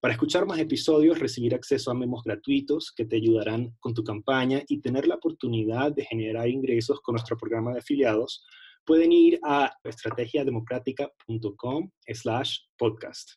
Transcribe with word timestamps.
Para 0.00 0.14
escuchar 0.14 0.46
más 0.46 0.58
episodios, 0.58 1.18
recibir 1.18 1.54
acceso 1.54 1.90
a 1.90 1.94
memos 1.94 2.22
gratuitos 2.24 2.92
que 2.96 3.04
te 3.04 3.16
ayudarán 3.16 3.74
con 3.80 3.92
tu 3.94 4.02
campaña 4.04 4.62
y 4.68 4.80
tener 4.80 5.06
la 5.06 5.16
oportunidad 5.16 5.92
de 5.92 6.04
generar 6.04 6.48
ingresos 6.48 7.00
con 7.00 7.14
nuestro 7.14 7.36
programa 7.36 7.72
de 7.72 7.80
afiliados, 7.80 8.46
pueden 8.84 9.12
ir 9.12 9.38
a 9.44 9.70
estrategiademocrática.com 9.84 11.90
slash 12.06 12.58
podcast. 12.76 13.32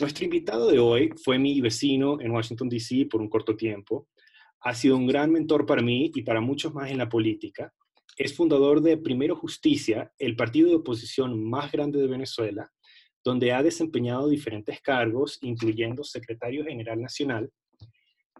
Nuestro 0.00 0.24
invitado 0.24 0.68
de 0.70 0.80
hoy 0.80 1.12
fue 1.22 1.38
mi 1.38 1.60
vecino 1.60 2.20
en 2.20 2.32
Washington, 2.32 2.68
D.C. 2.68 3.06
por 3.10 3.20
un 3.20 3.28
corto 3.28 3.54
tiempo. 3.56 4.08
Ha 4.62 4.74
sido 4.74 4.96
un 4.96 5.06
gran 5.06 5.30
mentor 5.30 5.66
para 5.66 5.82
mí 5.82 6.10
y 6.14 6.22
para 6.22 6.40
muchos 6.40 6.72
más 6.74 6.90
en 6.90 6.98
la 6.98 7.08
política. 7.08 7.72
Es 8.16 8.34
fundador 8.34 8.80
de 8.80 8.96
Primero 8.96 9.36
Justicia, 9.36 10.12
el 10.18 10.34
partido 10.36 10.68
de 10.68 10.76
oposición 10.76 11.44
más 11.48 11.70
grande 11.70 12.00
de 12.00 12.08
Venezuela, 12.08 12.72
donde 13.24 13.52
ha 13.52 13.62
desempeñado 13.62 14.28
diferentes 14.28 14.80
cargos, 14.82 15.38
incluyendo 15.40 16.04
secretario 16.04 16.64
general 16.64 17.00
nacional. 17.00 17.50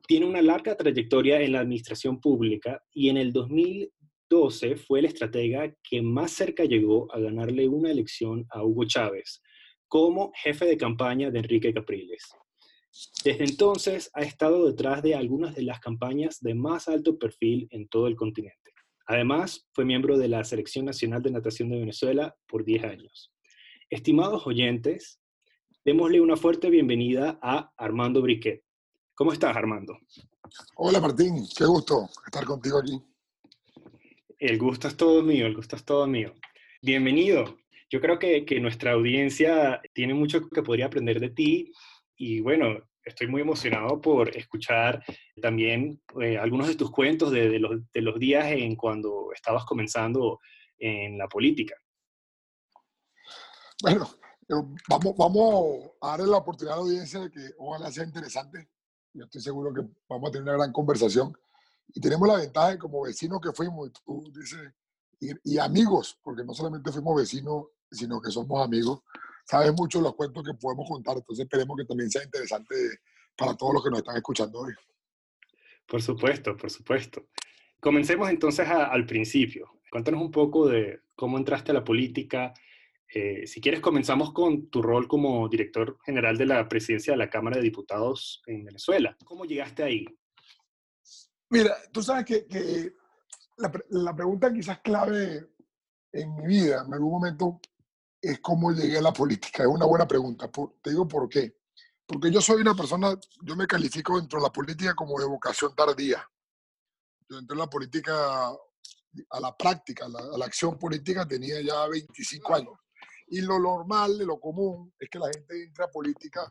Tiene 0.07 0.27
una 0.27 0.43
larga 0.43 0.77
trayectoria 0.77 1.41
en 1.41 1.53
la 1.53 1.61
administración 1.61 2.21
pública 2.21 2.83
y 2.93 3.09
en 3.09 3.17
el 3.17 3.33
2012 3.33 4.77
fue 4.77 4.99
el 4.99 5.07
estratega 5.07 5.75
que 5.83 6.03
más 6.03 6.33
cerca 6.33 6.65
llegó 6.65 7.11
a 7.15 7.19
ganarle 7.19 7.69
una 7.69 7.91
elección 7.91 8.47
a 8.51 8.63
Hugo 8.63 8.85
Chávez 8.85 9.41
como 9.89 10.33
jefe 10.35 10.67
de 10.67 10.77
campaña 10.77 11.31
de 11.31 11.39
Enrique 11.39 11.73
Capriles. 11.73 12.29
Desde 13.25 13.45
entonces 13.45 14.11
ha 14.13 14.23
estado 14.23 14.67
detrás 14.67 15.03
de 15.03 15.15
algunas 15.15 15.55
de 15.55 15.63
las 15.63 15.81
campañas 15.81 16.41
de 16.41 16.55
más 16.55 16.89
alto 16.89 17.19
perfil 17.19 17.67
en 17.71 17.89
todo 17.89 18.07
el 18.07 18.17
continente. 18.17 18.73
Además, 19.07 19.69
fue 19.73 19.85
miembro 19.85 20.17
de 20.17 20.29
la 20.29 20.45
Selección 20.45 20.87
Nacional 20.87 21.23
de 21.23 21.31
Natación 21.31 21.69
de 21.71 21.79
Venezuela 21.79 22.35
por 22.47 22.65
10 22.65 22.85
años. 22.85 23.34
Estimados 23.95 24.45
oyentes, 24.49 25.21
démosle 25.85 26.21
una 26.21 26.37
fuerte 26.37 26.69
bienvenida 26.69 27.39
a 27.41 27.73
Armando 27.77 28.23
Briquet. 28.23 28.65
¿Cómo 29.15 29.33
estás, 29.33 29.57
Armando? 29.57 29.97
Hola, 30.75 31.01
Martín. 31.01 31.47
Qué 31.57 31.65
gusto 31.65 32.09
estar 32.27 32.45
contigo 32.45 32.81
aquí. 32.81 33.01
El 34.37 34.59
gusto 34.59 34.89
es 34.89 34.97
todo 34.97 35.23
mío, 35.23 35.47
el 35.47 35.55
gusto 35.55 35.77
es 35.77 35.85
todo 35.85 36.09
mío. 36.09 36.35
Bienvenido. 36.83 37.57
Yo 37.89 38.01
creo 38.01 38.19
que, 38.19 38.45
nuestra 38.61 38.91
audiencia 38.95 39.81
tiene 39.93 40.13
mucho 40.13 40.49
que 40.49 40.65
podría 40.65 40.87
aprender 40.87 41.21
de 41.21 41.31
ti 41.31 41.71
y 42.17 42.41
bueno, 42.41 42.77
estoy 43.05 43.29
muy 43.29 43.43
emocionado 43.43 44.01
por 44.01 44.37
escuchar 44.37 45.05
también 45.41 46.03
eh, 46.21 46.37
algunos 46.37 46.67
de 46.67 46.75
tus 46.75 46.91
cuentos 46.91 47.31
de, 47.31 47.61
los, 47.61 47.89
de 47.93 48.03
los 48.03 48.19
días 48.19 48.47
en 48.47 48.75
cuando 48.75 49.29
estabas 49.33 49.65
comenzando 49.65 50.41
en 50.79 51.17
la 51.17 51.29
política. 51.29 51.77
Bueno, 53.83 54.09
vamos, 54.89 55.15
vamos 55.17 55.91
a 56.01 56.11
darle 56.11 56.27
la 56.27 56.39
oportunidad 56.39 56.75
a 56.75 56.81
la 56.81 56.83
audiencia 56.83 57.21
de 57.21 57.31
que 57.31 57.51
ojalá 57.59 57.91
sea 57.91 58.05
interesante. 58.05 58.69
Yo 59.13 59.25
estoy 59.25 59.41
seguro 59.41 59.73
que 59.73 59.83
vamos 60.09 60.29
a 60.29 60.33
tener 60.33 60.43
una 60.43 60.59
gran 60.59 60.73
conversación. 60.73 61.37
Y 61.93 62.01
tenemos 62.01 62.27
la 62.27 62.37
ventaja 62.37 62.71
de 62.71 62.79
como 62.79 63.03
vecinos 63.03 63.41
que 63.41 63.53
fuimos, 63.53 63.93
tú 64.05 64.25
dices, 64.35 64.73
y, 65.45 65.59
amigos, 65.59 66.19
porque 66.23 66.45
no 66.45 66.55
solamente 66.55 66.91
fuimos 66.93 67.17
vecinos, 67.17 67.67
sino 67.91 68.21
que 68.21 68.31
somos 68.31 68.65
amigos. 68.65 69.03
Sabes 69.45 69.73
mucho 69.73 70.01
los 70.01 70.15
cuentos 70.15 70.43
que 70.45 70.55
podemos 70.55 70.89
contar, 70.89 71.17
entonces 71.17 71.45
esperemos 71.45 71.77
que 71.77 71.85
también 71.85 72.11
sea 72.11 72.25
interesante 72.25 72.75
para 73.37 73.55
todos 73.55 73.75
los 73.75 73.85
que 73.85 73.91
nos 73.91 74.01
están 74.01 74.17
escuchando 74.17 74.61
hoy. 74.61 74.73
Por 75.87 76.03
supuesto, 76.03 76.57
por 76.57 76.71
supuesto. 76.71 77.27
Comencemos 77.81 78.31
entonces 78.31 78.67
al 78.69 79.07
principio. 79.07 79.71
Cuéntanos 79.91 80.23
un 80.23 80.31
poco 80.31 80.67
de 80.67 81.03
cómo 81.15 81.39
entraste 81.39 81.71
a 81.71 81.75
la 81.75 81.85
política, 81.85 82.55
eh, 83.17 83.47
si 83.47 83.61
quieres, 83.61 83.81
comenzamos 83.81 84.33
con 84.33 84.69
tu 84.71 84.83
rol 84.83 85.07
como 85.07 85.49
director 85.49 85.99
general 86.05 86.37
de 86.37 86.47
la 86.47 86.69
presidencia 86.69 87.13
de 87.13 87.17
la 87.17 87.31
Cámara 87.31 87.57
de 87.57 87.63
Diputados 87.63 88.43
en 88.47 88.65
Venezuela. 88.65 89.17
¿Cómo 89.25 89.45
llegaste 89.45 89.85
ahí? 89.85 90.05
Mira, 91.49 91.77
tú 91.93 92.03
sabes 92.03 92.25
que, 92.25 92.93
la, 93.59 94.17
pregunta 94.17 94.53
quizás 94.53 94.81
clave 94.81 95.49
en 96.13 96.35
mi 96.35 96.47
vida, 96.47 96.83
en 96.85 96.93
algún 96.93 97.13
momento, 97.13 97.61
es 98.21 98.41
cómo 98.41 98.73
llegué 98.73 98.99
a 98.99 99.03
la 99.03 99.13
política. 99.13 99.63
Es 99.63 99.69
una 99.69 99.87
buena 99.87 100.09
pregunta. 100.09 100.51
te 100.83 100.91
digo 100.91 101.07
por 101.07 101.29
qué. 101.29 101.57
Porque 102.05 102.33
yo 102.33 102.41
soy 102.41 102.63
una 102.63 102.75
persona, 102.75 103.17
yo 103.43 103.55
me 103.55 103.69
califico 103.69 104.19
dentro 104.19 104.41
de 104.41 104.47
la 104.47 104.53
política 104.53 104.95
como 104.95 105.21
de 105.21 105.27
vocación 105.27 105.73
tardía. 105.77 106.29
Yo 107.29 107.39
entré 107.39 107.55
en 107.55 107.61
la 107.61 107.71
política, 107.71 108.49
a 108.49 109.41
la 109.41 109.57
práctica, 109.57 110.07
a 110.07 110.09
la, 110.09 110.19
a 110.19 110.39
la 110.39 110.47
acción 110.47 110.77
política, 110.77 111.29
tenía 111.29 111.61
ya 111.63 111.87
25 111.87 112.55
años. 112.57 112.84
Y 113.27 113.41
lo 113.41 113.59
normal, 113.59 114.19
lo 114.19 114.39
común, 114.39 114.93
es 114.99 115.09
que 115.09 115.19
la 115.19 115.31
gente 115.33 115.65
entra 115.65 115.87
a 115.87 115.91
política 115.91 116.49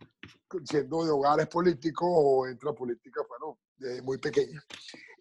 siendo 0.66 1.04
de 1.04 1.12
hogares 1.12 1.48
políticos 1.48 2.08
o 2.12 2.48
entra 2.48 2.72
a 2.72 2.76
política, 2.76 3.22
bueno, 3.28 3.60
desde 3.78 4.02
muy 4.02 4.18
pequeña. 4.18 4.64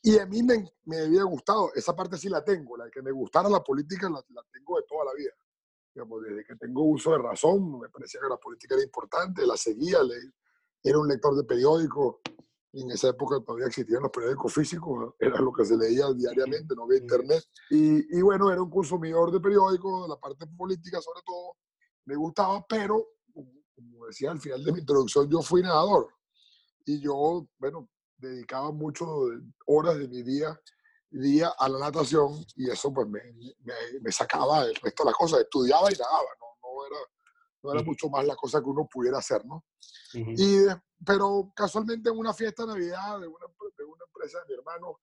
Y 0.03 0.19
a 0.19 0.27
mí 0.27 0.43
me, 0.43 0.65
me, 0.85 1.01
había 1.01 1.23
gustado, 1.25 1.73
esa 1.75 1.95
parte 1.95 2.17
sí 2.17 2.29
la 2.29 2.45
tengo, 2.45 2.77
la 2.77 2.87
de 2.87 2.91
que 2.91 3.03
me 3.03 3.13
gustara 3.13 3.49
la 3.49 3.63
política 3.63 4.09
la, 4.09 4.23
la 4.31 4.43
tengo 4.53 4.77
de 4.79 4.85
toda 4.89 5.05
la 5.05 5.15
vida. 5.15 5.33
Digamos, 5.95 6.23
desde 6.23 6.45
que 6.45 6.57
tengo 6.57 6.83
uso 6.83 7.13
de 7.13 7.19
razón, 7.19 7.81
me 7.81 7.89
parecía 7.89 8.21
que 8.21 8.29
la 8.29 8.39
política 8.39 8.75
era 8.75 8.85
importante, 8.85 9.47
la 9.47 9.57
seguía, 9.57 10.03
le, 10.03 10.17
era 10.83 10.99
un 10.99 11.07
lector 11.07 11.37
de 11.37 11.45
periódicos, 11.45 12.17
en 12.73 12.91
esa 12.91 13.09
época 13.09 13.41
todavía 13.45 13.67
existían 13.67 14.03
los 14.03 14.11
periódicos 14.11 14.55
físicos, 14.55 15.15
era 15.19 15.39
lo 15.41 15.53
que 15.53 15.65
se 15.65 15.77
leía 15.77 16.11
diariamente, 16.13 16.75
no 16.75 16.85
había 16.85 16.99
internet. 16.99 17.45
Y, 17.71 18.19
y, 18.19 18.23
bueno, 18.23 18.51
era 18.51 18.63
un 18.63 18.71
consumidor 18.71 19.31
de 19.31 19.41
periódicos, 19.41 20.05
de 20.05 20.09
la 20.09 20.17
parte 20.17 20.47
política 20.47 21.01
sobre 21.01 21.21
todo, 21.25 21.57
me 22.07 22.17
gustaba, 22.17 22.65
pero 22.69 23.07
como 23.75 24.07
decía 24.07 24.31
al 24.31 24.41
final 24.41 24.65
de 24.65 24.73
mi 24.73 24.81
introducción, 24.81 25.29
yo 25.29 25.43
fui 25.43 25.63
nadador. 25.63 26.09
Y 26.85 27.01
yo, 27.01 27.47
bueno, 27.59 27.89
dedicaba 28.17 28.73
muchas 28.73 29.09
horas 29.67 29.99
de 29.99 30.09
mi 30.09 30.23
día, 30.23 30.59
día 31.11 31.53
a 31.59 31.69
la 31.69 31.79
natación 31.79 32.45
y 32.57 32.71
eso 32.71 32.93
pues 32.93 33.07
me, 33.09 33.21
me, 33.61 33.75
me 34.01 34.13
sacaba 34.13 34.65
el 34.65 34.75
resto 34.77 35.03
de 35.03 35.11
las 35.11 35.17
cosas, 35.17 35.41
estudiaba 35.41 35.93
y 35.93 35.97
nadaba, 35.97 36.29
no, 36.41 36.47
no 36.63 36.87
era 36.87 36.97
no 37.63 37.73
era 37.73 37.83
mucho 37.83 38.09
más 38.09 38.27
la 38.27 38.35
cosa 38.35 38.61
que 38.61 38.69
uno 38.69 38.89
pudiera 38.93 39.19
hacer, 39.19 39.45
¿no? 39.45 39.65
y, 40.15 40.67
pero 41.05 41.53
casualmente 41.55 42.11
en 42.11 42.19
una 42.19 42.35
fiesta 42.35 42.65
de 42.65 42.73
Navidad 42.73 43.21
de 43.21 43.29
una, 43.29 43.47
de 43.79 43.85
una 43.85 44.05
empresa 44.07 44.39
de 44.41 44.47
mi 44.49 44.55
hermano, 44.55 44.99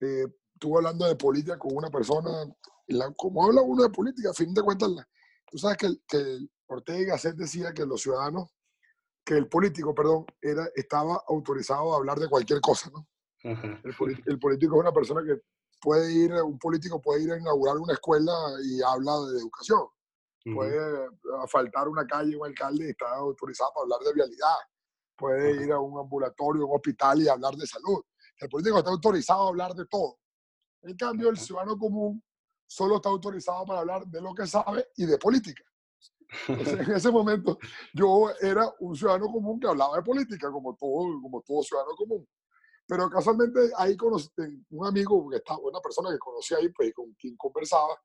eh, 0.00 0.26
estuve 0.54 0.78
hablando 0.78 1.06
de 1.06 1.16
política 1.16 1.58
con 1.58 1.76
una 1.76 1.90
persona, 1.90 2.30
la, 2.88 3.12
como 3.12 3.44
habla 3.44 3.62
uno 3.62 3.82
de 3.82 3.90
política, 3.90 4.30
a 4.30 4.34
fin 4.34 4.52
de 4.54 4.62
cuentas, 4.62 4.90
tú 5.50 5.58
sabes 5.58 5.76
que, 5.76 5.88
que 6.08 6.38
Ortega 6.66 7.00
y 7.00 7.04
Gasset 7.04 7.36
decía 7.36 7.72
que 7.72 7.86
los 7.86 8.02
ciudadanos, 8.02 8.50
que 9.24 9.34
el 9.34 9.48
político, 9.48 9.94
perdón, 9.94 10.24
era, 10.40 10.68
estaba 10.74 11.22
autorizado 11.28 11.92
a 11.92 11.96
hablar 11.96 12.18
de 12.18 12.28
cualquier 12.28 12.60
cosa, 12.60 12.90
¿no? 12.90 13.06
el, 13.44 14.22
el, 14.26 14.38
político 14.38 14.74
es 14.74 14.80
una 14.80 14.92
persona 14.92 15.22
que 15.22 15.40
puede 15.80 16.12
ir, 16.12 16.32
un 16.32 16.58
político 16.58 17.00
puede 17.00 17.22
ir 17.22 17.32
a 17.32 17.38
inaugurar 17.38 17.76
una 17.76 17.92
escuela 17.92 18.32
y 18.64 18.82
habla 18.82 19.12
de 19.30 19.38
educación 19.38 19.86
puede 20.54 21.08
faltar 21.48 21.88
una 21.88 22.06
calle 22.06 22.36
un 22.36 22.46
alcalde 22.46 22.86
y 22.86 22.90
está 22.90 23.14
autorizado 23.16 23.72
para 23.74 23.84
hablar 23.84 24.00
de 24.00 24.14
vialidad, 24.14 24.56
puede 25.16 25.64
ir 25.64 25.72
a 25.72 25.80
un 25.80 25.98
ambulatorio, 25.98 26.66
un 26.66 26.76
hospital 26.76 27.22
y 27.22 27.28
hablar 27.28 27.54
de 27.54 27.66
salud. 27.66 28.02
El 28.38 28.48
político 28.48 28.78
está 28.78 28.90
autorizado 28.90 29.46
a 29.46 29.48
hablar 29.48 29.74
de 29.74 29.86
todo. 29.86 30.18
En 30.82 30.96
cambio, 30.96 31.28
el 31.28 31.36
ciudadano 31.36 31.76
común 31.76 32.22
solo 32.66 32.96
está 32.96 33.08
autorizado 33.08 33.64
para 33.66 33.80
hablar 33.80 34.06
de 34.06 34.20
lo 34.20 34.32
que 34.34 34.46
sabe 34.46 34.88
y 34.96 35.06
de 35.06 35.18
política. 35.18 35.62
en 36.48 36.92
ese 36.92 37.10
momento 37.10 37.58
yo 37.94 38.30
era 38.40 38.70
un 38.80 38.94
ciudadano 38.94 39.26
común 39.32 39.58
que 39.58 39.66
hablaba 39.66 39.96
de 39.96 40.02
política, 40.02 40.50
como 40.50 40.76
todo, 40.76 41.20
como 41.22 41.42
todo 41.42 41.62
ciudadano 41.62 41.94
común. 41.96 42.28
Pero 42.86 43.10
casualmente 43.10 43.70
ahí 43.76 43.96
conocí 43.96 44.30
un 44.70 44.86
amigo, 44.86 45.28
que 45.28 45.36
estaba, 45.36 45.58
una 45.60 45.80
persona 45.80 46.10
que 46.10 46.18
conocí 46.18 46.54
ahí, 46.54 46.68
pues 46.70 46.92
con 46.94 47.12
quien 47.14 47.36
conversaba, 47.36 47.98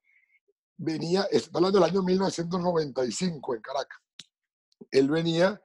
venía, 0.84 1.24
está 1.32 1.58
hablando 1.58 1.80
del 1.80 1.90
año 1.90 2.04
1995 2.04 3.56
en 3.56 3.62
Caracas, 3.62 4.00
él 4.92 5.10
venía 5.10 5.62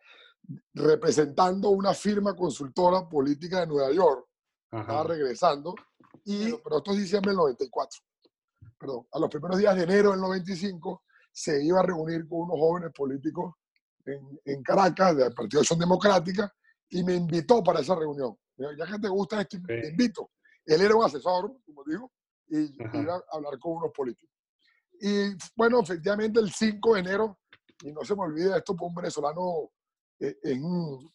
representando 0.74 1.70
una 1.70 1.92
firma 1.92 2.34
consultora 2.34 3.08
política 3.08 3.60
de 3.60 3.66
Nueva 3.66 3.92
York, 3.92 4.26
estaba 4.70 5.04
regresando, 5.04 5.74
y, 6.24 6.52
pero, 6.62 6.78
esto 6.78 6.92
es 6.92 6.98
diciembre 6.98 7.30
del 7.30 7.38
94, 7.38 8.00
perdón, 8.78 9.06
a 9.12 9.18
los 9.18 9.30
primeros 9.30 9.58
días 9.58 9.76
de 9.76 9.82
enero 9.82 10.12
del 10.12 10.20
95 10.20 11.02
se 11.32 11.64
iba 11.64 11.80
a 11.80 11.82
reunir 11.82 12.28
con 12.28 12.40
unos 12.42 12.58
jóvenes 12.58 12.92
políticos 12.92 13.54
en, 14.04 14.40
en 14.44 14.62
Caracas, 14.62 15.16
del 15.16 15.34
Partido 15.34 15.60
de 15.60 15.62
Acción 15.62 15.78
Democrática, 15.78 16.52
y 16.90 17.04
me 17.04 17.14
invitó 17.14 17.62
para 17.62 17.80
esa 17.80 17.94
reunión. 17.94 18.36
Ya 18.56 18.86
que 18.86 18.98
te 18.98 19.08
gusta 19.08 19.40
esto, 19.40 19.58
te 19.64 19.88
invito. 19.88 20.30
Él 20.64 20.80
era 20.80 20.96
un 20.96 21.04
asesor, 21.04 21.52
como 21.64 21.84
digo, 21.84 22.10
y 22.48 22.74
iba 22.98 23.14
a 23.14 23.22
hablar 23.36 23.58
con 23.58 23.76
unos 23.76 23.92
políticos. 23.92 24.37
Y 25.00 25.36
bueno, 25.56 25.80
efectivamente 25.80 26.40
el 26.40 26.52
5 26.52 26.94
de 26.94 27.00
enero, 27.00 27.38
y 27.82 27.92
no 27.92 28.04
se 28.04 28.14
me 28.14 28.22
olvide 28.22 28.56
esto, 28.56 28.74
por 28.74 28.88
un 28.88 28.94
venezolano 28.94 29.70
eh, 30.20 30.36
es, 30.42 30.58
un, 30.58 31.12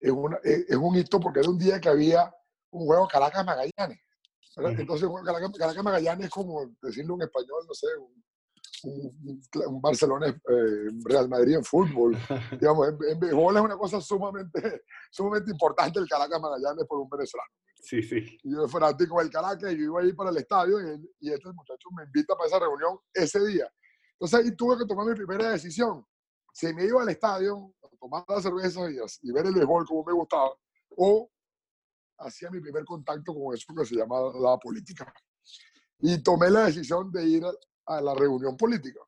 es, 0.00 0.10
una, 0.10 0.38
es, 0.42 0.76
un 0.76 0.96
hito 0.96 1.20
porque 1.20 1.40
era 1.40 1.50
un 1.50 1.58
día 1.58 1.80
que 1.80 1.88
había 1.88 2.32
un 2.70 2.86
juego 2.86 3.06
Caracas-Magallanes. 3.06 4.00
Entonces, 4.56 5.08
Caracas, 5.24 5.50
Caracas 5.56 5.84
Magallanes 5.84 6.26
es 6.26 6.30
como 6.30 6.74
decirlo 6.82 7.14
en 7.14 7.22
español, 7.22 7.64
no 7.66 7.74
sé, 7.74 7.86
un, 7.98 9.42
un, 9.66 9.80
Barcelona 9.80 10.26
eh, 10.28 10.88
Real 11.04 11.28
Madrid 11.28 11.56
en 11.56 11.64
fútbol. 11.64 12.16
Digamos, 12.60 12.88
en, 12.88 12.98
en 13.08 13.20
béisbol 13.20 13.56
es 13.56 13.62
una 13.62 13.76
cosa 13.76 14.00
sumamente, 14.00 14.82
sumamente 15.10 15.50
importante 15.50 15.98
el 16.00 16.08
Caracas 16.08 16.40
Magallanes 16.40 16.84
por 16.86 16.98
un 16.98 17.08
venezolano. 17.08 17.50
Sí, 17.82 18.00
sí. 18.02 18.38
Yo 18.44 18.60
soy 18.60 18.68
fanático 18.68 19.18
del 19.18 19.28
Caracas 19.30 19.72
y 19.72 19.78
yo 19.78 19.84
iba 19.84 20.00
a 20.00 20.04
ir 20.04 20.14
para 20.14 20.30
el 20.30 20.36
estadio 20.36 20.80
y, 20.80 21.10
y 21.20 21.32
este 21.32 21.52
muchacho 21.52 21.88
me 21.96 22.04
invita 22.04 22.36
para 22.36 22.46
esa 22.46 22.60
reunión 22.60 22.98
ese 23.12 23.44
día. 23.44 23.68
Entonces 24.12 24.38
ahí 24.38 24.56
tuve 24.56 24.78
que 24.78 24.86
tomar 24.86 25.04
mi 25.06 25.14
primera 25.14 25.50
decisión. 25.50 26.06
Si 26.54 26.72
me 26.72 26.84
iba 26.84 27.02
al 27.02 27.08
estadio 27.08 27.74
a 27.82 27.88
tomar 27.98 28.24
la 28.28 28.40
cerveza 28.40 28.88
y, 28.88 28.96
y 29.22 29.32
ver 29.32 29.46
el 29.46 29.54
béisbol 29.54 29.84
como 29.84 30.04
me 30.04 30.12
gustaba, 30.12 30.52
o 30.96 31.28
hacía 32.18 32.50
mi 32.50 32.60
primer 32.60 32.84
contacto 32.84 33.34
con 33.34 33.54
eso 33.54 33.74
que 33.74 33.84
se 33.84 33.96
llama 33.96 34.16
la 34.40 34.56
política. 34.58 35.12
Y 35.98 36.22
tomé 36.22 36.50
la 36.50 36.66
decisión 36.66 37.10
de 37.10 37.26
ir 37.26 37.44
a 37.86 38.00
la 38.00 38.14
reunión 38.14 38.56
política. 38.56 39.00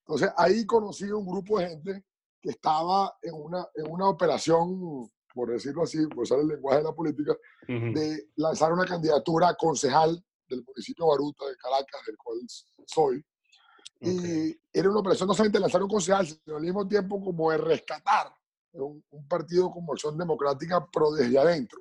Entonces 0.00 0.30
ahí 0.36 0.66
conocí 0.66 1.04
un 1.04 1.26
grupo 1.26 1.60
de 1.60 1.68
gente 1.68 2.04
que 2.40 2.50
estaba 2.50 3.16
en 3.22 3.34
una, 3.34 3.66
en 3.74 3.90
una 3.90 4.08
operación, 4.08 5.10
por 5.34 5.50
decirlo 5.50 5.82
así, 5.82 6.06
por 6.06 6.20
usar 6.20 6.38
el 6.38 6.48
lenguaje 6.48 6.78
de 6.78 6.84
la 6.84 6.92
política, 6.92 7.36
de 7.66 8.28
lanzar 8.36 8.72
una 8.72 8.84
candidatura 8.84 9.48
a 9.48 9.54
concejal 9.54 10.24
del 10.48 10.64
municipio 10.64 11.04
de 11.04 11.10
Baruta, 11.10 11.46
de 11.46 11.56
Caracas, 11.56 12.00
del 12.06 12.16
cual 12.16 12.38
soy. 12.86 13.24
Y 14.00 14.56
era 14.72 14.90
una 14.90 15.00
operación 15.00 15.26
no 15.26 15.34
solamente 15.34 15.60
lanzar 15.60 15.82
un 15.82 15.88
concejal, 15.88 16.26
sino 16.26 16.56
al 16.56 16.62
mismo 16.62 16.86
tiempo 16.86 17.22
como 17.22 17.50
de 17.50 17.58
rescatar 17.58 18.32
un, 18.72 19.02
partido 19.28 19.70
como 19.70 19.92
Acción 19.92 20.16
Democrática, 20.16 20.86
pero 20.92 21.12
desde 21.12 21.38
adentro. 21.38 21.80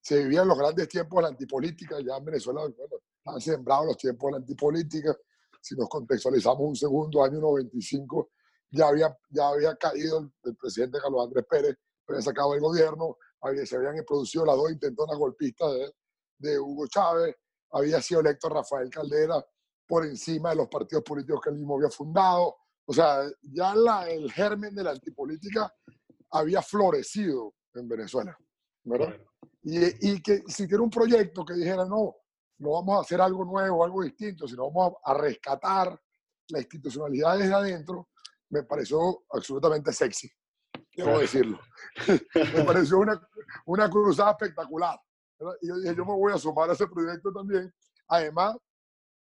Se 0.00 0.22
vivían 0.22 0.48
los 0.48 0.58
grandes 0.58 0.88
tiempos 0.88 1.18
de 1.18 1.22
la 1.22 1.28
antipolítica, 1.28 1.96
ya 2.00 2.16
en 2.16 2.24
Venezuela, 2.24 2.60
bueno, 2.60 2.96
han 3.26 3.40
sembrado 3.40 3.86
los 3.86 3.96
tiempos 3.96 4.28
de 4.28 4.32
la 4.32 4.36
antipolítica. 4.38 5.16
Si 5.60 5.74
nos 5.74 5.88
contextualizamos 5.88 6.60
un 6.60 6.76
segundo, 6.76 7.22
año 7.22 7.40
95, 7.40 8.30
ya 8.70 8.88
había, 8.88 9.16
ya 9.30 9.48
había 9.48 9.76
caído 9.76 10.30
el, 10.44 10.56
presidente 10.56 10.98
Carlos 11.00 11.26
Andrés 11.26 11.44
Pérez, 11.48 11.76
había 12.08 12.22
sacado 12.22 12.54
el 12.54 12.60
gobierno, 12.60 13.16
había, 13.40 13.64
se 13.66 13.76
habían 13.76 14.04
producido 14.04 14.44
las 14.44 14.56
dos 14.56 14.70
intentonas 14.70 15.16
golpistas 15.16 15.72
de, 15.72 15.92
de 16.38 16.58
Hugo 16.58 16.86
Chávez, 16.86 17.36
había 17.72 18.00
sido 18.00 18.20
electo 18.20 18.48
Rafael 18.48 18.90
Caldera 18.90 19.44
por 19.86 20.04
encima 20.04 20.50
de 20.50 20.56
los 20.56 20.68
partidos 20.68 21.04
políticos 21.04 21.40
que 21.42 21.50
él 21.50 21.56
mismo 21.56 21.76
había 21.76 21.90
fundado. 21.90 22.56
O 22.86 22.92
sea, 22.92 23.22
ya 23.42 23.74
la, 23.74 24.08
el 24.08 24.30
germen 24.32 24.74
de 24.74 24.84
la 24.84 24.90
antipolítica 24.90 25.72
había 26.30 26.62
florecido 26.62 27.54
en 27.74 27.88
Venezuela, 27.88 28.36
¿verdad? 28.84 29.14
Y, 29.62 30.10
y 30.12 30.22
que 30.22 30.42
si 30.46 30.66
tiene 30.66 30.82
un 30.82 30.90
proyecto 30.90 31.44
que 31.44 31.54
dijera, 31.54 31.84
no, 31.84 32.16
no 32.58 32.72
vamos 32.72 32.98
a 32.98 33.00
hacer 33.00 33.20
algo 33.20 33.44
nuevo, 33.44 33.84
algo 33.84 34.02
distinto, 34.02 34.46
sino 34.46 34.70
vamos 34.70 34.94
a, 35.04 35.14
rescatar 35.14 36.00
la 36.48 36.58
institucionalidad 36.58 37.38
desde 37.38 37.54
adentro, 37.54 38.08
me 38.50 38.62
pareció 38.62 39.24
absolutamente 39.30 39.92
sexy, 39.92 40.30
debo 41.04 41.18
decirlo. 41.18 41.60
me 42.54 42.64
pareció 42.64 42.98
una, 42.98 43.20
una 43.66 43.90
cruzada 43.90 44.32
espectacular. 44.32 44.98
Y 45.60 45.68
yo 45.68 45.76
dije, 45.78 45.94
yo 45.94 46.04
me 46.04 46.14
voy 46.14 46.32
a 46.32 46.38
sumar 46.38 46.68
a 46.70 46.72
ese 46.72 46.86
proyecto 46.86 47.32
también. 47.32 47.72
Además, 48.08 48.56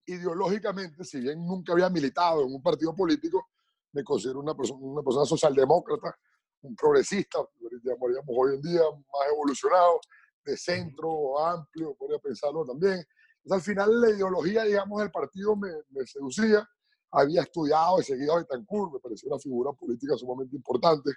ideológicamente, 0.05 1.03
si 1.03 1.19
bien 1.19 1.45
nunca 1.45 1.73
había 1.73 1.89
militado 1.89 2.45
en 2.45 2.53
un 2.53 2.61
partido 2.61 2.95
político, 2.95 3.49
me 3.91 4.03
considero 4.03 4.39
una 4.39 4.55
persona, 4.55 4.79
una 4.81 5.03
persona 5.03 5.25
socialdemócrata, 5.25 6.15
un 6.61 6.75
progresista, 6.75 7.39
llamaríamos 7.83 8.29
hoy 8.29 8.55
en 8.55 8.61
día, 8.61 8.81
más 8.81 9.31
evolucionado, 9.31 9.99
de 10.45 10.57
centro, 10.57 11.39
amplio, 11.39 11.95
podría 11.95 12.19
pensarlo 12.19 12.65
también. 12.65 13.03
al 13.49 13.61
final 13.61 14.01
la 14.01 14.09
ideología, 14.09 14.63
digamos, 14.63 14.99
del 14.99 15.11
partido 15.11 15.55
me, 15.55 15.69
me 15.89 16.05
seducía. 16.05 16.67
Había 17.11 17.41
estudiado 17.41 17.99
y 17.99 18.03
seguido 18.03 18.35
a 18.35 18.39
Betancourt, 18.39 18.93
me 18.93 18.99
parecía 18.99 19.31
una 19.31 19.39
figura 19.39 19.71
política 19.73 20.15
sumamente 20.15 20.55
importante. 20.55 21.11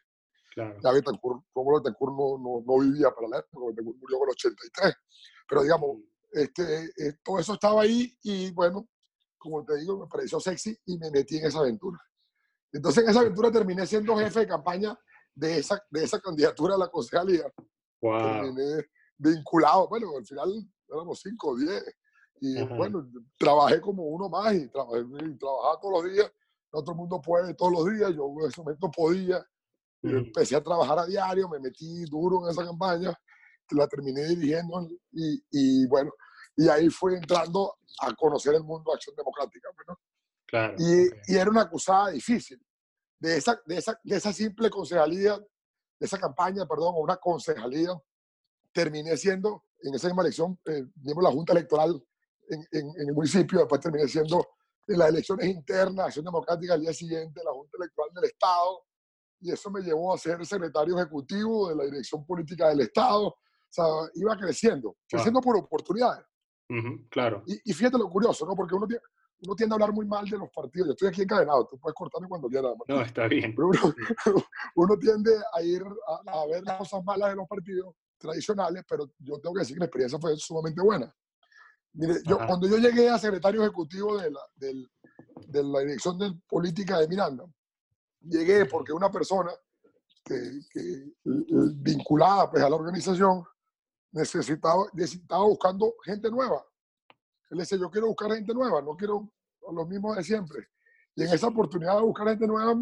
Claro. 0.54 0.78
Ya 0.82 0.92
Betancourt, 0.92 1.44
como 1.52 1.76
Betancourt 1.78 2.12
no, 2.12 2.38
no, 2.38 2.64
no, 2.66 2.82
vivía 2.82 3.10
para 3.10 3.28
la 3.28 3.38
época, 3.38 3.66
Betancourt 3.68 3.98
murió 3.98 4.18
con 4.18 4.30
83. 4.30 4.94
Pero 5.48 5.62
digamos, 5.62 5.96
este, 6.32 6.84
eh, 6.84 7.18
todo 7.22 7.38
eso 7.38 7.54
estaba 7.54 7.82
ahí 7.82 8.16
y 8.22 8.50
bueno, 8.52 8.88
como 9.38 9.64
te 9.64 9.76
digo, 9.78 9.98
me 9.98 10.06
pareció 10.06 10.40
sexy 10.40 10.78
y 10.86 10.98
me 10.98 11.10
metí 11.10 11.38
en 11.38 11.46
esa 11.46 11.60
aventura. 11.60 11.98
Entonces 12.72 13.04
en 13.04 13.10
esa 13.10 13.20
aventura 13.20 13.50
terminé 13.50 13.86
siendo 13.86 14.16
jefe 14.16 14.40
de 14.40 14.46
campaña 14.46 14.98
de 15.34 15.58
esa, 15.58 15.82
de 15.90 16.04
esa 16.04 16.20
candidatura 16.20 16.74
a 16.74 16.78
la 16.78 16.88
concejalía. 16.88 17.44
Wow. 18.00 18.18
Terminé 18.18 18.84
vinculado. 19.18 19.88
Bueno, 19.88 20.16
al 20.16 20.26
final 20.26 20.50
éramos 20.88 21.20
cinco 21.20 21.50
o 21.50 21.56
diez. 21.56 21.84
Y 22.40 22.60
bueno, 22.64 23.08
trabajé 23.38 23.80
como 23.80 24.02
uno 24.04 24.28
más 24.28 24.52
y, 24.54 24.68
trabajé, 24.68 25.04
trabajaba 25.38 25.80
todos 25.80 26.02
los 26.02 26.12
días. 26.12 26.32
No 26.72 26.80
todo 26.80 26.92
el 26.92 26.98
mundo 26.98 27.20
puede 27.20 27.54
todos 27.54 27.72
los 27.72 27.94
días. 27.94 28.12
Yo 28.14 28.26
en 28.40 28.48
ese 28.48 28.60
momento 28.60 28.90
podía. 28.90 29.46
Empecé 30.02 30.56
a 30.56 30.62
trabajar 30.62 30.98
a 30.98 31.06
diario, 31.06 31.48
me 31.48 31.60
metí 31.60 32.04
duro 32.06 32.44
en 32.44 32.50
esa 32.50 32.64
campaña, 32.64 33.16
la 33.70 33.86
terminé 33.86 34.24
dirigiendo 34.24 34.88
y, 35.12 35.42
y 35.50 35.86
bueno, 35.86 36.12
y 36.56 36.68
ahí 36.68 36.88
fui 36.90 37.14
entrando 37.14 37.78
a 38.00 38.14
conocer 38.14 38.54
el 38.54 38.64
mundo 38.64 38.90
de 38.90 38.96
Acción 38.96 39.16
Democrática. 39.16 39.68
Claro, 40.46 40.74
y, 40.78 41.32
y, 41.32 41.36
era 41.36 41.50
una 41.50 41.62
acusada 41.62 42.10
difícil. 42.10 42.60
De 43.18 43.36
esa, 43.36 43.60
de, 43.64 43.78
esa, 43.78 43.98
de 44.02 44.16
esa 44.16 44.32
simple 44.32 44.68
concejalía, 44.68 45.38
de 45.38 46.06
esa 46.06 46.18
campaña, 46.18 46.66
perdón, 46.66 46.94
una 46.98 47.16
concejalía, 47.16 47.90
terminé 48.72 49.16
siendo, 49.16 49.64
en 49.80 49.94
esa 49.94 50.08
misma 50.08 50.22
elección, 50.22 50.58
eh, 50.66 50.84
miembro 50.96 51.26
de 51.26 51.30
la 51.30 51.34
Junta 51.34 51.52
Electoral 51.52 52.04
en, 52.48 52.66
en, 52.72 53.08
el 53.08 53.14
municipio, 53.14 53.60
después 53.60 53.80
terminé 53.80 54.08
siendo 54.08 54.46
en 54.88 54.98
las 54.98 55.08
elecciones 55.08 55.46
internas, 55.46 56.06
Acción 56.06 56.24
Democrática 56.24 56.74
al 56.74 56.80
día 56.80 56.92
siguiente, 56.92 57.40
la 57.44 57.52
Junta 57.52 57.76
Electoral 57.78 58.10
del 58.14 58.24
Estado, 58.24 58.84
y 59.42 59.50
eso 59.50 59.70
me 59.70 59.80
llevó 59.80 60.14
a 60.14 60.18
ser 60.18 60.44
secretario 60.46 60.96
ejecutivo 60.96 61.68
de 61.68 61.76
la 61.76 61.84
Dirección 61.84 62.24
Política 62.24 62.68
del 62.68 62.80
Estado. 62.80 63.26
O 63.26 63.36
sea, 63.68 63.84
iba 64.14 64.36
creciendo, 64.36 64.96
creciendo 65.08 65.40
por 65.40 65.56
oportunidades. 65.56 66.24
claro. 67.10 67.42
Y, 67.46 67.70
y, 67.70 67.72
fíjate 67.72 67.98
lo 67.98 68.08
curioso, 68.08 68.46
¿no? 68.46 68.54
Porque 68.54 68.74
uno, 68.74 68.86
tiene, 68.86 69.02
uno 69.40 69.54
tiende 69.56 69.74
a 69.74 69.76
hablar 69.76 69.92
muy 69.92 70.06
mal 70.06 70.28
de 70.28 70.38
los 70.38 70.48
partidos. 70.50 70.88
Yo 70.88 70.92
estoy 70.92 71.08
aquí 71.08 71.22
encadenado, 71.22 71.66
tú 71.66 71.78
puedes 71.78 71.94
cortarme 71.94 72.28
cuando 72.28 72.48
quieras. 72.48 72.72
No, 72.86 73.00
está 73.00 73.26
bien. 73.26 73.54
Pero 73.54 73.68
uno, 73.68 73.80
uno 74.76 74.98
tiende 74.98 75.32
a 75.52 75.62
ir 75.62 75.82
a, 75.82 76.40
a, 76.40 76.46
ver 76.46 76.62
las 76.62 76.78
cosas 76.78 77.02
malas 77.04 77.30
de 77.30 77.36
los 77.36 77.48
partidos 77.48 77.94
tradicionales, 78.18 78.84
pero 78.88 79.10
yo 79.18 79.40
tengo 79.40 79.54
que 79.54 79.60
decir 79.60 79.74
que 79.74 79.80
la 79.80 79.86
experiencia 79.86 80.18
fue 80.20 80.36
sumamente 80.36 80.80
buena. 80.80 81.12
Mire, 81.94 82.14
yo, 82.26 82.38
cuando 82.38 82.68
yo 82.68 82.78
llegué 82.78 83.10
a 83.10 83.18
secretario 83.18 83.62
ejecutivo 83.62 84.16
de 84.18 84.30
la, 84.30 84.40
de, 84.54 84.86
de 85.48 85.64
la 85.64 85.80
Dirección 85.80 86.18
de 86.18 86.32
Política 86.48 86.98
de 86.98 87.08
Miranda, 87.08 87.44
llegué 88.24 88.66
porque 88.66 88.92
una 88.92 89.10
persona 89.10 89.50
que, 90.24 90.60
que 90.70 91.12
vinculada 91.24 92.50
pues, 92.50 92.62
a 92.62 92.68
la 92.68 92.76
organización 92.76 93.44
necesitaba, 94.12 94.86
necesitaba 94.92 95.44
buscando 95.44 95.94
gente 96.04 96.30
nueva. 96.30 96.64
Él 97.50 97.58
decía, 97.58 97.78
yo 97.78 97.90
quiero 97.90 98.08
buscar 98.08 98.32
gente 98.32 98.54
nueva, 98.54 98.80
no 98.80 98.96
quiero 98.96 99.30
los 99.70 99.88
mismos 99.88 100.16
de 100.16 100.24
siempre. 100.24 100.68
Y 101.14 101.22
en 101.24 101.32
esa 101.32 101.48
oportunidad 101.48 101.96
de 101.96 102.02
buscar 102.02 102.28
gente 102.28 102.46
nueva, 102.46 102.74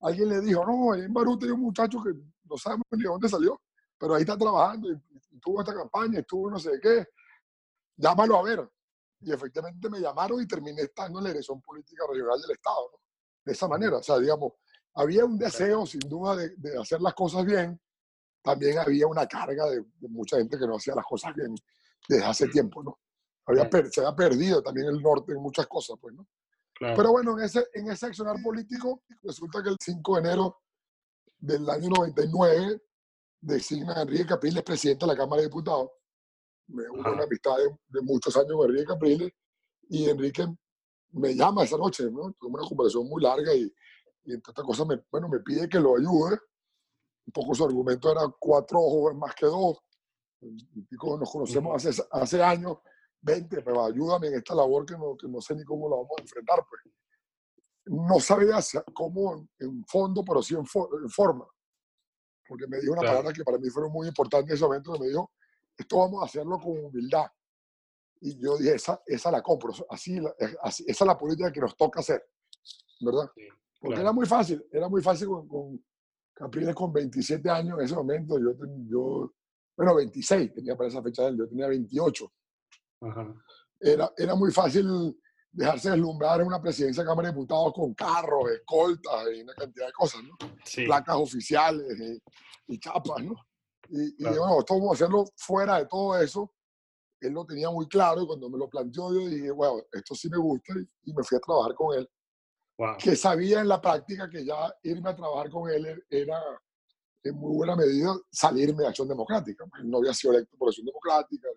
alguien 0.00 0.28
le 0.28 0.40
dijo, 0.40 0.64
no, 0.64 0.94
en 0.94 1.12
Baruta 1.12 1.46
hay 1.46 1.52
un 1.52 1.60
muchacho 1.60 2.02
que 2.02 2.10
no 2.44 2.56
sabemos 2.56 2.86
ni 2.92 3.02
de 3.02 3.08
dónde 3.08 3.28
salió, 3.28 3.60
pero 3.98 4.14
ahí 4.14 4.22
está 4.22 4.36
trabajando 4.36 4.90
y, 4.90 5.00
tuvo 5.40 5.60
esta 5.60 5.74
campaña, 5.74 6.18
estuvo 6.18 6.50
no 6.50 6.58
sé 6.58 6.78
qué, 6.82 7.06
llámalo 7.96 8.36
a 8.36 8.42
ver. 8.42 8.70
Y 9.20 9.32
efectivamente 9.32 9.88
me 9.88 10.00
llamaron 10.00 10.42
y 10.42 10.46
terminé 10.46 10.82
estando 10.82 11.18
en 11.18 11.24
la 11.24 11.30
dirección 11.30 11.60
política 11.60 12.04
regional 12.10 12.40
del 12.40 12.50
Estado, 12.52 12.90
de 13.50 13.54
esa 13.54 13.68
manera. 13.68 13.98
O 13.98 14.02
sea, 14.02 14.18
digamos, 14.18 14.52
había 14.94 15.24
un 15.24 15.36
deseo 15.36 15.84
sin 15.86 16.00
duda 16.00 16.36
de, 16.36 16.50
de 16.56 16.80
hacer 16.80 17.00
las 17.00 17.14
cosas 17.14 17.44
bien, 17.44 17.80
también 18.42 18.78
había 18.78 19.06
una 19.06 19.26
carga 19.26 19.68
de, 19.68 19.84
de, 19.98 20.08
mucha 20.08 20.36
gente 20.36 20.56
que 20.58 20.66
no 20.66 20.76
hacía 20.76 20.94
las 20.94 21.04
cosas 21.04 21.34
bien 21.34 21.54
desde 22.08 22.24
hace 22.24 22.48
tiempo, 22.48 22.82
¿no? 22.82 22.98
Había 23.46 23.68
se 23.90 24.00
había 24.00 24.14
perdido 24.14 24.62
también 24.62 24.86
el 24.86 25.02
norte 25.02 25.32
en 25.32 25.42
muchas 25.42 25.66
cosas, 25.66 25.96
pues, 26.00 26.14
¿no? 26.14 26.26
Claro. 26.74 26.96
Pero 26.96 27.10
bueno, 27.12 27.38
en 27.38 27.44
ese, 27.44 27.66
en 27.74 27.90
ese 27.90 28.06
accionar 28.06 28.36
político, 28.42 29.02
resulta 29.22 29.62
que 29.62 29.70
el 29.70 29.76
5 29.78 30.14
de 30.14 30.20
enero 30.20 30.56
del 31.38 31.68
año 31.68 31.88
99 31.90 32.80
designa 33.40 33.94
a 33.94 34.02
Enrique 34.02 34.26
Capriles 34.26 34.62
presidente 34.62 35.04
de 35.04 35.12
la 35.12 35.18
Cámara 35.18 35.42
de 35.42 35.48
Diputados. 35.48 35.90
Me 36.68 36.88
hubo 36.88 37.00
una 37.00 37.24
amistad 37.24 37.56
de, 37.88 38.00
muchos 38.02 38.36
años 38.36 38.52
con 38.52 38.70
Enrique 38.70 38.86
Capriles 38.86 39.32
y 39.88 40.08
Enrique 40.08 40.46
me 41.12 41.34
llama 41.34 41.64
esa 41.64 41.76
noche, 41.76 42.04
¿no? 42.10 42.32
Tuvimos 42.32 42.60
una 42.60 42.68
conversación 42.68 43.08
muy 43.08 43.22
larga 43.22 43.54
y, 43.54 43.72
y 44.24 44.34
entre 44.34 44.50
otras 44.50 44.66
cosas, 44.66 44.86
me, 44.86 45.02
bueno, 45.10 45.28
me 45.28 45.40
pide 45.40 45.68
que 45.68 45.80
lo 45.80 45.96
ayude. 45.96 46.38
Un 47.26 47.32
poco 47.32 47.54
su 47.54 47.64
argumento 47.64 48.10
era 48.10 48.22
cuatro 48.38 48.80
ojos 48.80 49.14
más 49.14 49.34
que 49.34 49.46
dos. 49.46 49.78
nos 50.40 51.30
conocemos 51.30 51.86
hace, 51.86 52.02
hace 52.10 52.42
años, 52.42 52.78
20, 53.22 53.62
pero 53.62 53.84
ayúdame 53.84 54.28
en 54.28 54.34
esta 54.34 54.54
labor 54.54 54.86
que 54.86 54.96
no, 54.96 55.16
que 55.16 55.28
no 55.28 55.40
sé 55.40 55.54
ni 55.54 55.64
cómo 55.64 55.88
la 55.88 55.96
vamos 55.96 56.12
a 56.18 56.22
enfrentar. 56.22 56.64
Pues. 56.68 56.82
No 57.86 58.20
sabía 58.20 58.58
cómo 58.94 59.48
en 59.58 59.84
fondo, 59.86 60.24
pero 60.24 60.42
sí 60.42 60.54
en, 60.54 60.66
forma. 60.66 61.46
Porque 62.46 62.66
me 62.66 62.80
dijo 62.80 62.92
una 62.92 63.02
palabra 63.02 63.32
que 63.32 63.44
para 63.44 63.58
mí 63.58 63.68
fue 63.70 63.88
muy 63.88 64.08
importante 64.08 64.50
en 64.50 64.56
ese 64.56 64.64
momento, 64.64 64.92
que 64.92 65.00
me 65.00 65.08
dijo, 65.08 65.30
esto 65.76 65.98
vamos 65.98 66.22
a 66.22 66.26
hacerlo 66.26 66.58
con 66.58 66.84
humildad. 66.84 67.26
Y 68.20 68.38
yo 68.38 68.58
dije, 68.58 68.74
esa, 68.74 69.02
esa 69.06 69.30
la 69.30 69.42
compro, 69.42 69.72
así, 69.88 70.20
así, 70.62 70.84
esa 70.86 71.04
es 71.04 71.06
la 71.06 71.16
política 71.16 71.50
que 71.50 71.60
nos 71.60 71.76
toca 71.76 72.00
hacer, 72.00 72.22
¿verdad? 73.00 73.30
Porque 73.80 74.00
era 74.00 74.12
muy 74.12 74.26
fácil, 74.26 74.64
era 74.70 74.88
muy 74.88 75.02
fácil 75.02 75.28
con, 75.28 75.48
con, 75.48 75.84
Capriles 76.34 76.74
con 76.74 76.92
27 76.92 77.50
años 77.50 77.78
en 77.78 77.84
ese 77.84 77.94
momento, 77.94 78.38
yo, 78.38 78.52
yo 78.88 79.34
bueno, 79.76 79.94
26 79.94 80.52
tenía 80.54 80.76
para 80.76 80.88
esa 80.88 81.02
fecha, 81.02 81.30
yo 81.30 81.48
tenía 81.48 81.66
28. 81.68 82.32
Era, 83.80 84.12
era 84.16 84.34
muy 84.34 84.50
fácil 84.50 85.16
dejarse 85.52 85.90
deslumbrar 85.90 86.40
en 86.40 86.46
una 86.46 86.60
presidencia 86.60 87.02
de 87.02 87.08
Cámara 87.08 87.28
de 87.28 87.34
Diputados 87.34 87.72
con 87.72 87.94
carros, 87.94 88.50
escoltas 88.50 89.26
y 89.34 89.42
una 89.42 89.54
cantidad 89.54 89.86
de 89.86 89.92
cosas, 89.92 90.22
¿no? 90.22 90.36
Placas 90.84 91.16
oficiales 91.16 92.20
y, 92.68 92.78
chapas, 92.78 93.24
¿no? 93.24 93.34
Y, 93.88 94.22
bueno, 94.22 94.60
esto 94.60 94.74
vamos 94.74 94.90
a 94.90 94.94
hacerlo 94.94 95.24
fuera 95.36 95.78
de 95.78 95.86
todo 95.86 96.20
eso. 96.20 96.52
Él 97.20 97.32
lo 97.32 97.44
tenía 97.44 97.70
muy 97.70 97.86
claro 97.86 98.22
y 98.22 98.26
cuando 98.26 98.48
me 98.48 98.58
lo 98.58 98.68
planteó 98.68 99.12
yo 99.12 99.28
dije, 99.28 99.50
bueno, 99.50 99.82
esto 99.92 100.14
sí 100.14 100.28
me 100.30 100.38
gusta 100.38 100.74
y, 101.04 101.12
me 101.12 101.22
fui 101.22 101.36
a 101.36 101.40
trabajar 101.40 101.74
con 101.74 101.98
él. 101.98 102.08
Que 102.98 103.14
sabía 103.14 103.60
en 103.60 103.68
la 103.68 103.80
práctica 103.80 104.28
que 104.30 104.44
ya 104.44 104.74
irme 104.84 105.10
a 105.10 105.14
trabajar 105.16 105.50
con 105.50 105.70
él 105.70 106.02
era 106.08 106.40
en 107.22 107.34
muy 107.34 107.54
buena 107.54 107.76
medida 107.76 108.16
salirme 108.30 108.82
de 108.82 108.88
Acción 108.88 109.08
Democrática. 109.08 109.66
No 109.84 109.98
había 109.98 110.14
sido 110.14 110.32
electo 110.32 110.56
por 110.56 110.68
Acción 110.68 110.86
Democrática. 110.86 111.48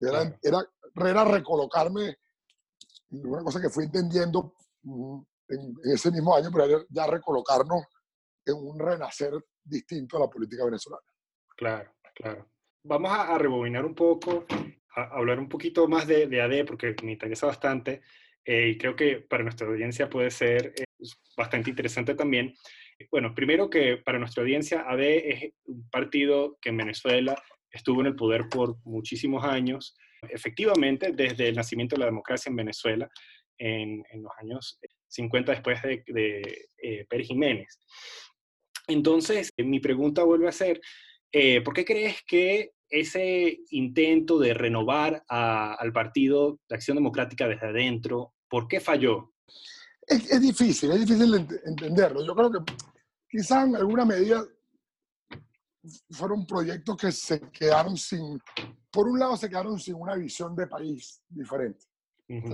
Era, 0.00 0.38
era, 0.42 0.66
era 0.94 1.24
recolocarme, 1.24 2.16
una 3.10 3.42
cosa 3.42 3.60
que 3.60 3.68
fui 3.68 3.84
entendiendo 3.84 4.54
mm, 4.82 5.20
en, 5.48 5.74
ese 5.84 6.10
mismo 6.10 6.34
año, 6.34 6.50
pero 6.52 6.86
ya 6.88 7.06
recolocarnos 7.06 7.84
en 8.44 8.56
un 8.56 8.78
renacer 8.78 9.32
distinto 9.62 10.16
a 10.16 10.20
la 10.20 10.30
política 10.30 10.64
venezolana. 10.64 11.02
Claro, 11.56 11.90
claro. 12.14 12.48
Vamos 12.84 13.10
a, 13.10 13.36
rebobinar 13.36 13.84
un 13.84 13.94
poco, 13.94 14.44
hablar 14.96 15.38
un 15.38 15.48
poquito 15.48 15.86
más 15.88 16.06
de, 16.06 16.26
de 16.26 16.40
AD, 16.40 16.64
porque 16.64 16.94
me 17.02 17.12
interesa 17.12 17.46
bastante 17.46 18.00
eh, 18.46 18.68
y 18.68 18.78
creo 18.78 18.94
que 18.94 19.16
para 19.16 19.42
nuestra 19.42 19.66
audiencia 19.66 20.08
puede 20.08 20.30
ser 20.30 20.72
eh, 20.76 20.84
bastante 21.36 21.70
interesante 21.70 22.14
también. 22.14 22.54
Bueno, 23.10 23.34
primero 23.34 23.68
que 23.68 23.98
para 23.98 24.18
nuestra 24.18 24.42
audiencia, 24.42 24.84
AD 24.88 25.00
es 25.00 25.52
un 25.64 25.90
partido 25.90 26.56
que 26.62 26.70
en 26.70 26.78
Venezuela 26.78 27.42
estuvo 27.70 28.00
en 28.00 28.06
el 28.06 28.16
poder 28.16 28.48
por 28.48 28.76
muchísimos 28.84 29.44
años, 29.44 29.96
efectivamente 30.30 31.12
desde 31.12 31.48
el 31.48 31.56
nacimiento 31.56 31.96
de 31.96 32.00
la 32.00 32.06
democracia 32.06 32.48
en 32.48 32.56
Venezuela, 32.56 33.10
en, 33.58 34.02
los 34.14 34.32
años 34.38 34.78
50 35.08 35.52
después 35.52 35.82
de, 35.82 36.04
de 36.06 36.68
eh, 36.78 37.04
Pérez 37.08 37.26
Jiménez. 37.26 37.80
Entonces, 38.86 39.50
mi 39.58 39.80
pregunta 39.80 40.22
vuelve 40.22 40.48
a 40.48 40.52
ser, 40.52 40.80
¿por 41.64 41.74
qué 41.74 41.84
crees 41.84 42.22
que 42.22 42.70
ese 42.88 43.60
intento 43.70 44.38
de 44.38 44.54
renovar 44.54 45.24
al 45.28 45.92
Partido 45.92 46.60
de 46.68 46.76
Acción 46.76 46.96
Democrática 46.96 47.48
desde 47.48 47.66
adentro, 47.66 48.34
¿por 48.48 48.68
qué 48.68 48.80
falló? 48.80 49.32
Es, 50.06 50.40
difícil, 50.40 50.92
es 50.92 51.00
difícil 51.00 51.34
entenderlo. 51.64 52.24
Yo 52.24 52.34
creo 52.34 52.52
que 52.52 52.58
quizás 53.28 53.66
en 53.66 53.76
alguna 53.76 54.04
medida 54.04 54.44
fueron 56.10 56.46
proyectos 56.46 56.96
que 56.96 57.12
se 57.12 57.40
quedaron 57.50 57.96
sin, 57.96 58.40
por 58.90 59.08
un 59.08 59.18
lado 59.18 59.36
se 59.36 59.48
quedaron 59.48 59.78
sin 59.78 59.94
una 59.94 60.14
visión 60.14 60.54
de 60.54 60.66
país 60.66 61.22
diferente. 61.28 61.86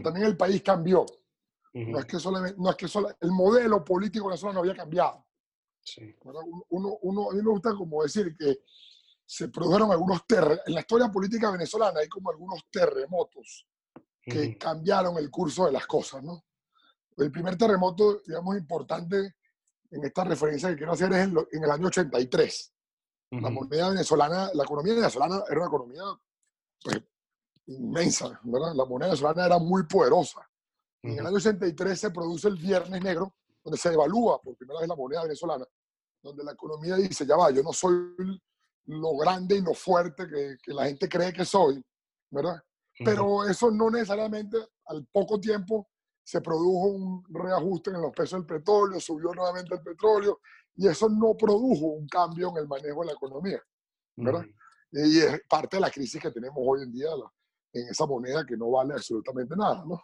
también 0.03 0.27
el 0.27 0.37
país 0.37 0.63
cambió. 0.63 1.05
No 1.75 1.99
es 1.99 2.05
que 2.05 2.19
solamente, 2.19 2.57
no 2.61 2.71
es 2.71 2.77
que 2.77 2.87
solo, 2.87 3.17
el 3.19 3.31
modelo 3.31 3.83
político 3.83 4.27
venezolano 4.27 4.57
no 4.57 4.61
había 4.61 4.77
cambiado. 4.77 5.25
Sí. 5.81 6.15
Uno, 6.69 6.99
uno, 7.01 7.31
a 7.31 7.35
mí 7.35 7.43
me 7.43 7.51
gusta 7.51 7.75
como 7.75 8.03
decir 8.03 8.37
que 8.37 8.59
se 9.25 9.49
produjeron 9.49 9.91
algunos 9.91 10.27
terremotos. 10.27 10.67
En 10.67 10.75
la 10.75 10.81
historia 10.81 11.09
política 11.09 11.51
venezolana 11.51 12.01
hay 12.01 12.09
como 12.09 12.31
algunos 12.31 12.61
terremotos 12.71 13.67
que 14.23 14.57
cambiaron 14.57 15.17
el 15.19 15.31
curso 15.31 15.67
de 15.67 15.73
las 15.73 15.87
cosas, 15.87 16.23
¿no? 16.23 16.45
El 17.17 17.31
primer 17.31 17.57
terremoto, 17.57 18.23
digamos, 18.27 18.57
importante 18.57 19.35
en 19.91 20.05
esta 20.05 20.25
referencia 20.25 20.71
que 20.71 20.77
quiero 20.77 20.93
hacer 20.93 21.13
es 21.13 21.29
en, 21.29 21.65
el 21.65 21.71
año 21.71 21.89
83. 21.89 22.73
La 23.33 23.51
moneda 23.51 23.89
venezolana, 23.89 24.51
la 24.53 24.65
economía 24.65 24.95
venezolana 24.95 25.43
era 25.49 25.61
una 25.61 25.67
economía 25.67 26.03
pues, 26.83 27.03
inmensa, 27.67 28.39
¿verdad? 28.43 28.75
La 28.75 28.85
moneda 28.85 29.09
venezolana 29.09 29.47
era 29.47 29.59
muy 29.59 29.85
poderosa. 29.85 30.47
En 31.03 31.19
el 31.19 31.27
año 31.27 31.37
83 31.37 31.99
se 31.99 32.11
produce 32.11 32.49
el 32.49 32.57
Viernes 32.57 33.03
Negro, 33.03 33.35
donde 33.65 33.79
se 33.79 33.91
devalúa 33.91 34.41
por 34.41 34.57
primera 34.57 34.81
vez 34.81 34.89
la 34.89 34.97
moneda 34.97 35.23
venezolana, 35.23 35.67
donde 36.23 36.45
la 36.45 36.53
economía 36.53 36.97
dice, 36.97 37.27
ya 37.27 37.37
va, 37.37 37.51
yo 37.51 37.63
no 37.63 37.73
soy 37.73 38.15
lo 38.87 39.17
grande 39.17 39.57
y 39.57 39.61
lo 39.61 39.75
fuerte 39.75 40.27
que, 40.29 40.57
que 40.63 40.73
la 40.73 40.87
gente 40.87 41.09
cree 41.09 41.33
que 41.33 41.45
soy, 41.45 41.83
¿verdad? 42.31 42.63
Pero 43.05 43.49
eso 43.49 43.71
no 43.71 43.91
necesariamente 43.91 44.59
al 44.87 45.07
poco 45.07 45.41
tiempo 45.41 45.89
se 46.23 46.41
produjo 46.41 46.87
un 46.87 47.25
reajuste 47.31 47.91
en 47.91 48.01
los 48.01 48.13
precios 48.13 48.41
del 48.41 48.59
petróleo, 48.59 49.01
subió 49.01 49.33
nuevamente 49.33 49.75
el 49.75 49.83
petróleo 49.83 50.41
y 50.77 50.87
eso 50.89 51.09
no 51.09 51.37
produjo 51.37 51.87
un 51.87 52.07
cambio 52.07 52.51
en 52.51 52.59
el 52.59 52.69
manejo 52.69 53.01
de 53.01 53.07
la 53.07 53.13
economía, 53.13 53.63
¿verdad? 54.17 54.45
Y 54.93 55.19
es 55.19 55.41
parte 55.49 55.77
de 55.77 55.81
la 55.81 55.91
crisis 55.91 56.21
que 56.21 56.31
tenemos 56.31 56.59
hoy 56.61 56.83
en 56.83 56.93
día 56.93 57.09
en 57.73 57.89
esa 57.89 58.07
moneda 58.07 58.45
que 58.47 58.57
no 58.57 58.71
vale 58.71 58.95
absolutamente 58.95 59.57
nada, 59.57 59.85
¿no? 59.87 60.01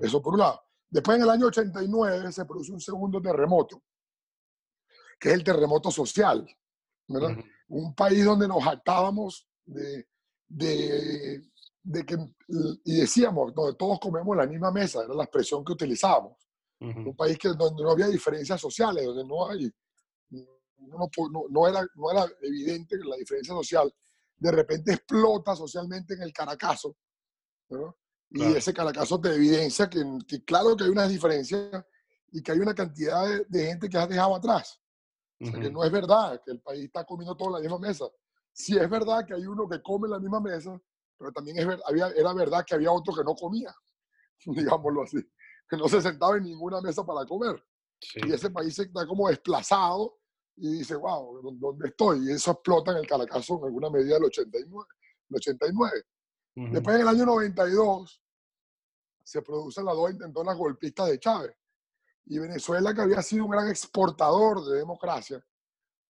Eso 0.00 0.22
por 0.22 0.34
un 0.34 0.40
lado. 0.40 0.62
Después 0.88 1.16
en 1.16 1.24
el 1.24 1.30
año 1.30 1.46
89 1.46 2.32
se 2.32 2.44
produce 2.44 2.72
un 2.72 2.80
segundo 2.80 3.20
terremoto, 3.20 3.82
que 5.18 5.28
es 5.30 5.34
el 5.34 5.44
terremoto 5.44 5.90
social, 5.90 6.46
¿verdad? 7.08 7.36
Un 7.74 7.94
país 7.94 8.24
donde 8.24 8.48
nos 8.48 8.62
jactábamos 8.62 9.48
de, 9.64 10.06
de 10.48 11.42
de 11.84 12.04
que, 12.04 12.16
y 12.84 12.96
decíamos, 12.96 13.54
donde 13.54 13.76
todos 13.76 14.00
comemos 14.00 14.34
la 14.34 14.46
misma 14.46 14.72
mesa, 14.72 15.04
era 15.04 15.14
la 15.14 15.24
expresión 15.24 15.64
que 15.64 15.72
utilizábamos. 15.72 16.38
Un 16.80 17.16
país 17.16 17.38
que, 17.38 17.48
donde 17.48 17.82
no 17.82 17.92
había 17.92 18.08
diferencias 18.08 18.60
sociales, 18.60 19.06
donde 19.06 19.24
no 19.24 19.48
hay, 19.48 19.70
no, 20.30 21.08
no, 21.50 21.68
era, 21.68 21.86
no 21.94 22.10
era 22.10 22.26
evidente 22.42 22.96
la 23.04 23.16
diferencia 23.16 23.54
social, 23.54 23.94
de 24.36 24.50
repente 24.50 24.92
explota 24.92 25.56
socialmente 25.56 26.14
en 26.14 26.22
el 26.22 26.32
Caracazo, 26.32 26.96
y 28.30 28.42
ese 28.42 28.74
Caracazo 28.74 29.18
te 29.20 29.34
evidencia 29.34 29.88
que, 29.88 30.02
que, 30.26 30.44
claro 30.44 30.76
que 30.76 30.84
hay 30.84 30.90
una 30.90 31.06
diferencia 31.06 31.86
y 32.32 32.42
que 32.42 32.52
hay 32.52 32.58
una 32.58 32.74
cantidad 32.74 33.24
de, 33.48 33.66
gente 33.66 33.88
que 33.88 33.96
has 33.96 34.08
dejado 34.08 34.34
atrás. 34.34 34.80
O 35.44 35.50
sea, 35.50 35.60
que 35.60 35.70
no 35.70 35.84
es 35.84 35.92
verdad 35.92 36.40
que 36.44 36.52
el 36.52 36.60
país 36.60 36.84
está 36.84 37.04
comiendo 37.04 37.36
todo 37.36 37.48
en 37.48 37.54
la 37.54 37.60
misma 37.60 37.78
mesa. 37.78 38.06
Si 38.52 38.76
es 38.76 38.88
verdad 38.88 39.26
que 39.26 39.34
hay 39.34 39.46
uno 39.46 39.68
que 39.68 39.82
come 39.82 40.06
en 40.06 40.12
la 40.12 40.18
misma 40.18 40.40
mesa, 40.40 40.80
pero 41.18 41.32
también 41.32 41.58
es, 41.58 41.78
había, 41.86 42.08
era 42.08 42.32
verdad 42.32 42.64
que 42.66 42.74
había 42.74 42.90
otro 42.92 43.14
que 43.14 43.24
no 43.24 43.34
comía, 43.34 43.74
digámoslo 44.46 45.02
así, 45.02 45.18
que 45.68 45.76
no 45.76 45.88
se 45.88 46.00
sentaba 46.00 46.36
en 46.36 46.44
ninguna 46.44 46.80
mesa 46.80 47.04
para 47.04 47.26
comer. 47.26 47.62
Y 48.14 48.32
ese 48.32 48.50
país 48.50 48.78
está 48.78 49.06
como 49.06 49.28
desplazado 49.28 50.18
y 50.56 50.78
dice, 50.78 50.94
wow, 50.94 51.56
¿dónde 51.58 51.88
estoy? 51.88 52.28
Y 52.28 52.32
eso 52.32 52.52
explota 52.52 52.92
en 52.92 52.98
el 52.98 53.06
Caracazo 53.06 53.58
en 53.58 53.64
alguna 53.64 53.90
medida 53.90 54.14
del 54.14 54.24
89. 54.24 54.86
El 55.30 55.36
89. 55.36 56.04
Después 56.56 56.96
en 56.96 57.02
el 57.02 57.08
año 57.08 57.26
92 57.26 58.22
se 59.24 59.42
producen 59.42 59.84
las 59.84 59.96
dos 59.96 60.10
intentonas 60.10 60.56
golpistas 60.56 61.08
de 61.08 61.18
Chávez. 61.18 61.56
Y 62.26 62.38
Venezuela, 62.38 62.94
que 62.94 63.02
había 63.02 63.22
sido 63.22 63.44
un 63.44 63.50
gran 63.50 63.68
exportador 63.68 64.64
de 64.64 64.78
democracia, 64.78 65.44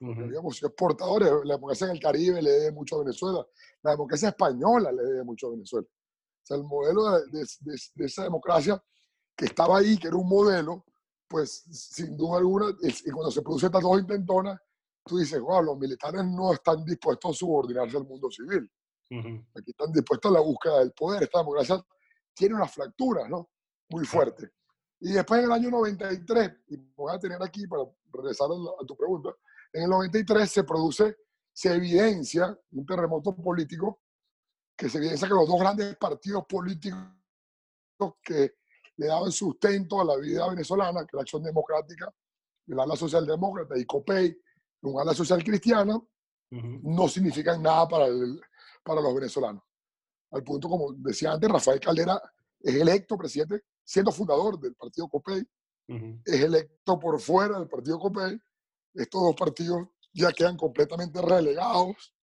Habíamos 0.02 0.56
sido 0.56 0.70
exportadores. 0.70 1.30
La 1.44 1.56
democracia 1.56 1.86
en 1.86 1.92
el 1.92 2.00
Caribe 2.00 2.42
le 2.42 2.52
debe 2.52 2.72
mucho 2.72 2.96
a 2.96 3.00
Venezuela. 3.00 3.46
La 3.84 3.92
democracia 3.92 4.30
española 4.30 4.92
le 4.92 5.04
debe 5.04 5.24
mucho 5.24 5.48
a 5.48 5.52
Venezuela. 5.52 5.88
O 5.88 6.46
sea, 6.46 6.58
el 6.58 6.64
modelo 6.64 7.20
de, 7.28 7.46
de, 7.96 8.06
esa 8.06 8.24
democracia 8.24 8.82
que 9.36 9.46
estaba 9.46 9.80
ahí, 9.80 9.98
que 9.98 10.08
era 10.08 10.16
un 10.16 10.28
modelo, 10.28 10.86
pues 11.28 11.64
sin 11.70 12.16
duda 12.16 12.38
alguna, 12.38 12.74
y 12.82 13.12
cuando 13.12 13.30
se 13.30 13.42
produce 13.42 13.66
estas 13.66 13.84
dos 13.84 14.00
intentonas, 14.00 14.60
tú 15.06 15.18
dices, 15.18 15.40
wow, 15.40 15.62
los 15.62 15.78
militares 15.78 16.24
no 16.26 16.54
están 16.54 16.84
dispuestos 16.86 17.32
a 17.32 17.34
subordinarse 17.38 17.98
al 17.98 18.08
mundo 18.08 18.32
civil. 18.32 18.72
Aquí 19.12 19.72
están 19.72 19.92
dispuestos 19.92 20.32
a 20.32 20.36
la 20.36 20.40
búsqueda 20.40 20.80
del 20.80 20.94
poder. 20.94 21.24
Esta 21.24 21.40
democracia 21.40 21.84
tiene 22.34 22.56
una 22.56 22.68
fractura, 22.68 23.28
¿no? 23.28 23.50
Muy 23.90 24.06
fuerte. 24.06 24.52
Y 25.02 25.14
después 25.14 25.40
en 25.40 25.46
el 25.46 25.52
año 25.52 25.70
93, 25.70 26.52
y 26.68 26.78
voy 26.96 27.16
a 27.16 27.20
tener 27.20 27.42
aquí 27.42 27.66
para 27.68 27.84
regresar 28.12 28.48
a 28.48 28.86
tu 28.86 28.98
pregunta, 28.98 29.30
en 29.72 29.84
el 29.84 29.90
93 29.90 30.50
se 30.50 30.64
produce, 30.64 31.18
se 31.54 31.74
evidencia 31.74 32.58
un 32.72 32.86
terremoto 32.86 33.36
político, 33.36 34.02
que 34.76 34.90
se 34.90 34.98
evidencia 34.98 35.28
que 35.28 35.34
los 35.34 35.48
dos 35.48 35.60
grandes 35.60 35.96
partidos 35.98 36.46
políticos 36.48 37.00
que 38.22 38.56
le 38.98 39.08
daban 39.08 39.32
sustento 39.32 40.02
a 40.02 40.06
la 40.06 40.18
vida 40.18 40.50
venezolana, 40.50 41.06
que 41.06 41.16
la 41.16 41.22
Acción 41.22 41.44
Democrática, 41.44 42.14
el 42.68 42.80
ala 42.80 42.96
socialdemócrata 42.96 43.78
y 43.78 43.86
COPEI, 43.86 44.38
un 44.82 45.00
ala 45.00 45.14
social 45.14 45.44
cristiana, 45.44 46.00
no 46.52 47.08
significan 47.08 47.62
nada 47.62 47.88
para 47.88 48.08
el, 48.08 48.42
para 48.84 49.02
los 49.02 49.14
venezolanos. 49.14 49.64
Al 50.32 50.44
punto, 50.44 50.68
como 50.68 50.94
decía 50.94 51.32
antes, 51.32 51.50
Rafael 51.50 51.80
Caldera 51.80 52.22
es 52.60 52.76
electo 52.76 53.18
presidente, 53.18 53.64
siendo 53.90 54.12
fundador 54.12 54.60
del 54.60 54.76
partido 54.76 55.10
COPEI, 55.10 55.44
es 56.24 56.42
electo 56.42 57.00
por 57.00 57.20
fuera 57.20 57.58
del 57.58 57.68
partido 57.68 57.98
COPEI. 57.98 58.40
Estos 58.94 59.22
dos 59.24 59.36
partidos 59.36 59.88
ya 60.14 60.32
quedan 60.32 60.56
completamente 60.56 61.20
relegados 61.20 62.14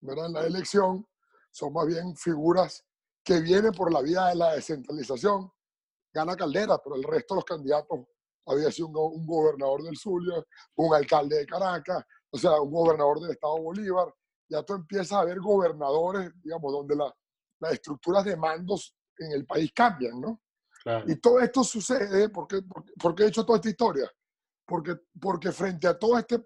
¿verdad? 0.00 0.26
en 0.26 0.32
la 0.32 0.46
elección. 0.46 1.06
Son 1.50 1.74
más 1.74 1.86
bien 1.86 2.16
figuras 2.16 2.82
que 3.22 3.38
vienen 3.40 3.72
por 3.72 3.92
la 3.92 4.00
vía 4.00 4.28
de 4.28 4.36
la 4.36 4.54
descentralización. 4.54 5.52
Gana 6.10 6.36
Caldera, 6.36 6.78
pero 6.82 6.96
el 6.96 7.02
resto 7.02 7.34
de 7.34 7.38
los 7.38 7.44
candidatos 7.44 8.00
había 8.46 8.70
sido 8.72 8.88
un, 8.88 9.26
gobernador 9.26 9.82
del 9.82 9.98
Zulia, 9.98 10.42
un 10.76 10.94
alcalde 10.94 11.36
de 11.36 11.46
Caracas, 11.46 12.02
o 12.30 12.38
sea, 12.38 12.58
un 12.62 12.70
gobernador 12.70 13.20
del 13.20 13.32
Estado 13.32 13.60
Bolívar. 13.60 14.14
Ya 14.48 14.62
tú 14.62 14.72
empiezas 14.72 15.12
a 15.12 15.24
ver 15.24 15.38
gobernadores, 15.38 16.30
digamos, 16.42 16.72
donde 16.72 16.96
las 16.96 17.72
estructuras 17.72 18.24
de 18.24 18.38
mandos 18.38 18.96
en 19.18 19.32
el 19.32 19.44
país 19.44 19.70
cambian, 19.74 20.18
¿no? 20.18 20.40
Y 21.06 21.16
todo 21.16 21.40
esto 21.40 21.64
sucede, 21.64 22.28
porque, 22.28 22.60
porque, 23.00 23.24
he 23.24 23.28
hecho 23.28 23.44
toda 23.44 23.56
esta 23.56 23.70
historia? 23.70 24.10
Porque, 24.66 24.96
porque 25.18 25.50
frente 25.50 25.86
a 25.86 25.98
todo 25.98 26.18
este 26.18 26.44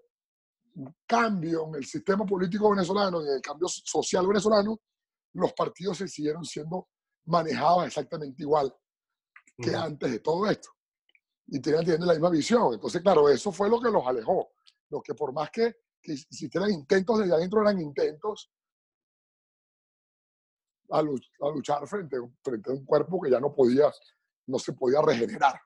cambio 1.05 1.67
en 1.67 1.75
el 1.75 1.85
sistema 1.85 2.25
político 2.25 2.69
venezolano 2.69 3.21
y 3.21 3.27
en 3.27 3.33
el 3.35 3.41
cambio 3.41 3.67
social 3.67 4.25
venezolano, 4.27 4.79
los 5.33 5.53
partidos 5.53 5.97
se 5.97 6.07
siguieron 6.07 6.45
siendo 6.45 6.87
manejados 7.25 7.87
exactamente 7.87 8.41
igual 8.41 8.73
que 9.61 9.75
antes 9.75 10.09
de 10.09 10.19
todo 10.19 10.49
esto. 10.49 10.69
Y 11.47 11.59
tenían, 11.59 11.83
teniendo 11.83 12.05
la 12.05 12.13
misma 12.13 12.29
visión. 12.29 12.73
Entonces, 12.73 13.01
claro, 13.01 13.27
eso 13.27 13.51
fue 13.51 13.69
lo 13.69 13.81
que 13.81 13.89
los 13.89 14.05
alejó. 14.05 14.51
Lo 14.89 15.01
que 15.01 15.13
por 15.13 15.33
más 15.33 15.49
que, 15.51 15.75
que 16.01 16.13
existieran 16.13 16.71
intentos 16.71 17.19
desde 17.19 17.33
adentro, 17.33 17.61
eran 17.61 17.79
intentos 17.81 18.51
a, 20.91 21.01
luchar 21.01 21.87
frente, 21.87 22.17
frente 22.41 22.69
a 22.71 22.73
un 22.73 22.85
cuerpo 22.85 23.19
que 23.21 23.29
ya 23.29 23.39
no 23.39 23.53
podía, 23.53 23.91
no 24.49 24.59
se 24.59 24.73
podía 24.73 25.01
regenerar 25.01 25.59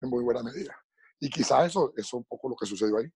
en 0.00 0.08
muy 0.08 0.22
buena 0.22 0.42
medida. 0.42 0.74
Y 1.18 1.28
quizás 1.28 1.66
eso, 1.66 1.92
eso 1.96 2.06
es 2.06 2.12
un 2.12 2.24
poco 2.24 2.48
lo 2.48 2.56
que 2.56 2.66
sucedió 2.66 2.98
ahí. 2.98 3.06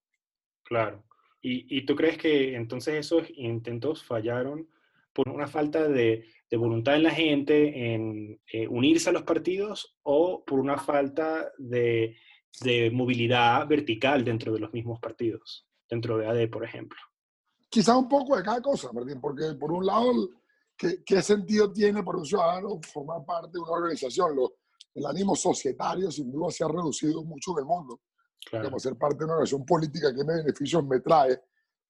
Claro. 0.65 1.05
¿Y, 1.41 1.79
¿Y, 1.79 1.85
tú 1.85 1.95
crees 1.95 2.17
que 2.17 2.55
entonces 2.55 2.95
esos 2.95 3.27
intentos 3.35 4.03
fallaron 4.03 4.69
por 5.13 5.29
una 5.29 5.47
falta 5.47 5.87
de, 5.89 6.27
de 6.51 6.57
voluntad 6.57 6.97
en 6.97 7.03
la 7.03 7.11
gente 7.11 7.95
en 7.95 8.41
eh, 8.51 8.67
unirse 8.67 9.11
a 9.11 9.13
los 9.13 9.25
partidos 9.25 9.97
o 10.03 10.43
por 10.45 10.59
una 10.59 10.79
falta 10.79 11.53
de, 11.59 12.17
de, 12.63 12.91
movilidad 12.91 13.67
vertical 13.69 14.25
dentro 14.25 14.53
de 14.53 14.61
los 14.61 14.73
mismos 14.73 15.01
partidos, 15.01 15.67
dentro 15.89 16.17
de 16.17 16.27
AD, 16.27 16.49
por 16.49 16.65
ejemplo? 16.65 16.99
Quizás 17.69 17.97
un 17.97 18.09
poco 18.09 18.37
de 18.37 18.43
cada 18.43 18.63
cosa, 18.63 18.91
Martín, 18.93 19.21
porque 19.21 19.55
por 19.59 19.71
un 19.71 19.85
lado 19.85 20.31
¿Qué, 20.77 21.23
sentido 21.23 21.73
tiene 21.73 22.03
para 22.03 22.19
un 22.19 22.27
ciudadano 22.27 22.81
formar 22.93 23.25
parte 23.25 23.53
de 23.53 23.61
una 23.61 23.71
organización? 23.71 24.37
El 24.95 25.07
ánimo 25.07 25.35
societario 25.35 26.11
sin 26.11 26.31
duda 26.31 26.51
se 26.51 26.65
ha 26.65 26.69
reducido 26.69 27.25
mucho 27.25 27.53
en 27.53 27.59
el 27.59 27.65
mundo. 27.65 28.01
Claro. 28.51 28.79
ser 28.79 28.97
parte 28.97 29.19
de 29.19 29.25
una 29.25 29.35
organización 29.35 29.65
política, 29.65 30.15
¿qué 30.15 30.23
beneficios 30.23 30.85
me 30.85 31.01
trae? 31.01 31.41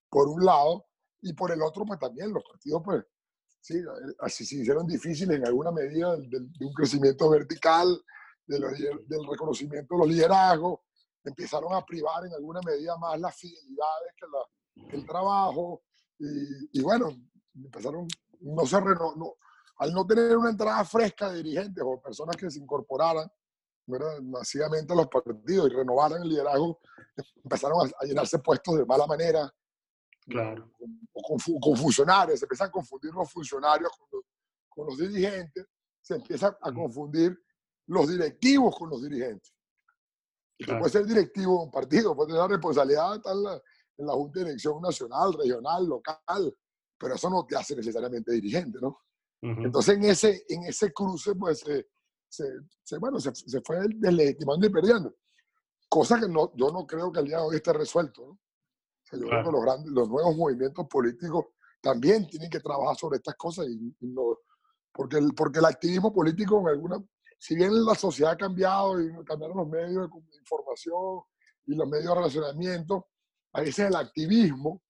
Por 0.08 0.28
un 0.28 0.44
lado, 0.44 0.86
y 1.20 1.32
por 1.32 1.50
el 1.50 1.60
otro, 1.60 1.84
pues 1.84 1.98
también 1.98 2.32
los 2.32 2.44
partidos, 2.44 2.80
pues, 2.84 3.04
sí, 3.60 3.82
así 4.20 4.44
se 4.44 4.56
hicieron 4.56 4.86
difíciles 4.86 5.36
en 5.36 5.46
alguna 5.46 5.72
medida 5.72 6.16
de, 6.16 6.38
un 6.60 6.72
crecimiento 6.72 7.28
vertical, 7.28 8.00
del 8.46 8.62
reconocimiento 9.28 9.94
de 9.94 9.98
los 9.98 10.08
liderazgos, 10.08 10.80
empezaron 11.24 11.74
a 11.74 11.84
privar 11.84 12.24
en 12.26 12.34
alguna 12.34 12.60
medida 12.64 12.96
más 12.98 13.18
las 13.18 13.34
fidelidades 13.36 14.12
que, 14.86 14.96
el 14.96 15.06
trabajo, 15.06 15.82
y, 16.20 16.78
y 16.78 16.82
bueno, 16.82 17.08
empezaron 17.54 18.06
no 18.44 18.66
se 18.66 18.80
no, 18.80 19.36
al 19.76 19.92
no 19.92 20.06
tener 20.06 20.36
una 20.36 20.50
entrada 20.50 20.84
fresca 20.84 21.30
de 21.30 21.42
dirigentes 21.42 21.82
o 21.84 22.00
personas 22.00 22.36
que 22.36 22.50
se 22.50 22.60
incorporaran 22.60 23.28
masivamente 24.22 24.92
a 24.92 24.96
los 24.96 25.08
partidos 25.08 25.70
y 25.70 25.74
renovaran 25.74 26.22
el 26.22 26.28
liderazgo, 26.28 26.80
empezaron 27.42 27.86
a, 27.86 28.04
llenarse 28.04 28.38
puestos 28.38 28.78
de 28.78 28.86
mala 28.86 29.06
manera. 29.06 29.52
Claro. 30.26 30.70
O 31.12 31.38
con, 31.60 31.76
funcionarios, 31.76 32.38
se 32.38 32.46
empiezan 32.46 32.68
a 32.68 32.72
confundir 32.72 33.12
los 33.12 33.30
funcionarios 33.30 33.90
con 34.68 34.86
los, 34.86 34.98
dirigentes, 34.98 35.66
se 36.00 36.14
empiezan 36.14 36.56
a 36.62 36.72
confundir 36.72 37.38
los 37.86 38.08
directivos 38.08 38.74
con 38.76 38.88
los 38.88 39.02
dirigentes. 39.02 39.52
Y 40.56 40.64
puede 40.64 40.88
ser 40.88 41.04
directivo 41.04 41.58
de 41.58 41.64
un 41.64 41.70
partido, 41.70 42.16
puede 42.16 42.28
tener 42.28 42.42
la 42.42 42.48
responsabilidad 42.48 43.20
de 43.20 43.30
en 43.30 43.42
la, 43.42 43.62
en 43.98 44.06
la 44.06 44.12
Junta 44.14 44.38
de 44.38 44.46
Dirección 44.46 44.80
Nacional, 44.80 45.34
Regional, 45.34 45.86
Local, 45.86 46.56
pero 46.96 47.14
eso 47.16 47.28
no 47.28 47.44
te 47.44 47.56
hace 47.56 47.76
necesariamente 47.76 48.32
dirigente, 48.32 48.78
¿no? 48.80 49.00
Entonces, 49.44 49.96
en 49.96 50.04
ese, 50.04 50.44
en 50.48 50.64
ese 50.64 50.90
cruce, 50.92 51.34
pues, 51.34 51.60
se, 51.60 51.86
se, 52.82 52.98
bueno, 52.98 53.20
se, 53.20 53.34
se, 53.34 53.60
fue 53.60 53.78
deslegitimando 53.96 54.66
y 54.66 54.70
perdiendo. 54.70 55.14
Cosa 55.88 56.18
que 56.18 56.28
no, 56.28 56.50
yo 56.56 56.70
no 56.70 56.86
creo 56.86 57.12
que 57.12 57.20
el 57.20 57.26
día 57.26 57.38
de 57.38 57.44
hoy 57.44 57.56
esté 57.56 57.72
resuelto, 57.74 58.24
¿no? 58.24 58.30
O 58.32 59.06
sea, 59.06 59.18
yo 59.18 59.26
creo 59.26 59.44
que 59.44 59.52
los, 59.52 59.62
grandes, 59.62 59.92
los 59.92 60.08
nuevos 60.08 60.34
movimientos 60.34 60.86
políticos 60.88 61.44
también 61.82 62.26
tienen 62.26 62.48
que 62.48 62.60
trabajar 62.60 62.96
sobre 62.96 63.18
estas 63.18 63.34
cosas 63.34 63.66
y, 63.68 63.94
no, 64.00 64.38
porque, 64.90 65.18
el, 65.18 65.34
porque 65.34 65.58
el 65.58 65.66
activismo 65.66 66.10
político 66.10 66.58
en 66.60 66.68
alguna, 66.68 66.96
si 67.38 67.54
bien 67.54 67.84
la 67.84 67.94
sociedad 67.94 68.32
ha 68.32 68.36
cambiado 68.38 68.98
y 68.98 69.12
cambiaron 69.24 69.58
los 69.58 69.68
medios 69.68 70.10
de 70.10 70.38
información 70.38 71.20
y 71.66 71.74
los 71.74 71.86
medios 71.86 72.08
de 72.08 72.14
relacionamiento, 72.14 73.08
a 73.52 73.60
veces 73.60 73.88
el 73.88 73.96
activismo 73.96 74.82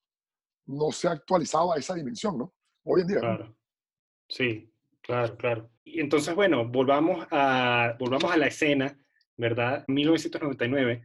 no 0.67 0.93
se 0.93 1.09
ha 1.09 1.13
actualizado 1.13 1.73
a 1.73 1.77
esa 1.77 1.95
dimensión, 1.95 2.39
¿no? 2.39 2.55
Hoy 2.85 3.01
en 3.01 3.07
día. 3.09 3.19
Claro. 3.19 3.57
Sí, 4.29 4.71
claro, 5.01 5.37
claro. 5.37 5.71
Y 5.85 6.01
entonces, 6.01 6.35
bueno, 6.35 6.67
volvamos 6.67 7.27
a, 7.31 7.97
volvamos 7.99 8.33
a 8.33 8.37
la 8.37 8.47
escena, 8.47 8.99
¿verdad? 9.37 9.85
1999, 9.89 11.03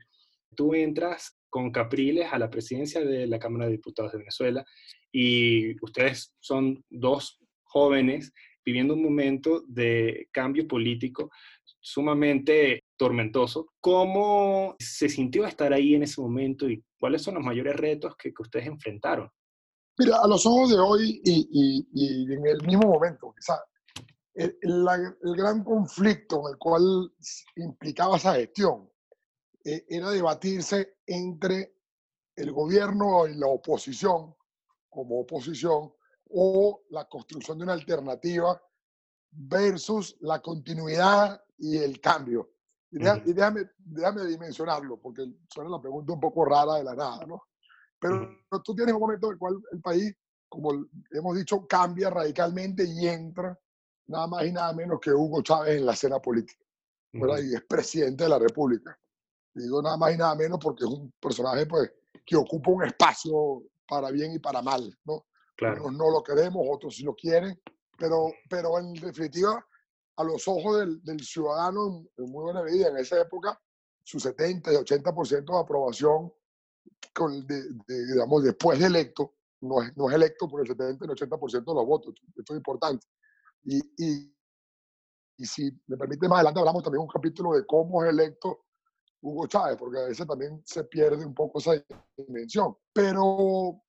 tú 0.55 0.73
entras 0.73 1.37
con 1.49 1.71
Capriles 1.71 2.31
a 2.31 2.39
la 2.39 2.49
presidencia 2.49 3.01
de 3.03 3.27
la 3.27 3.39
Cámara 3.39 3.65
de 3.65 3.73
Diputados 3.73 4.11
de 4.11 4.19
Venezuela 4.19 4.65
y 5.11 5.83
ustedes 5.83 6.35
son 6.39 6.83
dos 6.89 7.39
jóvenes 7.63 8.33
viviendo 8.63 8.93
un 8.93 9.03
momento 9.03 9.63
de 9.67 10.27
cambio 10.31 10.67
político 10.67 11.31
sumamente 11.79 12.83
tormentoso. 12.97 13.73
¿Cómo 13.79 14.75
se 14.79 15.09
sintió 15.09 15.45
estar 15.45 15.73
ahí 15.73 15.95
en 15.95 16.03
ese 16.03 16.21
momento 16.21 16.69
y 16.69 16.83
cuáles 16.97 17.21
son 17.21 17.35
los 17.35 17.43
mayores 17.43 17.75
retos 17.75 18.15
que, 18.15 18.33
que 18.33 18.41
ustedes 18.41 18.67
enfrentaron? 18.67 19.29
Mira, 19.99 20.15
a 20.23 20.27
los 20.27 20.45
ojos 20.45 20.69
de 20.69 20.79
hoy 20.79 21.21
y, 21.25 21.85
y, 21.91 22.33
en 22.33 22.47
el 22.47 22.65
mismo 22.65 22.87
momento, 22.87 23.33
quizá, 23.37 23.61
el, 24.33 24.57
el, 24.61 25.35
gran 25.35 25.61
conflicto 25.61 26.39
en 26.39 26.53
el 26.53 26.57
cual 26.57 27.13
implicaba 27.57 28.15
esa 28.15 28.35
gestión 28.35 28.89
eh, 29.65 29.85
era 29.89 30.09
debatirse 30.11 30.99
entre 31.05 31.75
el 32.37 32.53
gobierno 32.53 33.27
y 33.27 33.35
la 33.35 33.47
oposición, 33.47 34.33
como 34.89 35.19
oposición, 35.19 35.93
o 36.29 36.83
la 36.91 37.03
construcción 37.09 37.57
de 37.57 37.65
una 37.65 37.73
alternativa 37.73 38.61
versus 39.31 40.15
la 40.21 40.41
continuidad 40.41 41.43
y 41.57 41.77
el 41.77 41.99
cambio. 41.99 42.53
Y, 42.89 42.99
déjame, 42.99 43.69
déjame, 43.77 44.25
dimensionarlo, 44.27 44.97
porque 44.97 45.25
suena 45.49 45.69
la 45.69 45.81
pregunta 45.81 46.13
un 46.13 46.21
poco 46.21 46.45
rara 46.45 46.75
de 46.75 46.85
la 46.85 46.95
nada, 46.95 47.25
¿no? 47.25 47.48
Pero 47.99 48.29
tú 48.63 48.75
tienes 48.75 48.93
un 48.93 49.01
momento 49.01 49.27
en 49.27 49.33
el 49.33 49.39
cual 49.39 49.61
el 49.71 49.81
país, 49.81 50.15
como 50.47 50.85
hemos 51.11 51.37
dicho, 51.37 51.67
cambia 51.67 52.09
radicalmente 52.09 52.85
y 52.85 53.07
entra 53.07 53.57
nada 54.07 54.27
más 54.27 54.45
y 54.45 54.51
nada 54.51 54.73
menos 54.73 54.99
que 54.99 55.11
Hugo 55.11 55.41
Chávez 55.41 55.77
en 55.77 55.85
la 55.85 55.93
escena 55.93 56.19
política. 56.19 56.63
Y 57.13 57.55
es 57.55 57.63
presidente 57.67 58.23
de 58.23 58.29
la 58.29 58.39
República. 58.39 58.97
digo 59.53 59.81
nada 59.81 59.97
más 59.97 60.13
y 60.13 60.17
nada 60.17 60.35
menos 60.35 60.59
porque 60.61 60.85
es 60.85 60.89
un 60.89 61.11
personaje 61.19 61.65
pues, 61.65 61.91
que 62.25 62.35
ocupa 62.35 62.71
un 62.71 62.85
espacio 62.85 63.63
para 63.87 64.11
bien 64.11 64.33
y 64.33 64.39
para 64.39 64.61
mal. 64.61 64.95
¿no? 65.05 65.25
Claro. 65.55 65.91
no 65.91 66.09
lo 66.09 66.23
queremos, 66.23 66.65
otros 66.69 66.95
sí 66.95 67.03
lo 67.03 67.15
quieren, 67.15 67.59
pero, 67.97 68.31
pero 68.49 68.79
en 68.79 68.93
definitiva, 68.93 69.65
a 70.15 70.23
los 70.23 70.47
ojos 70.47 70.79
del, 70.79 71.03
del 71.03 71.19
ciudadano, 71.21 72.05
en 72.17 72.31
muy 72.31 72.43
buena 72.43 72.63
medida, 72.63 72.87
en 72.87 72.97
esa 72.97 73.19
época, 73.19 73.59
su 74.03 74.19
70 74.19 74.71
y 74.71 74.75
80% 74.77 75.45
de 75.45 75.59
aprobación 75.59 76.31
con, 77.13 77.45
digamos, 77.87 78.43
después 78.43 78.79
de 78.79 78.85
electo, 78.85 79.35
no 79.61 79.81
es, 79.81 79.95
no 79.97 80.09
es 80.09 80.15
electo 80.15 80.47
por 80.47 80.61
el 80.61 80.67
70 80.67 81.05
y 81.05 81.09
el 81.09 81.15
80% 81.15 81.51
de 81.51 81.73
los 81.73 81.85
votos, 81.85 82.15
esto 82.37 82.53
es 82.53 82.57
importante. 82.57 83.07
Y, 83.63 83.77
y, 83.97 84.35
y, 85.37 85.45
si 85.45 85.71
me 85.87 85.97
permite, 85.97 86.27
más 86.27 86.37
adelante 86.37 86.59
hablamos 86.59 86.83
también 86.83 87.01
un 87.01 87.07
capítulo 87.07 87.53
de 87.53 87.65
cómo 87.65 88.03
es 88.03 88.09
electo 88.09 88.65
Hugo 89.21 89.47
Chávez, 89.47 89.77
porque 89.77 89.99
a 89.99 90.05
veces 90.05 90.25
también 90.25 90.61
se 90.65 90.85
pierde 90.85 91.25
un 91.25 91.33
poco 91.33 91.59
esa 91.59 91.73
dimensión. 92.15 92.77
Pero 92.93 93.81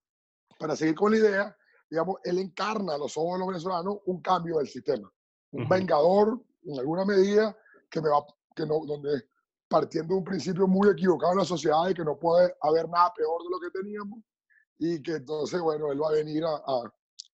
para 0.59 0.75
seguir 0.75 0.95
con 0.95 1.13
la 1.13 1.19
idea, 1.19 1.57
digamos, 1.89 2.17
él 2.25 2.39
encarna 2.39 2.95
a 2.95 2.99
los 2.99 3.17
ojos 3.17 3.35
de 3.35 3.39
los 3.39 3.49
venezolanos 3.49 3.99
un 4.07 4.21
cambio 4.21 4.59
del 4.59 4.69
sistema. 4.69 5.13
Un 5.53 5.69
vengador, 5.69 6.41
en 6.65 6.79
alguna 6.79 7.05
medida, 7.05 7.57
que, 7.91 8.01
me 8.01 8.09
va, 8.09 8.25
que 8.55 8.67
no, 8.67 8.85
donde 8.87 9.25
partiendo 9.71 10.15
de 10.15 10.19
un 10.19 10.25
principio 10.25 10.67
muy 10.67 10.89
equivocado 10.89 11.33
en 11.33 11.39
la 11.39 11.45
sociedad 11.45 11.87
de 11.87 11.95
que 11.95 12.05
no 12.05 12.19
puede 12.19 12.53
haber 12.61 12.89
nada 12.89 13.15
peor 13.15 13.41
de 13.45 13.51
lo 13.51 13.61
que 13.61 13.71
teníamos 13.71 14.19
y 14.79 15.01
que 15.01 15.13
entonces, 15.13 15.61
bueno, 15.61 15.93
él 15.93 16.03
va 16.03 16.09
a 16.09 16.13
venir 16.13 16.45
a, 16.45 16.61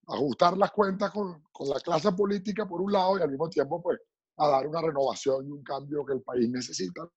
ajustar 0.08 0.56
las 0.56 0.70
cuentas 0.70 1.10
con, 1.10 1.42
con, 1.50 1.68
la 1.68 1.80
clase 1.80 2.12
política 2.12 2.68
por 2.68 2.82
un 2.82 2.92
lado 2.92 3.18
y 3.18 3.22
al 3.22 3.30
mismo 3.30 3.48
tiempo 3.48 3.82
pues 3.82 3.98
a 4.36 4.48
dar 4.48 4.66
una 4.66 4.82
renovación 4.82 5.46
y 5.46 5.50
un 5.50 5.64
cambio 5.64 6.04
que 6.04 6.12
el 6.12 6.22
país 6.22 6.48
necesita. 6.50 7.08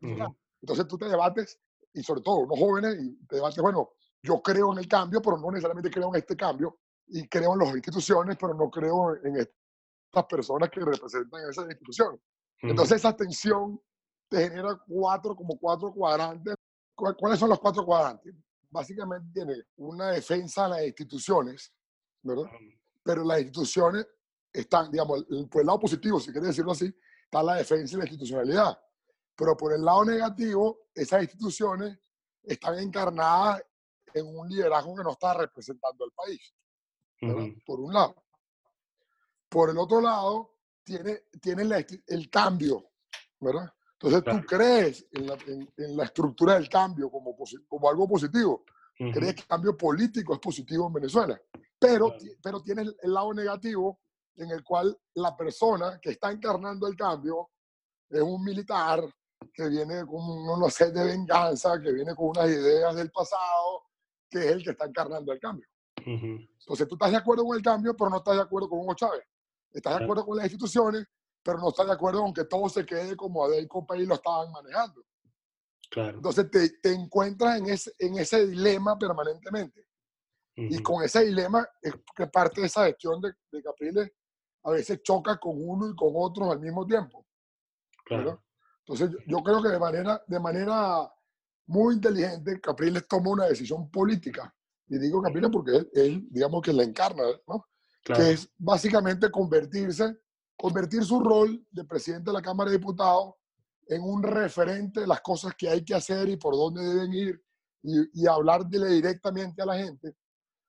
Entonces 0.00 0.88
tú 0.88 0.98
te 0.98 1.08
debates 1.08 1.58
y 1.92 2.02
sobre 2.02 2.20
todo 2.22 2.38
unos 2.38 2.58
jóvenes 2.58 2.96
y 3.00 3.26
te 3.26 3.36
debates, 3.36 3.62
bueno, 3.62 3.92
yo 4.22 4.42
creo 4.42 4.72
en 4.72 4.78
el 4.80 4.88
cambio, 4.88 5.22
pero 5.22 5.38
no 5.38 5.50
necesariamente 5.52 5.90
creo 5.90 6.08
en 6.08 6.16
este 6.16 6.36
cambio 6.36 6.80
y 7.06 7.28
creo 7.28 7.52
en 7.52 7.60
las 7.60 7.74
instituciones, 7.74 8.36
pero 8.38 8.54
no 8.54 8.68
creo 8.70 9.14
en 9.22 9.36
estas 9.36 10.24
personas 10.28 10.68
que 10.68 10.80
representan 10.80 11.48
esas 11.48 11.66
instituciones. 11.66 12.20
Entonces 12.60 12.96
esa 12.96 13.14
tensión 13.14 13.80
te 14.28 14.48
genera 14.48 14.80
cuatro, 14.86 15.36
como 15.36 15.58
cuatro 15.58 15.92
cuadrantes. 15.92 16.54
¿Cuáles 16.94 17.38
son 17.38 17.48
los 17.50 17.58
cuatro 17.58 17.84
cuadrantes? 17.84 18.34
Básicamente 18.70 19.28
tiene 19.32 19.62
una 19.76 20.10
defensa 20.10 20.66
a 20.66 20.68
las 20.68 20.84
instituciones, 20.84 21.72
¿verdad? 22.22 22.50
Pero 23.02 23.24
las 23.24 23.40
instituciones 23.40 24.06
están, 24.52 24.90
digamos, 24.90 25.24
por 25.50 25.60
el 25.60 25.66
lado 25.66 25.80
positivo, 25.80 26.20
si 26.20 26.30
quieres 26.30 26.48
decirlo 26.48 26.72
así, 26.72 26.92
está 27.24 27.42
la 27.42 27.56
defensa 27.56 27.94
y 27.94 27.98
la 27.98 28.04
institucionalidad. 28.04 28.78
Pero 29.36 29.56
por 29.56 29.72
el 29.72 29.84
lado 29.84 30.04
negativo, 30.04 30.86
esas 30.94 31.22
instituciones 31.22 31.98
están 32.44 32.78
encarnadas 32.78 33.62
en 34.12 34.26
un 34.26 34.48
liderazgo 34.48 34.94
que 34.94 35.02
no 35.02 35.10
está 35.10 35.34
representando 35.34 36.04
al 36.04 36.12
país. 36.12 36.54
Por 37.66 37.80
un 37.80 37.92
lado. 37.92 38.14
Por 39.48 39.70
el 39.70 39.78
otro 39.78 40.00
lado, 40.00 40.58
tiene, 40.84 41.24
tiene 41.40 41.84
el 42.06 42.30
cambio, 42.30 42.92
¿verdad? 43.40 43.73
Entonces 44.00 44.24
tú 44.24 44.46
crees 44.46 45.06
en 45.12 45.26
la, 45.26 45.38
en, 45.76 45.96
la, 45.96 46.04
estructura 46.04 46.54
del 46.54 46.68
cambio 46.68 47.10
como, 47.10 47.34
como 47.68 47.88
algo 47.88 48.08
positivo. 48.08 48.64
Crees 48.96 49.34
que 49.34 49.40
el 49.40 49.46
cambio 49.46 49.76
político 49.76 50.34
es 50.34 50.40
positivo 50.40 50.86
en 50.86 50.92
Venezuela. 50.92 51.40
Pero, 51.78 52.14
pero 52.42 52.62
tiene 52.62 52.82
el, 52.82 53.12
lado 53.12 53.32
negativo 53.34 54.00
en 54.36 54.50
el 54.50 54.62
cual 54.62 54.96
la 55.14 55.36
persona 55.36 55.98
que 56.00 56.10
está 56.10 56.30
encarnando 56.30 56.86
el 56.86 56.96
cambio 56.96 57.50
es 58.08 58.20
un 58.20 58.42
militar 58.42 59.04
que 59.52 59.68
viene 59.68 60.04
con 60.06 60.20
una 60.22 60.70
sed 60.70 60.92
de 60.92 61.04
venganza, 61.04 61.80
que 61.80 61.92
viene 61.92 62.14
con 62.14 62.28
unas 62.28 62.48
ideas 62.48 62.94
del 62.96 63.10
pasado, 63.10 63.84
que 64.30 64.38
es 64.38 64.52
el 64.52 64.64
que 64.64 64.70
está 64.70 64.86
encarnando 64.86 65.32
el 65.32 65.40
cambio. 65.40 65.68
Entonces 65.96 66.88
tú 66.88 66.94
estás 66.94 67.10
de 67.10 67.16
acuerdo 67.16 67.44
con 67.44 67.56
el 67.56 67.62
cambio, 67.62 67.96
pero 67.96 68.10
no 68.10 68.18
estás 68.18 68.36
de 68.36 68.42
acuerdo 68.42 68.68
con 68.68 68.80
Hugo 68.80 68.94
Chávez. 68.94 69.22
Estás 69.72 69.98
de 69.98 70.04
acuerdo 70.04 70.24
con 70.24 70.36
las 70.36 70.46
instituciones, 70.46 71.06
pero 71.44 71.58
no 71.58 71.68
estás 71.68 71.86
de 71.86 71.92
acuerdo 71.92 72.22
con 72.22 72.32
que 72.32 72.44
todo 72.44 72.68
se 72.68 72.86
quede 72.86 73.14
como 73.16 73.44
Adel 73.44 73.68
y 73.96 74.06
lo 74.06 74.14
estaban 74.14 74.50
manejando. 74.50 75.04
Claro. 75.90 76.16
Entonces 76.16 76.50
te, 76.50 76.70
te 76.80 76.92
encuentras 76.92 77.58
en 77.58 77.66
ese, 77.66 77.92
en 77.98 78.18
ese 78.18 78.46
dilema 78.46 78.98
permanentemente. 78.98 79.86
Y 80.56 80.80
con 80.82 81.02
ese 81.02 81.24
dilema 81.24 81.68
es 81.82 81.92
que 82.14 82.28
parte 82.28 82.60
de 82.60 82.68
esa 82.68 82.86
gestión 82.86 83.20
de, 83.20 83.32
de, 83.50 83.62
Capriles 83.62 84.08
a 84.62 84.70
veces 84.70 85.02
choca 85.02 85.36
con 85.36 85.54
uno 85.56 85.90
y 85.90 85.96
con 85.96 86.12
otros 86.14 86.48
al 86.48 86.60
mismo 86.60 86.86
tiempo. 86.86 87.26
Claro. 88.04 88.42
Entonces 88.78 89.10
yo, 89.10 89.18
yo, 89.26 89.42
creo 89.42 89.60
que 89.60 89.68
de 89.68 89.78
manera, 89.80 90.22
de 90.26 90.38
manera 90.38 91.12
muy 91.66 91.94
inteligente 91.94 92.60
Capriles 92.60 93.06
toma 93.08 93.30
una 93.30 93.46
decisión 93.46 93.90
política. 93.90 94.54
Y 94.86 94.98
digo 94.98 95.20
Capriles 95.20 95.50
porque 95.50 95.72
él, 95.72 95.90
él 95.94 96.26
digamos 96.30 96.62
que 96.62 96.72
la 96.72 96.84
encarna, 96.84 97.24
¿no? 97.48 97.66
Que 98.04 98.32
es 98.32 98.48
básicamente 98.56 99.30
convertirse 99.30 100.16
convertir 100.56 101.04
su 101.04 101.20
rol 101.20 101.66
de 101.70 101.84
presidente 101.84 102.30
de 102.30 102.34
la 102.34 102.42
Cámara 102.42 102.70
de 102.70 102.78
Diputados 102.78 103.34
en 103.86 104.02
un 104.02 104.22
referente 104.22 105.00
de 105.00 105.06
las 105.06 105.20
cosas 105.20 105.54
que 105.56 105.68
hay 105.68 105.84
que 105.84 105.94
hacer 105.94 106.28
y 106.28 106.36
por 106.36 106.54
dónde 106.54 106.82
deben 106.82 107.12
ir 107.12 107.44
y, 107.82 108.22
y 108.22 108.26
hablarle 108.26 108.88
directamente 108.88 109.62
a 109.62 109.66
la 109.66 109.76
gente, 109.76 110.16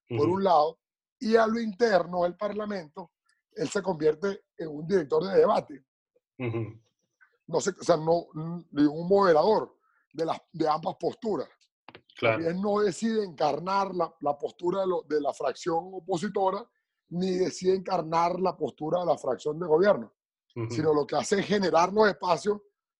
por 0.09 0.27
un 0.27 0.43
lado, 0.43 0.79
y 1.19 1.35
a 1.35 1.47
lo 1.47 1.59
interno 1.59 2.23
del 2.23 2.35
Parlamento, 2.35 3.11
él 3.53 3.69
se 3.69 3.81
convierte 3.81 4.43
en 4.57 4.67
un 4.67 4.85
director 4.85 5.23
de 5.23 5.39
debate. 5.39 5.85
No 7.47 7.61
sé, 7.61 7.71
o 7.79 7.83
sea, 7.83 7.95
no, 7.95 8.25
un 8.33 9.07
moderador 9.07 9.77
de, 10.11 10.25
las, 10.25 10.37
de 10.51 10.67
ambas 10.67 10.95
posturas. 10.99 11.47
Claro. 12.17 12.47
Él 12.47 12.61
no 12.61 12.79
decide 12.79 13.23
encarnar 13.23 13.95
la, 13.95 14.13
la 14.19 14.37
postura 14.37 14.81
de, 14.81 14.87
lo, 14.87 15.03
de 15.03 15.21
la 15.21 15.33
fracción 15.33 15.91
opositora, 15.93 16.65
ni 17.09 17.31
decide 17.31 17.75
encarnar 17.75 18.39
la 18.39 18.55
postura 18.55 18.99
de 19.01 19.05
la 19.05 19.17
fracción 19.17 19.59
de 19.59 19.67
gobierno, 19.67 20.13
sino 20.69 20.93
lo 20.93 21.05
que 21.05 21.15
hace 21.15 21.39
es 21.39 21.45
generar 21.45 21.91
los 21.91 22.07
espacios 22.07 22.59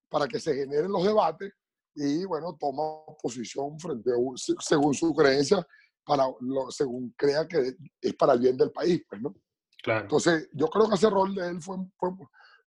para 0.09 0.27
que 0.27 0.39
se 0.39 0.53
generen 0.53 0.91
los 0.91 1.03
debates 1.03 1.51
y, 1.95 2.25
bueno, 2.25 2.55
toma 2.59 3.05
posición 3.21 3.79
frente 3.79 4.11
a, 4.11 4.15
según 4.59 4.93
su 4.93 5.13
creencia, 5.13 5.65
para 6.05 6.25
lo, 6.41 6.69
según 6.69 7.13
crea 7.17 7.47
que 7.47 7.75
es 7.99 8.13
para 8.15 8.33
el 8.33 8.39
bien 8.39 8.57
del 8.57 8.71
país, 8.71 9.03
pues, 9.09 9.21
¿no? 9.21 9.33
Claro. 9.81 10.01
Entonces, 10.01 10.49
yo 10.53 10.67
creo 10.67 10.87
que 10.87 10.95
ese 10.95 11.09
rol 11.09 11.33
de 11.33 11.47
él 11.47 11.61
fue, 11.61 11.77
fue, 11.97 12.09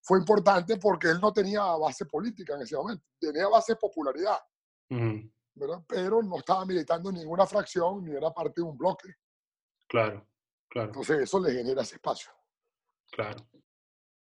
fue, 0.03 0.19
importante 0.19 0.77
porque 0.77 1.09
él 1.09 1.21
no 1.21 1.33
tenía 1.33 1.63
base 1.77 2.07
política 2.07 2.55
en 2.55 2.63
ese 2.63 2.77
momento, 2.77 3.05
tenía 3.19 3.49
base 3.49 3.73
de 3.73 3.77
popularidad, 3.77 4.39
¿verdad? 5.55 5.83
pero 5.87 6.23
no 6.23 6.39
estaba 6.39 6.65
militando 6.65 7.11
en 7.11 7.17
ninguna 7.17 7.47
fracción 7.47 8.05
ni 8.05 8.13
era 8.15 8.33
parte 8.33 8.61
de 8.61 8.67
un 8.67 8.77
bloque. 8.77 9.09
Claro. 9.89 10.28
Entonces 10.75 11.21
eso 11.21 11.41
le 11.41 11.53
genera 11.53 11.83
ese 11.83 11.97
espacio. 11.97 12.31
Claro. 13.11 13.47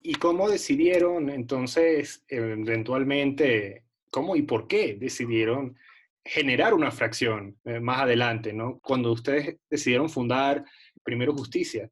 ¿Y 0.00 0.14
cómo 0.14 0.48
decidieron 0.48 1.28
entonces 1.28 2.24
eventualmente, 2.28 3.87
cómo 4.11 4.37
y 4.37 4.42
por 4.42 4.66
qué 4.66 4.94
decidieron 4.94 5.76
generar 6.24 6.74
una 6.74 6.90
fracción 6.90 7.58
eh, 7.64 7.80
más 7.80 8.02
adelante, 8.02 8.52
¿no? 8.52 8.78
Cuando 8.80 9.12
ustedes 9.12 9.58
decidieron 9.68 10.08
fundar 10.08 10.64
Primero 11.02 11.32
Justicia. 11.32 11.90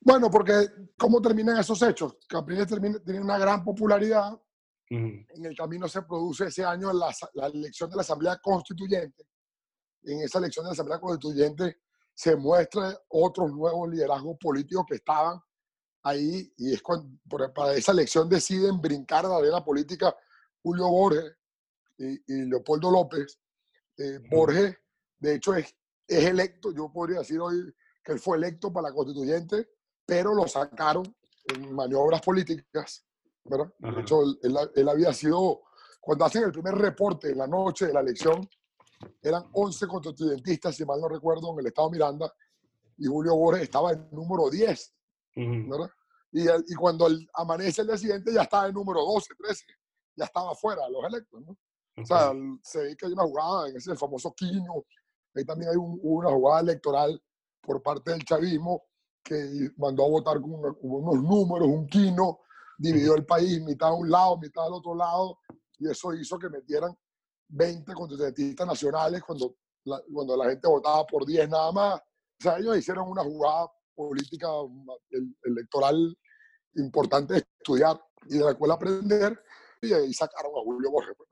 Bueno, 0.00 0.30
porque 0.30 0.52
¿cómo 0.96 1.20
terminan 1.20 1.58
esos 1.58 1.82
hechos? 1.82 2.16
Capriles 2.28 2.68
tiene 2.68 3.20
una 3.20 3.38
gran 3.38 3.64
popularidad. 3.64 4.40
En 4.88 5.26
el 5.44 5.56
camino 5.56 5.88
se 5.88 6.02
produce 6.02 6.46
ese 6.46 6.64
año 6.64 6.92
la, 6.92 7.12
la 7.34 7.46
elección 7.48 7.90
de 7.90 7.96
la 7.96 8.02
Asamblea 8.02 8.38
Constituyente. 8.40 9.26
En 10.04 10.20
esa 10.20 10.38
elección 10.38 10.64
de 10.64 10.68
la 10.68 10.72
Asamblea 10.74 11.00
Constituyente 11.00 11.78
se 12.16 12.34
muestra 12.34 12.98
otros 13.08 13.52
nuevos 13.52 13.90
liderazgos 13.90 14.38
políticos 14.40 14.86
que 14.88 14.96
estaban 14.96 15.38
ahí 16.02 16.50
y 16.56 16.72
es 16.72 16.80
cuando, 16.80 17.18
para 17.52 17.74
esa 17.74 17.92
elección 17.92 18.26
deciden 18.26 18.80
brincar 18.80 19.26
a 19.26 19.28
la 19.28 19.36
arena 19.36 19.62
política 19.62 20.16
Julio 20.62 20.88
Borges 20.88 21.36
y, 21.98 22.46
Leopoldo 22.46 22.90
López. 22.90 23.38
Eh, 23.98 24.18
Borges, 24.30 24.76
de 25.18 25.34
hecho, 25.34 25.54
es, 25.54 25.76
es 26.08 26.24
electo, 26.24 26.72
yo 26.72 26.90
podría 26.90 27.18
decir 27.18 27.38
hoy 27.38 27.74
que 28.02 28.12
él 28.12 28.18
fue 28.18 28.38
electo 28.38 28.72
para 28.72 28.88
la 28.88 28.94
constituyente, 28.94 29.68
pero 30.06 30.34
lo 30.34 30.48
sacaron 30.48 31.04
en 31.52 31.74
maniobras 31.74 32.22
políticas. 32.22 33.04
¿verdad? 33.44 33.72
De 33.78 34.00
hecho, 34.00 34.22
él, 34.22 34.56
él, 34.74 34.88
había 34.88 35.12
sido, 35.12 35.64
cuando 36.00 36.24
hacen 36.24 36.44
el 36.44 36.52
primer 36.52 36.74
reporte 36.76 37.30
en 37.30 37.38
la 37.38 37.46
noche 37.46 37.86
de 37.86 37.92
la 37.92 38.00
elección, 38.00 38.48
eran 39.22 39.44
11 39.52 39.86
constituyentistas, 39.86 40.76
si 40.76 40.84
mal 40.84 41.00
no 41.00 41.08
recuerdo, 41.08 41.52
en 41.52 41.60
el 41.60 41.66
estado 41.66 41.90
Miranda, 41.90 42.32
y 42.98 43.06
Julio 43.06 43.36
Borges 43.36 43.64
estaba 43.64 43.92
en 43.92 44.08
número 44.10 44.48
10, 44.48 44.94
¿verdad? 45.34 45.90
Y, 46.32 46.42
y, 46.42 46.74
cuando 46.74 47.06
el, 47.06 47.28
amanece 47.34 47.82
el 47.82 47.88
día 47.88 47.98
siguiente 47.98 48.32
ya 48.32 48.42
estaba 48.42 48.68
en 48.68 48.74
número 48.74 49.00
12, 49.00 49.34
13, 49.38 49.64
ya 50.16 50.24
estaba 50.24 50.54
fuera 50.54 50.84
de 50.86 50.92
los 50.92 51.04
electos, 51.04 51.42
¿no? 51.42 51.56
O 51.98 52.04
sea, 52.04 52.32
se 52.62 52.78
ve 52.80 52.96
que 52.96 53.06
hay 53.06 53.12
una 53.12 53.22
jugada 53.22 53.68
en 53.68 53.76
ese 53.76 53.96
famoso 53.96 54.34
Quino, 54.34 54.84
ahí 55.34 55.44
también 55.44 55.70
hay 55.70 55.76
una 55.78 56.30
jugada 56.30 56.60
electoral 56.60 57.22
por 57.62 57.82
parte 57.82 58.10
del 58.10 58.24
chavismo 58.24 58.84
que 59.22 59.70
mandó 59.76 60.04
a 60.04 60.08
votar 60.08 60.40
con, 60.40 60.52
unos 60.80 61.22
números, 61.22 61.68
un 61.68 61.86
Quino, 61.86 62.40
dividió 62.78 63.14
el 63.14 63.24
país, 63.24 63.62
mitad 63.62 63.88
a 63.88 63.94
un 63.94 64.10
lado, 64.10 64.36
mitad 64.36 64.66
al 64.66 64.74
otro 64.74 64.94
lado, 64.94 65.38
y 65.78 65.88
eso 65.88 66.14
hizo 66.14 66.38
que 66.38 66.50
metieran 66.50 66.96
20 67.48 67.92
constituyentistas 67.94 68.66
nacionales 68.66 69.22
cuando 69.22 69.56
la, 69.84 70.00
cuando 70.12 70.36
la 70.36 70.50
gente 70.50 70.68
votaba 70.68 71.06
por 71.06 71.24
10 71.24 71.48
nada 71.48 71.72
más. 71.72 72.00
O 72.00 72.42
sea, 72.42 72.58
ellos 72.58 72.76
hicieron 72.76 73.08
una 73.08 73.22
jugada 73.22 73.70
política 73.94 74.48
electoral 75.44 76.16
importante 76.74 77.34
de 77.34 77.46
estudiar 77.58 78.00
y 78.28 78.38
de 78.38 78.44
la 78.44 78.54
cual 78.54 78.72
aprender 78.72 79.40
y 79.80 79.92
ahí 79.92 80.12
sacaron 80.12 80.52
a 80.56 80.62
Julio 80.62 80.90
Borges. 80.90 81.14
Pues, 81.16 81.28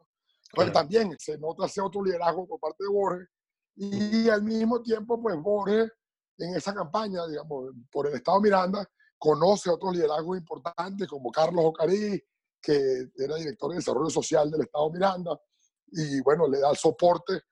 Pero 0.55 0.73
también 0.73 1.15
se 1.19 1.37
nota 1.39 1.67
ese 1.67 1.81
otro 1.81 2.03
liderazgo 2.03 2.47
por 2.47 2.61
parte 2.61 2.85
de 2.85 2.91
Borges 2.91 3.29
y 3.77 4.29
al 4.29 4.43
mismo 4.43 4.81
tiempo, 4.83 5.21
pues 5.21 5.37
Borges 5.37 5.91
en 6.39 6.55
esa 6.57 6.75
campaña, 6.75 7.27
digamos, 7.27 7.73
por 7.91 8.07
el 8.07 8.15
Estado 8.15 8.41
Miranda, 8.41 8.89
conoce 9.19 9.71
otros 9.71 9.95
liderazgos 9.95 10.39
importantes 10.39 11.09
como 11.09 11.31
Carlos 11.31 11.65
Ocarí, 11.67 12.23
que 12.61 13.09
era 13.17 13.37
director 13.37 13.71
de 13.71 13.77
Desarrollo 13.77 14.11
Social 14.11 14.51
del 14.51 14.63
Estado 14.63 14.91
Miranda, 14.91 15.41
y 15.89 16.21
bueno, 16.21 16.49
le 16.49 16.61
da 16.61 16.71
el 16.71 16.77
soporte 16.77 17.43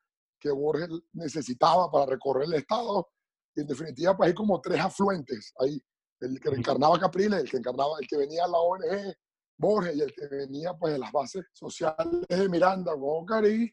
que 0.43 0.51
Borges 0.51 0.89
necesitaba 1.13 1.91
para 1.91 2.07
recorrer 2.07 2.45
el 2.45 2.55
Estado. 2.55 3.09
Y 3.55 3.61
en 3.61 3.67
definitiva, 3.67 4.17
pues 4.17 4.29
hay 4.29 4.35
como 4.35 4.61
tres 4.61 4.81
afluentes 4.81 5.53
ahí. 5.61 5.81
El 6.21 6.41
que 6.41 6.51
encarnaba 6.51 6.99
Capriles, 6.99 7.41
el 7.41 7.51
que 7.51 7.59
encarnaba, 7.59 7.97
el 8.01 8.07
que 8.07 8.17
venía 8.17 8.45
a 8.45 8.49
la 8.49 8.59
ONG, 8.59 9.15
Borges, 9.57 9.97
y 9.97 10.01
el 10.01 10.13
que 10.13 10.27
venía 10.29 10.75
pues 10.75 10.95
de 10.95 10.99
las 10.99 11.13
bases 11.13 11.45
sociales 11.53 12.27
de 12.29 12.49
Miranda, 12.49 12.93
Cari. 13.27 13.73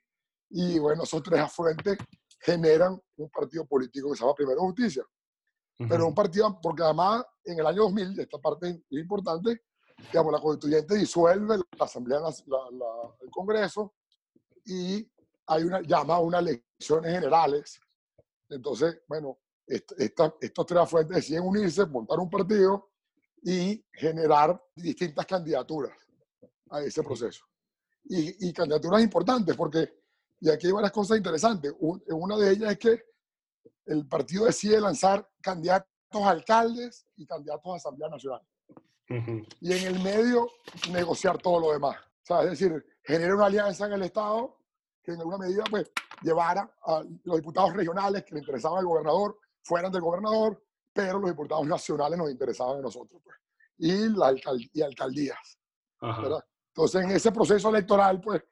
Y 0.52 0.80
bueno, 0.80 1.04
esos 1.04 1.24
tres 1.24 1.40
afluentes 1.40 1.98
generan 2.40 3.00
un 3.18 3.30
partido 3.30 3.66
político 3.66 4.10
que 4.10 4.18
se 4.18 4.24
llama 4.24 4.36
Primero 4.36 4.62
Justicia. 4.62 5.04
pero 5.78 6.08
un 6.08 6.14
partido, 6.14 6.60
porque 6.62 6.84
además 6.84 7.24
en 7.44 7.60
el 7.60 7.66
año 7.66 7.84
2000, 7.84 8.20
esta 8.20 8.38
parte 8.38 8.70
es 8.70 9.00
importante, 9.00 9.62
digamos, 10.12 10.34
la 10.34 10.40
constituyente 10.40 10.96
disuelve 10.96 11.58
la 11.58 11.86
Asamblea, 11.86 12.20
el 13.22 13.30
Congreso, 13.30 13.94
y 14.70 15.12
hay 15.48 15.64
una, 15.64 15.82
llama 15.82 16.16
a 16.16 16.20
unas 16.20 16.42
elecciones 16.42 17.12
generales. 17.12 17.80
Entonces, 18.50 19.02
bueno, 19.08 19.40
estos 19.66 20.66
tres 20.66 20.90
fuentes 20.90 21.18
deciden 21.18 21.44
unirse, 21.44 21.86
montar 21.88 22.20
un 22.20 22.30
partido 22.30 22.92
y 23.42 23.84
generar 23.92 24.62
distintas 24.76 25.26
candidaturas 25.26 25.98
a 26.70 26.82
ese 26.82 27.02
proceso. 27.04 27.46
Y, 28.06 28.48
y 28.48 28.54
candidaturas 28.54 29.02
importantes, 29.02 29.56
porque, 29.56 29.92
y 30.40 30.50
aquí 30.50 30.68
hay 30.68 30.74
varias 30.74 30.92
cosas 30.92 31.18
interesantes. 31.18 31.74
una 31.80 32.38
de 32.38 32.52
ellas 32.52 32.72
es 32.72 32.78
que 32.78 33.04
el 33.88 34.08
partido 34.08 34.46
decide 34.46 34.80
lanzar 34.80 35.28
candidatos 35.42 35.90
a 36.14 36.30
alcaldes 36.30 37.06
y 37.18 37.26
candidatos 37.26 37.74
a 37.74 37.76
Asamblea 37.76 38.10
Nacional. 38.10 38.42
Y 39.60 39.74
en 39.74 39.88
el 39.88 40.00
medio 40.04 40.48
negociar 40.92 41.40
todo 41.40 41.60
lo 41.60 41.72
demás. 41.72 41.98
O 41.98 42.26
sea, 42.26 42.44
es 42.44 42.52
decir, 42.52 42.86
genera 43.04 43.34
una 43.36 43.48
alianza 43.48 43.88
en 43.88 43.94
el 43.94 44.04
Estado 44.04 44.59
que 45.10 45.16
en 45.16 45.20
alguna 45.22 45.38
medida 45.38 45.64
pues, 45.70 45.92
llevara 46.22 46.72
a 46.86 47.04
los 47.24 47.38
diputados 47.38 47.74
regionales 47.74 48.24
que 48.24 48.36
le 48.36 48.42
interesaban 48.42 48.80
al 48.80 48.86
gobernador 48.86 49.38
fueran 49.64 49.92
del 49.92 50.02
gobernador, 50.02 50.64
pero 50.94 51.20
los 51.20 51.32
diputados 51.32 51.66
nacionales 51.66 52.18
nos 52.18 52.32
interesaban 52.32 52.80
a 52.80 52.82
nosotros. 52.82 53.22
Pues. 53.24 53.36
Y, 53.78 54.10
la 54.10 54.34
y 54.74 54.82
alcaldías. 54.82 55.58
Entonces, 56.02 57.04
en 57.04 57.12
ese 57.12 57.32
proceso 57.32 57.70
electoral, 57.70 58.22
pues 58.22 58.44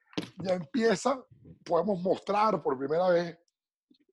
ya 0.44 0.54
empieza, 0.54 1.24
podemos 1.64 2.02
mostrar 2.02 2.62
por 2.62 2.78
primera 2.78 3.10
vez 3.10 3.38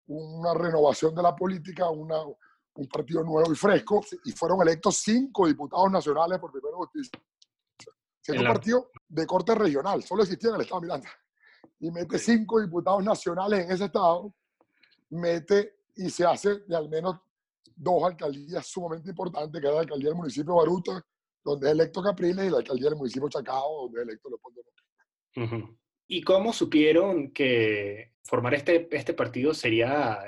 una 0.07 0.55
renovación 0.55 1.15
de 1.15 1.23
la 1.23 1.35
política, 1.35 1.89
una, 1.89 2.23
un 2.23 2.89
partido 2.89 3.23
nuevo 3.23 3.53
y 3.53 3.57
fresco, 3.57 4.05
y 4.25 4.33
fueron 4.33 4.61
electos 4.63 4.97
cinco 4.99 5.47
diputados 5.47 5.91
nacionales 5.91 6.39
por 6.39 6.53
primera 6.53 6.77
vez. 6.93 7.11
Siendo 8.21 8.43
un 8.43 8.49
partido 8.49 8.91
de 9.09 9.27
corte 9.27 9.55
regional, 9.55 10.03
solo 10.03 10.23
existía 10.23 10.51
en 10.51 10.57
el 10.57 10.63
Estado 10.63 10.81
de 10.81 10.87
Miranda. 10.87 11.09
Y 11.81 11.91
mete 11.91 12.19
cinco 12.19 12.61
diputados 12.61 13.03
nacionales 13.03 13.65
en 13.65 13.73
ese 13.73 13.85
Estado, 13.87 14.35
mete 15.11 15.75
y 15.97 16.11
se 16.11 16.25
hace 16.25 16.61
de 16.67 16.77
al 16.77 16.89
menos 16.89 17.17
dos 17.77 18.05
alcaldías 18.05 18.67
sumamente 18.67 19.11
importantes, 19.11 19.61
que 19.61 19.67
es 19.67 19.75
la 19.75 19.81
alcaldía 19.81 20.09
del 20.09 20.19
municipio 20.19 20.53
de 20.53 20.59
Baruta, 20.59 21.07
donde 21.45 21.67
es 21.67 21.73
electo 21.73 22.03
Capriles, 22.03 22.47
y 22.47 22.51
la 22.51 22.59
alcaldía 22.59 22.89
del 22.89 22.99
municipio 22.99 23.29
de 23.29 23.33
Chacao, 23.33 23.83
donde 23.83 24.01
es 24.01 24.09
electo 24.09 24.29
Leopoldo 24.29 24.63
López. 24.63 25.71
¿Y 26.07 26.23
cómo 26.23 26.53
supieron 26.53 27.33
que 27.33 28.13
formar 28.25 28.55
este, 28.55 28.89
este 28.91 29.15
partido 29.15 29.55
sería 29.55 30.19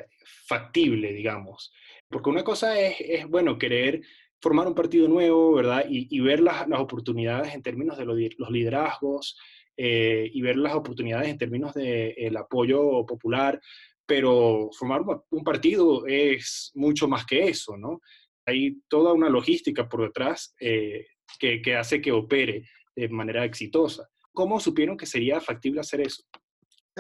factible, 0.47 1.13
digamos? 1.13 1.73
Porque 2.09 2.31
una 2.31 2.45
cosa 2.45 2.79
es, 2.79 2.97
es 3.01 3.29
bueno, 3.29 3.59
querer 3.59 4.03
formar 4.41 4.67
un 4.67 4.75
partido 4.75 5.09
nuevo, 5.09 5.55
¿verdad? 5.55 5.85
Y, 5.89 6.09
y 6.11 6.21
ver 6.21 6.41
las, 6.41 6.69
las, 6.69 6.81
oportunidades 6.81 7.55
en 7.55 7.63
términos 7.63 7.99
de 7.99 8.05
los, 8.05 8.17
los 8.39 8.51
liderazgos 8.51 9.39
eh, 9.77 10.31
y 10.33 10.41
ver 10.41 10.57
las 10.57 10.75
oportunidades 10.75 11.29
en 11.29 11.39
términos 11.39 11.75
del 11.75 12.15
de, 12.15 12.39
apoyo 12.39 13.05
popular, 13.05 13.61
pero 14.07 14.71
formar 14.73 15.03
un 15.31 15.45
partido 15.45 16.07
es 16.07 16.71
mucho 16.75 17.09
más 17.09 17.27
que 17.27 17.49
eso, 17.49 17.77
¿no? 17.77 18.01
Hay 18.47 18.81
toda 18.89 19.13
una 19.13 19.29
logística 19.29 19.89
por 19.89 20.03
detrás 20.03 20.55
eh, 20.61 21.07
que, 21.39 21.61
que 21.61 21.77
hace 21.77 22.01
que 22.01 22.13
opere 22.13 22.69
de 22.95 23.09
manera 23.09 23.45
exitosa. 23.45 24.09
¿Cómo 24.33 24.61
supieron 24.61 24.97
que 24.97 25.07
sería 25.07 25.41
factible 25.41 25.81
hacer 25.81 26.01
eso? 26.03 26.23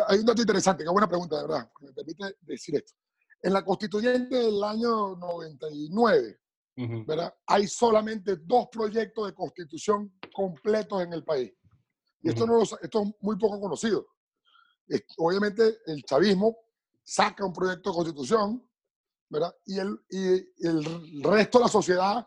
Hay 0.08 0.18
un 0.18 0.26
dato 0.26 0.42
interesante, 0.42 0.84
qué 0.84 0.90
buena 0.90 1.08
pregunta, 1.08 1.36
de 1.36 1.42
verdad, 1.42 1.70
me 1.80 1.92
permite 1.92 2.24
decir 2.42 2.74
esto. 2.76 2.92
En 3.42 3.52
la 3.52 3.64
constituyente 3.64 4.34
del 4.34 4.62
año 4.62 5.16
99, 5.16 6.38
¿verdad? 7.06 7.34
hay 7.46 7.66
solamente 7.66 8.36
dos 8.36 8.68
proyectos 8.70 9.26
de 9.26 9.34
constitución 9.34 10.12
completos 10.34 11.02
en 11.02 11.12
el 11.14 11.24
país. 11.24 11.52
Y 12.26 12.30
esto, 12.30 12.44
no 12.44 12.60
esto 12.62 13.02
es 13.02 13.14
muy 13.20 13.38
poco 13.38 13.60
conocido. 13.60 14.04
Obviamente 15.18 15.78
el 15.86 16.02
chavismo 16.02 16.56
saca 17.04 17.44
un 17.44 17.52
proyecto 17.52 17.90
de 17.90 17.94
constitución, 17.94 18.68
¿verdad? 19.28 19.54
Y 19.64 19.78
el, 19.78 19.96
y 20.10 20.66
el 20.66 21.22
resto 21.22 21.58
de 21.58 21.64
la 21.64 21.70
sociedad, 21.70 22.26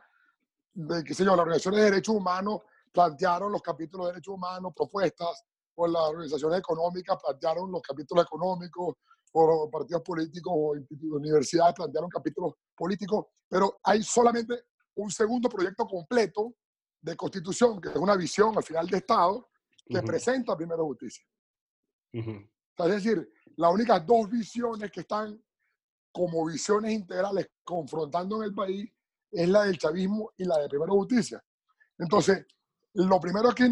de, 0.73 1.03
qué 1.03 1.13
sé 1.13 1.25
yo, 1.25 1.31
las 1.31 1.39
organizaciones 1.39 1.81
de 1.81 1.89
derechos 1.91 2.15
humanos 2.15 2.61
plantearon 2.93 3.51
los 3.51 3.61
capítulos 3.61 4.07
de 4.07 4.13
derechos 4.13 4.35
humanos, 4.35 4.71
propuestas, 4.73 5.43
o 5.75 5.85
las 5.85 6.01
organizaciones 6.03 6.59
económicas 6.59 7.17
plantearon 7.21 7.69
los 7.69 7.81
capítulos 7.81 8.25
económicos, 8.25 8.95
o 9.33 9.69
partidos 9.69 10.01
políticos 10.01 10.53
o 10.55 10.75
universidades 11.17 11.75
plantearon 11.75 12.09
capítulos 12.09 12.53
políticos, 12.75 13.25
pero 13.49 13.79
hay 13.83 14.01
solamente 14.01 14.63
un 14.95 15.11
segundo 15.11 15.49
proyecto 15.49 15.85
completo 15.85 16.55
de 17.01 17.17
constitución, 17.17 17.81
que 17.81 17.89
es 17.89 17.95
una 17.95 18.15
visión 18.15 18.57
al 18.57 18.63
final 18.63 18.87
de 18.87 18.97
Estado, 18.97 19.49
que 19.89 20.01
presenta 20.03 20.55
primero 20.55 20.85
justicia. 20.85 21.25
es 22.13 23.03
decir, 23.03 23.33
las 23.57 23.73
únicas 23.73 24.05
dos 24.05 24.29
visiones 24.29 24.91
que 24.91 25.01
están 25.01 25.41
como 26.11 26.45
visiones 26.45 26.93
integrales 26.93 27.49
confrontando 27.63 28.37
en 28.37 28.43
el 28.43 28.53
país 28.53 28.89
es 29.31 29.49
la 29.49 29.63
del 29.63 29.77
chavismo 29.77 30.31
y 30.37 30.45
la 30.45 30.59
de 30.59 30.69
primero 30.69 30.93
justicia. 30.93 31.43
Entonces, 31.97 32.45
lo 32.93 33.19
primero 33.19 33.53
que 33.53 33.69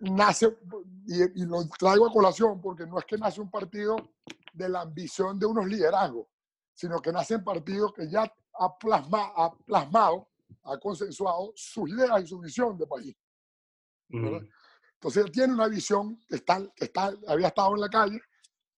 nace, 0.00 0.58
y, 1.06 1.42
y, 1.42 1.46
lo 1.46 1.66
traigo 1.68 2.06
a 2.06 2.12
colación 2.12 2.60
porque 2.60 2.86
no 2.86 2.98
es 2.98 3.04
que 3.04 3.18
nace 3.18 3.40
un 3.40 3.50
partido 3.50 3.96
de 4.52 4.68
la 4.68 4.82
ambición 4.82 5.38
de 5.38 5.46
unos 5.46 5.66
liderazgos, 5.66 6.28
sino 6.72 7.00
que 7.00 7.12
nace 7.12 7.36
un 7.36 7.44
partido 7.44 7.92
que 7.92 8.08
ya 8.08 8.32
ha, 8.54 8.78
plasma, 8.78 9.32
ha 9.36 9.54
plasmado, 9.64 10.28
ha 10.64 10.78
consensuado 10.78 11.52
sus 11.54 11.90
ideas 11.90 12.22
y 12.22 12.26
su 12.26 12.38
visión 12.38 12.76
de 12.78 12.86
país. 12.86 13.16
Entonces 15.06 15.24
él 15.24 15.30
tiene 15.30 15.54
una 15.54 15.68
visión 15.68 16.20
que, 16.26 16.34
está, 16.34 16.60
que 16.74 16.86
está, 16.86 17.14
había 17.28 17.46
estado 17.46 17.76
en 17.76 17.80
la 17.80 17.88
calle, 17.88 18.20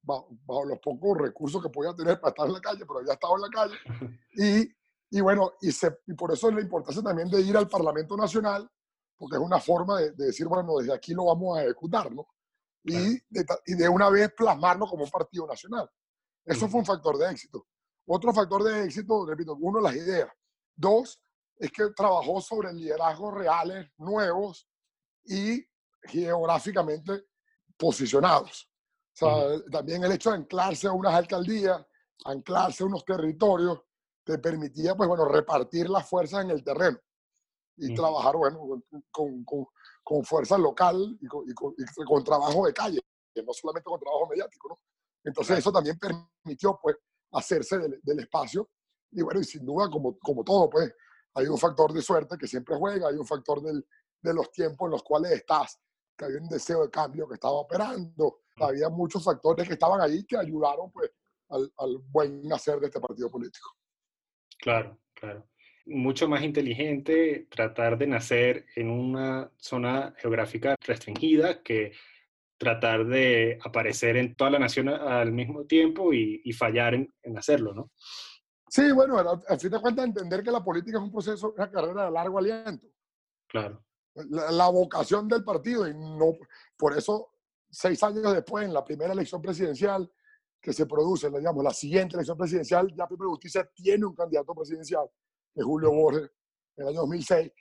bajo, 0.02 0.28
los 0.66 0.78
pocos 0.78 1.16
recursos 1.16 1.62
que 1.62 1.70
podía 1.70 1.94
tener 1.94 2.20
para 2.20 2.32
estar 2.32 2.46
en 2.46 2.52
la 2.52 2.60
calle, 2.60 2.84
pero 2.84 2.98
había 2.98 3.14
estado 3.14 3.36
en 3.36 3.40
la 3.40 3.48
calle. 3.48 3.74
Y, 4.34 5.16
y 5.16 5.20
bueno, 5.22 5.54
y, 5.62 5.72
se, 5.72 6.00
y 6.06 6.12
por 6.12 6.30
eso 6.30 6.50
es 6.50 6.54
la 6.54 6.60
importancia 6.60 7.02
también 7.02 7.30
de 7.30 7.40
ir 7.40 7.56
al 7.56 7.66
Parlamento 7.66 8.14
Nacional 8.14 8.70
porque 9.16 9.36
es 9.36 9.42
una 9.42 9.58
forma 9.58 10.00
de, 10.00 10.10
decir, 10.12 10.46
bueno, 10.46 10.76
desde 10.76 10.92
aquí 10.92 11.14
lo 11.14 11.24
vamos 11.24 11.56
a 11.56 11.64
ejecutar, 11.64 12.12
¿no? 12.12 12.28
Y, 12.84 13.14
de, 13.30 13.46
y 13.64 13.74
de 13.74 13.88
una 13.88 14.10
vez 14.10 14.30
plasmarlo 14.36 14.86
como 14.86 15.04
un 15.04 15.10
partido 15.10 15.46
nacional. 15.46 15.90
Eso 16.44 16.68
fue 16.68 16.80
un 16.80 16.86
factor 16.86 17.16
de 17.16 17.30
éxito. 17.30 17.66
Otro 18.06 18.34
factor 18.34 18.62
de 18.64 18.84
éxito, 18.84 19.24
repito, 19.24 19.56
uno, 19.58 19.80
las 19.80 19.96
ideas. 19.96 20.30
Dos, 20.76 21.22
es 21.56 21.72
que 21.72 21.88
trabajó 21.96 22.42
sobre 22.42 22.70
liderazgos 22.74 23.32
reales, 23.32 23.90
nuevos 23.96 24.68
y 25.24 25.66
geográficamente 26.02 27.26
posicionados. 27.76 28.70
O 29.14 29.16
sea, 29.16 29.62
también 29.70 30.04
el 30.04 30.12
hecho 30.12 30.30
de 30.30 30.36
anclarse 30.36 30.86
a 30.86 30.92
unas 30.92 31.14
alcaldías, 31.14 31.84
anclarse 32.24 32.82
a 32.82 32.86
unos 32.86 33.04
territorios, 33.04 33.80
te 34.24 34.38
permitía, 34.38 34.94
pues 34.94 35.08
bueno, 35.08 35.24
repartir 35.24 35.88
las 35.88 36.08
fuerzas 36.08 36.44
en 36.44 36.50
el 36.50 36.62
terreno 36.62 36.98
y 37.76 37.94
trabajar, 37.94 38.36
bueno, 38.36 38.82
con, 39.10 39.44
con, 39.44 39.66
con, 40.02 40.24
fuerza 40.24 40.58
local 40.58 41.16
y 41.20 41.26
con, 41.26 41.44
y 41.48 41.54
con, 42.04 42.24
trabajo 42.24 42.66
de 42.66 42.72
calle, 42.72 43.00
no 43.36 43.52
solamente 43.52 43.84
con 43.88 44.00
trabajo 44.00 44.26
mediático, 44.28 44.68
¿no? 44.68 44.80
Entonces 45.24 45.58
eso 45.58 45.72
también 45.72 45.98
permitió, 45.98 46.78
pues, 46.82 46.96
hacerse 47.32 47.78
del, 47.78 48.00
del, 48.02 48.20
espacio 48.20 48.68
y 49.12 49.22
bueno, 49.22 49.40
y 49.40 49.44
sin 49.44 49.64
duda, 49.64 49.88
como, 49.90 50.18
como 50.18 50.42
todo, 50.44 50.68
pues, 50.68 50.92
hay 51.34 51.46
un 51.46 51.58
factor 51.58 51.92
de 51.92 52.02
suerte 52.02 52.36
que 52.36 52.46
siempre 52.46 52.76
juega, 52.76 53.08
hay 53.08 53.16
un 53.16 53.26
factor 53.26 53.62
del, 53.62 53.86
de 54.20 54.34
los 54.34 54.50
tiempos 54.50 54.86
en 54.86 54.92
los 54.92 55.02
cuales 55.02 55.32
estás, 55.32 55.78
que 56.18 56.24
había 56.24 56.40
un 56.40 56.48
deseo 56.48 56.82
de 56.82 56.90
cambio 56.90 57.28
que 57.28 57.34
estaba 57.34 57.54
operando, 57.54 58.40
había 58.56 58.88
muchos 58.88 59.24
factores 59.24 59.66
que 59.66 59.74
estaban 59.74 60.00
ahí 60.00 60.24
que 60.24 60.36
ayudaron, 60.36 60.90
pues, 60.90 61.10
al, 61.50 61.72
al 61.78 61.98
buen 61.98 62.42
nacer 62.42 62.80
de 62.80 62.86
este 62.86 63.00
partido 63.00 63.30
político. 63.30 63.70
Claro, 64.58 64.98
claro 65.14 65.48
mucho 65.88 66.28
más 66.28 66.42
inteligente 66.42 67.46
tratar 67.50 67.98
de 67.98 68.06
nacer 68.06 68.66
en 68.76 68.90
una 68.90 69.50
zona 69.56 70.14
geográfica 70.18 70.76
restringida 70.80 71.62
que 71.62 71.92
tratar 72.58 73.06
de 73.06 73.58
aparecer 73.64 74.16
en 74.16 74.34
toda 74.34 74.50
la 74.50 74.58
nación 74.58 74.88
al 74.88 75.32
mismo 75.32 75.64
tiempo 75.64 76.12
y, 76.12 76.52
fallar 76.52 76.94
en, 76.94 77.12
hacerlo, 77.36 77.72
¿no? 77.72 77.90
Sí, 78.68 78.92
bueno, 78.92 79.18
al 79.18 79.60
fin 79.60 79.70
de 79.70 79.80
cuentas 79.80 80.04
entender 80.04 80.42
que 80.42 80.50
la 80.50 80.62
política 80.62 80.98
es 80.98 81.04
un 81.04 81.12
proceso, 81.12 81.54
una 81.56 81.70
carrera 81.70 82.06
de 82.06 82.10
largo 82.10 82.38
aliento. 82.38 82.86
Claro. 83.46 83.82
La, 84.30 84.50
la, 84.50 84.68
vocación 84.68 85.28
del 85.28 85.44
partido 85.44 85.86
y 85.86 85.94
no, 85.94 86.34
por 86.76 86.96
eso 86.96 87.30
seis 87.70 88.02
años 88.02 88.32
después, 88.32 88.64
en 88.64 88.72
la 88.72 88.84
primera 88.84 89.12
elección 89.12 89.40
presidencial 89.40 90.10
que 90.60 90.72
se 90.72 90.86
produce, 90.86 91.30
digamos, 91.30 91.62
la 91.62 91.72
siguiente 91.72 92.16
elección 92.16 92.36
presidencial, 92.36 92.92
ya 92.94 93.06
Primera 93.06 93.30
Justicia 93.30 93.70
tiene 93.74 94.06
un 94.06 94.14
candidato 94.14 94.54
presidencial 94.54 95.08
de 95.54 95.62
Julio 95.62 95.92
Borges 95.92 96.30
en 96.76 96.82
el 96.82 96.88
año 96.88 97.00
2006, 97.00 97.52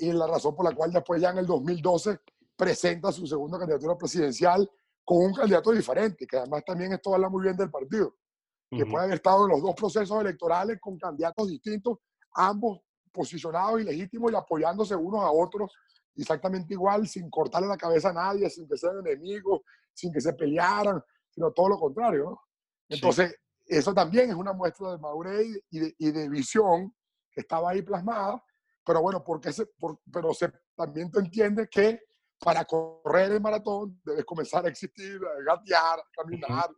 y 0.00 0.12
la 0.12 0.26
razón 0.26 0.54
por 0.54 0.64
la 0.64 0.74
cual 0.74 0.92
después 0.92 1.20
ya 1.20 1.30
en 1.30 1.38
el 1.38 1.46
2012 1.46 2.18
presenta 2.56 3.12
su 3.12 3.26
segunda 3.26 3.58
candidatura 3.58 3.96
presidencial 3.96 4.68
con 5.04 5.18
un 5.18 5.34
candidato 5.34 5.70
diferente, 5.72 6.26
que 6.26 6.38
además 6.38 6.64
también 6.64 6.92
esto 6.92 7.14
habla 7.14 7.28
muy 7.28 7.42
bien 7.42 7.56
del 7.56 7.70
partido, 7.70 8.16
que 8.70 8.84
puede 8.84 9.04
haber 9.04 9.16
estado 9.16 9.44
en 9.44 9.52
los 9.52 9.62
dos 9.62 9.74
procesos 9.74 10.20
electorales 10.20 10.78
con 10.80 10.98
candidatos 10.98 11.48
distintos, 11.48 11.98
ambos 12.34 12.80
posicionados 13.12 13.80
y 13.80 13.84
legítimos 13.84 14.32
y 14.32 14.34
apoyándose 14.34 14.96
unos 14.96 15.22
a 15.22 15.30
otros 15.30 15.70
exactamente 16.16 16.74
igual, 16.74 17.06
sin 17.06 17.28
cortarle 17.30 17.68
la 17.68 17.76
cabeza 17.76 18.10
a 18.10 18.14
nadie, 18.14 18.48
sin 18.50 18.68
que 18.68 18.76
sean 18.76 18.98
enemigos, 18.98 19.60
sin 19.92 20.12
que 20.12 20.20
se 20.20 20.32
pelearan, 20.32 21.02
sino 21.30 21.52
todo 21.52 21.70
lo 21.70 21.78
contrario. 21.78 22.24
¿no? 22.24 22.40
Entonces, 22.88 23.34
eso 23.66 23.92
también 23.92 24.30
es 24.30 24.36
una 24.36 24.52
muestra 24.52 24.92
de 24.92 24.98
madurez 24.98 25.46
y 25.70 25.78
de, 25.80 25.94
y 25.98 26.10
de, 26.12 26.28
visión 26.28 26.94
que 27.30 27.40
estaba 27.40 27.70
ahí 27.70 27.82
plasmada, 27.82 28.42
pero 28.84 29.02
bueno, 29.02 29.22
porque 29.24 29.52
se, 29.52 29.68
pero 30.12 30.32
se, 30.32 30.52
también 30.76 31.10
te 31.10 31.18
entiendes 31.18 31.68
que 31.70 32.00
para 32.38 32.64
correr 32.64 33.32
el 33.32 33.40
maratón 33.40 34.00
debes 34.04 34.24
comenzar 34.24 34.64
a 34.64 34.68
existir, 34.68 35.20
a 35.24 35.42
gatear, 35.42 35.98
a 35.98 36.04
caminar 36.14 36.70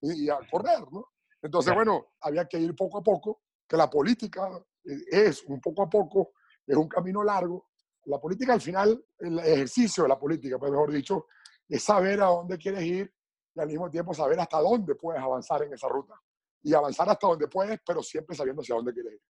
y, 0.00 0.28
a 0.28 0.38
correr, 0.50 0.80
¿no? 0.92 1.06
Entonces, 1.42 1.74
bueno, 1.74 2.08
había 2.20 2.46
que 2.46 2.58
ir 2.58 2.74
poco 2.74 2.98
a 2.98 3.02
poco, 3.02 3.42
que 3.66 3.76
la 3.76 3.88
política 3.88 4.48
es 4.84 5.42
un 5.44 5.60
poco 5.60 5.82
a 5.82 5.88
poco, 5.88 6.32
es 6.66 6.76
un 6.76 6.88
camino 6.88 7.22
largo. 7.22 7.67
La 8.08 8.18
política 8.18 8.54
al 8.54 8.60
final, 8.60 9.04
el 9.18 9.38
ejercicio 9.38 10.02
de 10.02 10.08
la 10.08 10.18
política, 10.18 10.58
pues 10.58 10.70
mejor 10.70 10.92
dicho, 10.92 11.26
es 11.68 11.82
saber 11.82 12.20
a 12.20 12.26
dónde 12.26 12.56
quieres 12.56 12.82
ir 12.82 13.12
y 13.54 13.60
al 13.60 13.68
mismo 13.68 13.90
tiempo 13.90 14.14
saber 14.14 14.40
hasta 14.40 14.58
dónde 14.60 14.94
puedes 14.94 15.22
avanzar 15.22 15.62
en 15.62 15.74
esa 15.74 15.88
ruta. 15.88 16.14
Y 16.62 16.74
avanzar 16.74 17.08
hasta 17.08 17.26
donde 17.26 17.48
puedes, 17.48 17.80
pero 17.86 18.02
siempre 18.02 18.34
sabiendo 18.34 18.62
hacia 18.62 18.74
dónde 18.74 18.92
quieres 18.92 19.12
ir. 19.12 19.20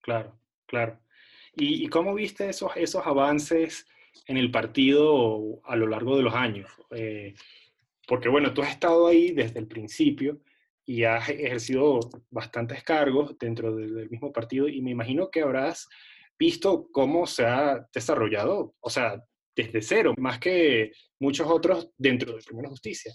Claro, 0.00 0.38
claro. 0.66 0.98
¿Y, 1.54 1.88
cómo 1.88 2.14
viste 2.14 2.48
esos, 2.48 2.70
esos 2.76 3.04
avances 3.04 3.86
en 4.26 4.36
el 4.36 4.50
partido 4.50 5.60
a 5.64 5.74
lo 5.76 5.86
largo 5.86 6.16
de 6.16 6.22
los 6.22 6.34
años? 6.34 6.70
Eh, 6.90 7.34
porque 8.06 8.28
bueno, 8.28 8.54
tú 8.54 8.62
has 8.62 8.70
estado 8.70 9.08
ahí 9.08 9.32
desde 9.32 9.58
el 9.58 9.66
principio 9.66 10.40
y 10.86 11.04
has 11.04 11.28
ejercido 11.28 12.00
bastantes 12.30 12.82
cargos 12.82 13.38
dentro 13.38 13.74
del, 13.76 14.10
mismo 14.10 14.32
partido 14.32 14.68
y 14.68 14.80
me 14.82 14.90
imagino 14.90 15.30
que 15.30 15.42
habrás 15.42 15.88
visto 16.40 16.88
cómo 16.90 17.26
se 17.26 17.44
ha 17.44 17.86
desarrollado, 17.92 18.74
o 18.80 18.88
sea, 18.88 19.22
desde 19.54 19.82
cero, 19.82 20.14
más 20.16 20.38
que 20.38 20.90
muchos 21.20 21.46
otros 21.46 21.90
dentro 21.98 22.34
de 22.34 22.42
Primera 22.42 22.70
Justicia. 22.70 23.14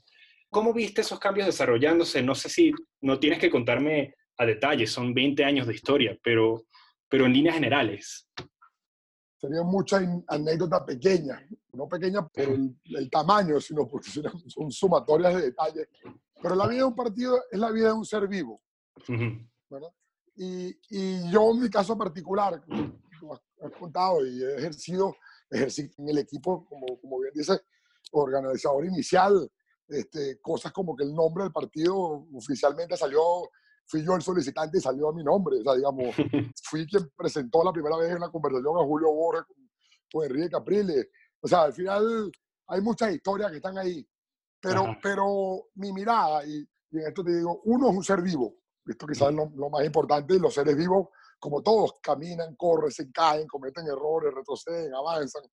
¿Cómo 0.51 0.71
viste 0.71 1.01
esos 1.01 1.19
cambios 1.19 1.47
desarrollándose? 1.47 2.21
No 2.21 2.35
sé 2.35 2.49
si 2.49 2.71
no 3.01 3.19
tienes 3.19 3.39
que 3.39 3.49
contarme 3.49 4.13
a 4.38 4.45
detalle, 4.45 4.85
son 4.85 5.11
20 5.15 5.43
años 5.43 5.65
de 5.65 5.73
historia, 5.73 6.15
pero, 6.23 6.67
pero 7.09 7.25
en 7.25 7.33
líneas 7.33 7.55
generales. 7.55 8.29
Sería 9.38 9.63
mucha 9.63 9.99
anécdota 10.27 10.85
pequeña, 10.85 11.43
no 11.73 11.88
pequeña 11.88 12.27
por 12.27 12.43
el, 12.43 13.09
tamaño, 13.09 13.59
sino 13.59 13.88
porque 13.88 14.09
son 14.47 14.71
sumatorias 14.71 15.33
de 15.35 15.41
detalles. 15.41 15.88
Pero 16.43 16.53
la 16.53 16.67
vida 16.67 16.79
de 16.79 16.85
un 16.85 16.95
partido 16.95 17.41
es 17.51 17.59
la 17.59 17.71
vida 17.71 17.88
de 17.88 17.93
un 17.93 18.05
ser 18.05 18.27
vivo. 18.27 18.61
Y, 20.38 20.77
y, 20.89 21.31
yo, 21.31 21.51
en 21.51 21.61
mi 21.61 21.69
caso 21.69 21.97
particular, 21.97 22.61
has 23.62 23.71
contado 23.80 24.25
y 24.25 24.43
he 24.43 24.56
ejercido, 24.56 25.15
ejercido 25.49 25.89
en 25.97 26.10
el 26.10 26.17
equipo, 26.19 26.65
como, 26.67 26.99
como 26.99 27.19
bien 27.19 27.34
dice, 27.34 27.60
organizador 28.12 28.86
inicial, 28.86 29.49
este, 29.88 30.39
cosas 30.41 30.71
como 30.71 30.95
que 30.95 31.04
el 31.04 31.13
nombre 31.13 31.43
del 31.43 31.54
partido 31.54 32.25
oficialmente 32.34 32.97
salió, 32.97 33.21
fui 33.86 34.04
yo 34.04 34.15
el 34.15 34.21
solicitante 34.21 34.78
y 34.78 34.82
salió 34.82 35.10
a 35.10 35.13
mi 35.13 35.23
nombre. 35.23 35.60
O 35.60 35.63
sea, 35.63 35.75
digamos, 35.75 36.15
fui 36.63 36.88
quien 36.88 37.10
presentó 37.15 37.63
la 37.63 37.71
primera 37.71 37.97
vez 37.97 38.12
en 38.12 38.19
la 38.19 38.30
conversación 38.30 38.78
a 38.78 38.84
Julio 38.84 39.12
Borges 39.13 39.43
con, 40.12 40.25
Enrique 40.25 40.49
Capriles. 40.49 41.08
O 41.41 41.47
sea, 41.47 41.63
al 41.63 41.73
final 41.73 42.32
hay 42.67 42.82
muchas 42.82 43.13
historias 43.13 43.51
que 43.51 43.58
están 43.58 43.78
ahí. 43.78 44.08
Pero, 44.62 44.97
pero 45.04 45.67
mi 45.75 45.93
mirada, 45.93 46.43
y, 46.45 46.67
y, 46.89 46.97
en 46.97 47.08
esto 47.08 47.23
te 47.23 47.36
digo, 47.36 47.62
uno 47.65 47.89
es 47.89 47.97
un 47.97 48.04
ser 48.04 48.21
vivo. 48.21 48.56
Esto 48.86 49.06
quizás 49.06 49.30
es 49.30 49.36
lo, 49.36 49.51
lo, 49.56 49.69
más 49.69 49.86
importante. 49.86 50.36
Y 50.36 50.39
los 50.39 50.54
seres 50.54 50.75
vivos, 50.75 51.10
como 51.39 51.61
todos, 51.61 51.93
caminan, 52.01 52.55
corren, 52.55 52.91
se 52.91 53.11
caen, 53.11 53.47
cometen 53.47 53.85
errores, 53.87 54.33
retroceden, 54.33 54.93
avanzan. 54.93 55.43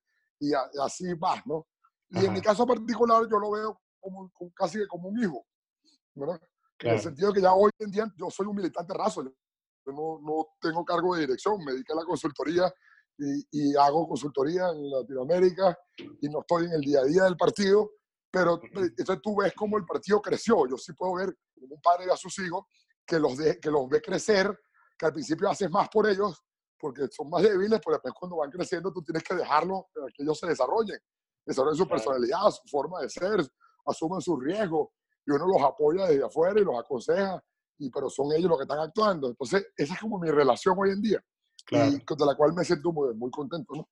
Y, 0.41 0.53
así 0.83 1.13
va, 1.15 1.43
¿no? 1.47 1.67
Y 2.11 2.27
en 2.27 2.33
mi 2.33 2.41
caso 2.41 2.67
particular, 2.67 3.27
yo 3.31 3.39
lo 3.39 3.51
veo 3.53 3.81
como, 4.01 4.31
casi 4.55 4.87
como 4.87 5.09
un 5.09 5.23
hijo, 5.23 5.47
¿verdad? 6.15 6.41
En 6.81 6.91
el 6.91 7.01
sentido 7.01 7.33
que 7.33 7.41
ya 7.41 7.55
hoy 7.55 7.71
en 7.79 7.91
día 7.91 8.13
yo 8.17 8.29
soy 8.29 8.47
un 8.47 8.57
militante 8.57 8.93
raso, 8.93 9.23
yo 9.23 9.33
no, 9.93 10.21
no 10.21 10.49
tengo 10.61 10.85
cargo 10.85 11.15
de 11.15 11.23
dirección, 11.23 11.65
me 11.65 11.73
dedico 11.73 11.93
a 11.93 11.97
la 11.97 12.05
consultoría 12.05 12.73
y, 13.19 13.47
y, 13.53 13.77
hago 13.77 14.09
consultoría 14.09 14.69
en 14.71 14.91
Latinoamérica 14.91 15.79
y 16.21 16.29
no 16.29 16.41
estoy 16.41 16.67
en 16.67 16.73
el 16.73 16.81
día 16.81 17.01
a 17.01 17.05
día 17.05 17.25
del 17.25 17.37
partido, 17.37 17.93
pero 18.33 18.61
entonces 18.75 19.21
tú 19.23 19.37
ves 19.37 19.53
cómo 19.55 19.77
el 19.77 19.85
partido 19.85 20.21
creció, 20.21 20.67
yo 20.67 20.77
sí 20.77 20.93
puedo 20.95 21.15
ver 21.15 21.37
como 21.55 21.75
un 21.75 21.81
padre 21.81 22.11
a 22.11 22.17
sus 22.17 22.37
hijos 22.41 22.65
que 23.07 23.19
los, 23.19 23.37
de, 23.37 23.61
que 23.61 23.71
los 23.71 23.89
ve 23.89 24.01
crecer, 24.01 24.59
que 24.99 25.07
al 25.07 25.13
principio 25.13 25.49
haces 25.51 25.71
más 25.71 25.89
por 25.89 26.09
ellos 26.09 26.43
porque 26.83 27.07
son 27.11 27.31
más 27.31 27.43
débiles, 27.43 27.81
pero 27.83 27.95
después 27.95 28.13
cuando 28.13 28.39
van 28.39 28.51
creciendo 28.51 28.93
tú 28.93 29.03
tienes 29.03 29.23
que 29.23 29.37
dejarlos 29.37 29.85
para 29.95 30.09
que 30.09 30.25
ellos 30.25 30.37
se 30.37 30.49
desarrollen, 30.49 30.99
desarrollen 31.47 31.77
su 31.77 31.87
personalidad, 31.87 32.51
su 32.51 32.69
forma 32.69 33.01
de 33.01 33.09
ser, 33.09 33.41
asumen 33.87 34.21
su 34.21 34.37
riesgo 34.37 34.93
y 35.25 35.31
uno 35.31 35.47
los 35.47 35.63
apoya 35.63 36.07
desde 36.07 36.25
afuera 36.25 36.61
y 36.61 36.65
los 36.65 36.77
aconseja, 36.77 37.41
y, 37.79 37.89
pero 37.89 38.11
son 38.11 38.33
ellos 38.33 38.51
los 38.51 38.59
que 38.59 38.65
están 38.65 38.81
actuando. 38.81 39.29
Entonces, 39.29 39.65
esa 39.77 39.95
es 39.95 40.01
como 40.01 40.19
mi 40.19 40.29
relación 40.29 40.75
hoy 40.77 40.91
en 40.91 41.01
día, 41.01 41.21
claro. 41.65 41.93
y 41.93 41.99
de 41.99 42.27
la 42.27 42.35
cual 42.35 42.53
me 42.53 42.65
siento 42.65 42.93
muy, 42.93 43.15
muy 43.15 43.31
contento. 43.31 43.75
¿no? 43.75 43.89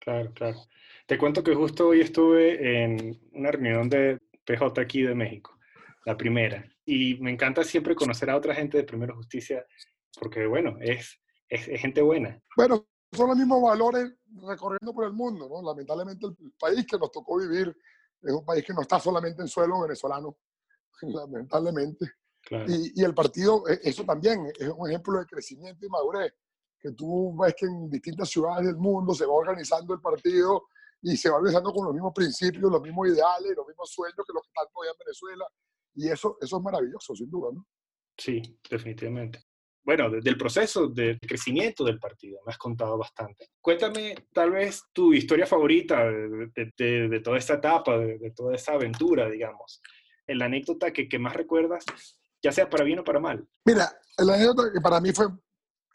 Claro, 0.00 0.32
claro. 0.34 0.58
Te 1.06 1.16
cuento 1.18 1.44
que 1.44 1.54
justo 1.54 1.88
hoy 1.88 2.00
estuve 2.00 2.82
en 2.82 3.20
una 3.32 3.52
reunión 3.52 3.88
de 3.88 4.20
PJ 4.44 4.80
aquí 4.80 5.02
de 5.02 5.14
México, 5.14 5.56
la 6.04 6.16
primera, 6.16 6.68
y 6.86 7.16
me 7.16 7.32
encanta 7.32 7.64
siempre 7.64 7.94
conocer 7.94 8.30
a 8.30 8.36
otra 8.36 8.54
gente 8.54 8.78
de 8.78 8.84
Primera 8.84 9.14
Justicia, 9.14 9.66
porque 10.18 10.46
bueno, 10.46 10.76
es, 10.80 11.20
es, 11.48 11.68
es 11.68 11.80
gente 11.80 12.00
buena. 12.00 12.40
Bueno, 12.56 12.86
son 13.12 13.28
los 13.28 13.36
mismos 13.36 13.60
valores 13.60 14.14
recorriendo 14.46 14.94
por 14.94 15.04
el 15.04 15.12
mundo, 15.12 15.48
¿no? 15.48 15.68
Lamentablemente 15.68 16.26
el 16.26 16.52
país 16.58 16.86
que 16.86 16.96
nos 16.96 17.10
tocó 17.10 17.38
vivir 17.38 17.76
es 18.22 18.32
un 18.32 18.44
país 18.44 18.64
que 18.64 18.72
no 18.72 18.82
está 18.82 19.00
solamente 19.00 19.42
en 19.42 19.48
suelo 19.48 19.80
venezolano, 19.82 20.38
lamentablemente. 21.02 22.06
Y, 22.68 23.00
y, 23.00 23.04
el 23.04 23.12
partido, 23.12 23.66
e, 23.68 23.80
eso 23.82 24.04
también 24.04 24.46
es 24.56 24.68
un 24.68 24.88
ejemplo 24.88 25.18
de 25.18 25.26
crecimiento 25.26 25.84
y 25.84 25.88
madurez, 25.88 26.32
que 26.78 26.92
tú 26.92 27.36
ves 27.36 27.54
que 27.58 27.66
en 27.66 27.90
distintas 27.90 28.28
ciudades 28.28 28.66
del 28.66 28.76
mundo 28.76 29.12
se 29.14 29.26
va 29.26 29.32
organizando 29.32 29.94
el 29.94 30.00
partido 30.00 30.68
y 31.02 31.16
se 31.16 31.28
va 31.28 31.36
organizando 31.36 31.72
con 31.72 31.86
los 31.86 31.94
mismos 31.94 32.12
principios, 32.14 32.70
los 32.70 32.80
mismos 32.80 33.08
ideales, 33.08 33.52
los 33.56 33.66
mismos 33.66 33.90
sueños 33.90 34.24
que 34.24 34.32
los 34.32 34.42
que 34.42 34.48
están 34.48 34.72
todavía 34.72 34.92
en 34.92 34.98
Venezuela. 34.98 35.44
Y 35.96 36.08
eso, 36.08 36.38
eso 36.40 36.56
es 36.58 36.62
maravilloso, 36.62 37.16
sin 37.16 37.28
duda, 37.28 37.50
¿no? 37.52 37.66
Sí, 38.16 38.40
definitivamente 38.70 39.40
bueno, 39.86 40.10
del 40.10 40.36
proceso 40.36 40.88
de 40.88 41.16
crecimiento 41.20 41.84
del 41.84 42.00
partido. 42.00 42.40
Me 42.44 42.50
has 42.50 42.58
contado 42.58 42.98
bastante. 42.98 43.50
Cuéntame 43.60 44.16
tal 44.32 44.50
vez 44.50 44.82
tu 44.92 45.14
historia 45.14 45.46
favorita 45.46 46.10
de, 46.10 47.20
toda 47.22 47.38
esta 47.38 47.54
etapa, 47.54 47.96
de, 47.96 48.32
toda 48.34 48.56
esta 48.56 48.72
aventura, 48.72 49.30
digamos. 49.30 49.80
La 50.26 50.46
anécdota 50.46 50.92
que, 50.92 51.08
que, 51.08 51.20
más 51.20 51.34
recuerdas, 51.34 51.84
ya 52.42 52.50
sea 52.50 52.68
para 52.68 52.82
bien 52.82 52.98
o 52.98 53.04
para 53.04 53.20
mal. 53.20 53.46
Mira, 53.64 53.88
la 54.18 54.34
anécdota 54.34 54.72
que 54.72 54.80
para 54.80 55.00
mí 55.00 55.12
fue 55.12 55.28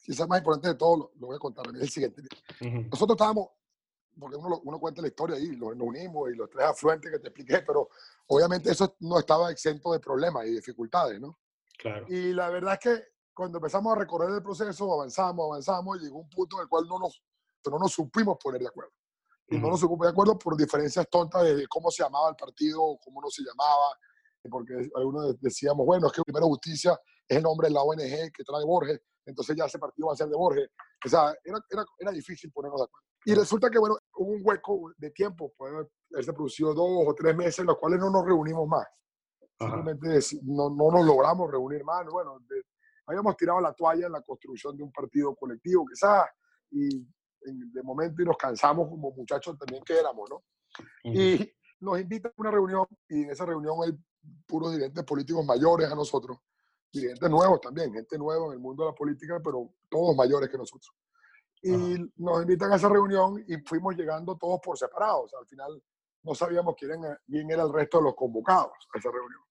quizás 0.06 0.26
más 0.26 0.40
importante 0.40 0.70
de 0.70 0.76
todo, 0.76 1.12
lo, 1.20 1.28
voy 1.28 1.36
a 1.36 1.40
contar, 1.40 1.66
es 1.76 1.82
el 1.82 1.90
siguiente. 1.90 2.22
Nosotros 2.90 3.18
estábamos, 3.18 3.50
porque 4.20 4.38
uno, 4.38 4.62
uno, 4.64 4.80
cuenta 4.80 5.02
la 5.02 5.08
historia 5.08 5.36
ahí, 5.36 5.56
nos 5.56 5.74
unimos 5.80 6.30
y 6.32 6.36
los 6.36 6.50
tres 6.50 6.66
afluentes 6.66 7.12
que 7.12 7.20
te 7.20 7.28
expliqué, 7.28 7.64
pero 7.66 7.90
obviamente 8.28 8.72
eso 8.72 8.96
no 9.00 9.20
estaba 9.20 9.52
exento 9.52 9.92
de 9.94 10.00
problemas 10.00 10.46
y 10.46 10.52
dificultades, 10.52 11.20
¿no? 11.20 11.40
Claro. 11.78 12.06
Y 12.10 12.34
la 12.34 12.50
verdad 12.50 12.74
es 12.74 12.80
que 12.80 13.04
cuando 13.34 13.58
empezamos 13.58 13.96
a 13.96 14.00
recorrer 14.00 14.30
el 14.30 14.44
proceso, 14.44 14.94
avanzamos, 14.94 15.46
avanzamos, 15.46 15.98
y 15.98 16.06
llegó 16.06 16.20
un 16.20 16.30
punto 16.30 16.58
en 16.58 16.64
el 16.64 16.70
cual 16.70 16.86
no 16.88 17.00
nos, 17.00 17.24
no 17.70 17.80
nos 17.80 17.92
supimos 17.92 18.38
poner 18.42 18.62
de 18.62 18.68
acuerdo. 18.68 18.92
Y 19.48 19.58
no 19.58 19.70
nos 19.70 19.82
supimos 19.82 20.06
de 20.06 20.12
acuerdo 20.12 20.38
por 20.40 20.56
diferencias 20.56 21.10
tontas 21.10 21.44
de 21.44 21.68
cómo 21.68 21.92
se 21.92 22.04
llamaba 22.04 22.30
el 22.30 22.36
partido, 22.36 22.98
cómo 23.04 23.22
no 23.22 23.30
se 23.30 23.44
llamaba, 23.44 23.98
porque 24.50 24.90
algunos 24.96 25.40
decíamos, 25.42 25.86
bueno, 25.86 26.08
es 26.08 26.14
que 26.14 26.22
Primero 26.24 26.48
Justicia 26.48 26.98
es 27.28 27.38
el 27.38 27.44
nombre 27.44 27.68
de 27.68 27.74
la 27.74 27.84
ONG 27.84 28.32
que 28.34 28.44
trae 28.44 28.66
Borges, 28.66 29.00
entonces 29.26 29.56
ya 29.56 29.66
ese 29.66 29.80
partido 29.80 30.08
va 30.08 30.14
a 30.14 30.18
ser 30.18 30.28
de 30.28 30.36
Borges. 30.36 30.70
O 31.06 31.10
sea, 31.10 31.34
era, 31.44 31.60
era, 31.70 31.86
era 31.98 32.12
difícil 32.12 32.52
ponernos 32.52 32.82
de 32.82 32.86
acuerdo. 32.86 33.06
Y 33.24 33.36
resulta 33.36 33.70
que, 33.70 33.78
bueno, 33.78 33.98
hubo 34.16 34.32
un 34.32 34.42
hueco 34.44 34.94
de 34.98 35.12
tiempo, 35.12 35.54
puede 35.56 35.88
haberse 36.12 36.34
producido 36.34 36.74
dos 36.74 37.06
o 37.08 37.14
tres 37.14 37.36
meses 37.36 37.60
en 37.60 37.68
los 37.68 37.78
cuales 37.78 38.00
no 38.00 38.10
nos 38.10 38.26
reunimos 38.26 38.68
más. 38.68 38.88
Simplemente 39.60 40.20
no, 40.44 40.70
no, 40.72 40.92
nos 40.92 41.06
logramos 41.06 41.52
reunir 41.52 41.84
más. 41.84 42.06
Bueno, 42.08 42.40
de, 42.50 42.64
habíamos 43.06 43.38
tirado 43.38 43.62
la 43.62 43.74
toalla 43.74 44.08
en 44.08 44.12
la 44.12 44.22
construcción 44.22 44.76
de 44.76 44.84
un 44.84 44.92
partido 44.92 45.36
colectivo, 45.36 45.86
quizás, 45.86 46.26
y 46.72 47.06
de 47.42 47.84
momento 47.84 48.22
y 48.22 48.26
nos 48.26 48.38
cansamos 48.38 48.88
como 48.90 49.12
muchachos 49.12 49.58
también 49.58 49.84
que 49.84 50.00
éramos, 50.00 50.30
¿no? 50.30 50.44
Y 51.04 51.52
nos 51.80 52.00
invitan 52.00 52.32
a 52.32 52.42
una 52.42 52.52
reunión 52.52 52.86
y 53.10 53.24
en 53.24 53.32
esa 53.32 53.46
reunión 53.46 53.76
hay 53.84 53.92
puros 54.46 54.72
dirigentes 54.72 55.04
políticos 55.04 55.46
mayores 55.46 55.92
a 55.92 55.96
nosotros, 55.96 56.38
dirigentes 56.92 57.30
nuevos 57.30 57.62
también, 57.62 57.94
gente 57.94 58.18
nueva 58.18 58.48
en 58.48 58.54
el 58.54 58.60
mundo 58.60 58.84
de 58.84 58.92
la 58.92 58.96
política, 58.96 59.40
pero 59.44 59.74
todos 59.90 60.16
mayores 60.16 60.50
que 60.50 60.58
nosotros. 60.58 60.92
Y 61.64 61.96
nos 62.18 62.42
invitan 62.42 62.72
a 62.72 62.76
esa 62.76 62.90
reunión 62.90 63.44
y 63.48 63.58
fuimos 63.58 63.96
llegando 63.96 64.36
todos 64.36 64.60
por 64.64 64.78
separados. 64.78 65.32
al 65.40 65.46
final 65.46 65.82
no 66.24 66.36
sabíamos 66.36 66.76
quién 66.78 66.92
era, 66.92 67.20
quién 67.28 67.50
era 67.52 67.64
el 67.64 67.74
resto 67.74 68.00
de 68.00 68.06
los 68.06 68.16
convocados 68.16 68.72
a 68.94 68.98
esa 68.98 69.10
reunión. 69.12 69.42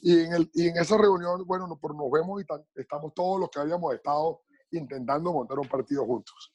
Y 0.00 0.20
en, 0.20 0.32
el, 0.32 0.50
y 0.52 0.68
en 0.68 0.76
esa 0.76 0.98
reunión, 0.98 1.44
bueno, 1.46 1.68
nos, 1.68 1.78
nos 1.80 2.10
vemos 2.10 2.42
y 2.42 2.80
estamos 2.80 3.14
todos 3.14 3.38
los 3.38 3.50
que 3.50 3.60
habíamos 3.60 3.94
estado 3.94 4.42
intentando 4.72 5.32
montar 5.32 5.58
un 5.58 5.68
partido 5.68 6.04
juntos. 6.04 6.52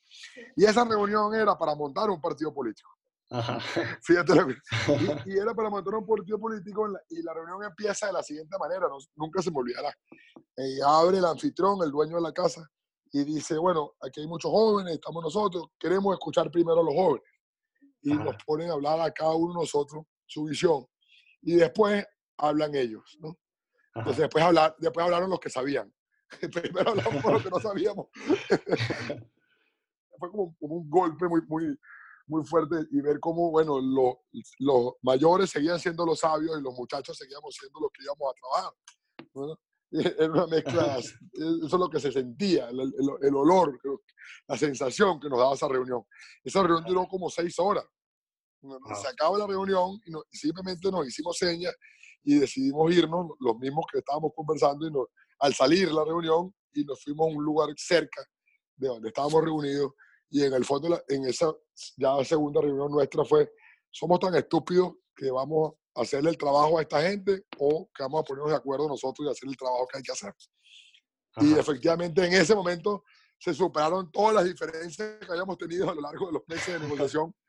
Y 0.55 0.65
esa 0.65 0.83
reunión 0.83 1.33
era 1.33 1.57
para 1.57 1.75
montar 1.75 2.09
un 2.09 2.19
partido 2.19 2.53
político. 2.53 2.96
Fíjate 4.03 4.35
lo 4.35 4.47
que, 4.47 4.55
y, 5.25 5.37
era 5.37 5.53
para 5.53 5.69
montar 5.69 5.93
un 5.95 6.05
partido 6.05 6.39
político 6.39 6.87
y 7.09 7.21
la 7.21 7.33
reunión 7.33 7.63
empieza 7.63 8.07
de 8.07 8.13
la 8.13 8.23
siguiente 8.23 8.57
manera, 8.57 8.87
nunca 9.15 9.41
se 9.41 9.51
me 9.51 9.57
olvidará. 9.57 9.93
Eh, 10.55 10.79
abre 10.85 11.17
el 11.17 11.25
anfitrión, 11.25 11.77
el 11.83 11.91
dueño 11.91 12.15
de 12.15 12.21
la 12.21 12.31
casa, 12.31 12.65
y 13.11 13.23
dice, 13.23 13.57
bueno, 13.57 13.93
aquí 14.01 14.21
hay 14.21 14.27
muchos 14.27 14.51
jóvenes, 14.51 14.93
estamos 14.93 15.23
nosotros, 15.23 15.67
queremos 15.77 16.13
escuchar 16.13 16.49
primero 16.51 16.79
a 16.79 16.83
los 16.83 16.93
jóvenes. 16.93 17.27
Y 18.01 18.13
nos 18.13 18.35
ponen 18.45 18.69
a 18.69 18.73
hablar 18.73 19.01
a 19.01 19.11
cada 19.11 19.33
uno 19.33 19.53
de 19.53 19.59
nosotros 19.59 20.05
su 20.25 20.45
visión. 20.45 20.85
Y 21.41 21.55
después 21.55 22.05
hablan 22.37 22.75
ellos, 22.75 23.17
¿no? 23.19 23.37
Entonces 23.95 24.21
después, 24.21 24.43
hablar, 24.43 24.75
después 24.79 25.03
hablaron 25.03 25.29
los 25.29 25.39
que 25.39 25.49
sabían. 25.49 25.91
Primero 26.53 26.91
hablamos 26.91 27.23
los 27.23 27.43
que 27.43 27.49
no 27.49 27.59
sabíamos. 27.59 28.07
Fue 30.19 30.31
como, 30.31 30.55
como, 30.57 30.75
un 30.75 30.89
golpe 30.89 31.27
muy, 31.27 31.41
muy, 31.47 31.77
muy 32.27 32.45
fuerte 32.45 32.75
y 32.91 33.01
ver 33.01 33.19
cómo, 33.19 33.51
bueno, 33.51 33.79
los, 33.79 34.15
los 34.59 34.93
mayores 35.01 35.49
seguían 35.49 35.79
siendo 35.79 36.05
los 36.05 36.19
sabios 36.19 36.59
y 36.59 36.61
los 36.61 36.73
muchachos 36.73 37.17
seguíamos 37.17 37.55
siendo 37.55 37.79
los 37.79 37.91
que 37.91 38.03
íbamos 38.03 38.29
a 38.29 38.39
trabajar. 38.39 38.73
¿no? 39.33 39.59
Era 39.89 40.31
una 40.31 40.47
mezcla, 40.47 40.97
eso 40.97 41.65
es 41.65 41.73
lo 41.73 41.89
que 41.89 41.99
se 41.99 42.11
sentía, 42.11 42.69
el, 42.69 42.93
el, 43.21 43.35
olor, 43.35 43.79
la 44.47 44.57
sensación 44.57 45.19
que 45.19 45.29
nos 45.29 45.39
daba 45.39 45.55
esa 45.55 45.67
reunión. 45.67 46.03
Esa 46.43 46.61
reunión 46.61 46.85
duró 46.85 47.07
como 47.07 47.29
seis 47.29 47.57
horas. 47.59 47.85
Se 48.61 49.07
acaba 49.07 49.37
la 49.37 49.47
reunión 49.47 49.99
y, 50.05 50.37
simplemente 50.37 50.91
nos 50.91 51.07
hicimos 51.07 51.37
señas 51.37 51.73
y 52.23 52.35
decidimos 52.35 52.93
irnos, 52.93 53.31
los 53.39 53.57
mismos 53.57 53.85
que 53.91 53.99
estábamos 53.99 54.31
conversando, 54.35 54.87
y 54.87 54.91
al 55.39 55.53
salir 55.53 55.91
la 55.91 56.03
reunión 56.03 56.53
y 56.73 56.83
nos 56.83 57.01
fuimos 57.01 57.27
a 57.27 57.37
un 57.37 57.43
lugar 57.43 57.69
cerca 57.77 58.25
de 58.75 58.87
donde 58.87 59.07
estábamos 59.07 59.41
reunidos 59.43 59.93
y 60.29 60.43
en 60.43 60.53
el 60.53 60.65
fondo, 60.65 61.01
en 61.07 61.25
esa 61.25 61.53
ya 61.95 62.23
segunda 62.23 62.61
reunión 62.61 62.91
nuestra 62.91 63.23
fue, 63.23 63.51
somos 63.89 64.19
tan 64.19 64.35
estúpidos 64.35 64.95
que 65.15 65.31
vamos 65.31 65.73
a 65.95 66.01
hacerle 66.01 66.29
el 66.29 66.37
trabajo 66.37 66.77
a 66.77 66.81
esta 66.81 67.01
gente 67.01 67.43
o 67.57 67.89
que 67.93 68.03
vamos 68.03 68.21
a 68.21 68.23
ponernos 68.23 68.51
de 68.51 68.57
acuerdo 68.57 68.87
nosotros 68.87 69.27
y 69.27 69.31
hacer 69.31 69.49
el 69.49 69.57
trabajo 69.57 69.87
que 69.87 69.97
hay 69.97 70.03
que 70.03 70.11
hacer. 70.11 70.33
Y 71.39 71.53
efectivamente 71.53 72.25
en 72.25 72.33
ese 72.33 72.55
momento 72.55 73.03
se 73.39 73.53
superaron 73.53 74.11
todas 74.11 74.35
las 74.35 74.45
diferencias 74.45 75.19
que 75.19 75.31
habíamos 75.31 75.57
tenido 75.57 75.89
a 75.89 75.95
lo 75.95 76.01
largo 76.01 76.27
de 76.27 76.33
los 76.33 76.43
meses 76.47 76.73
de 76.73 76.79
negociación. 76.79 77.33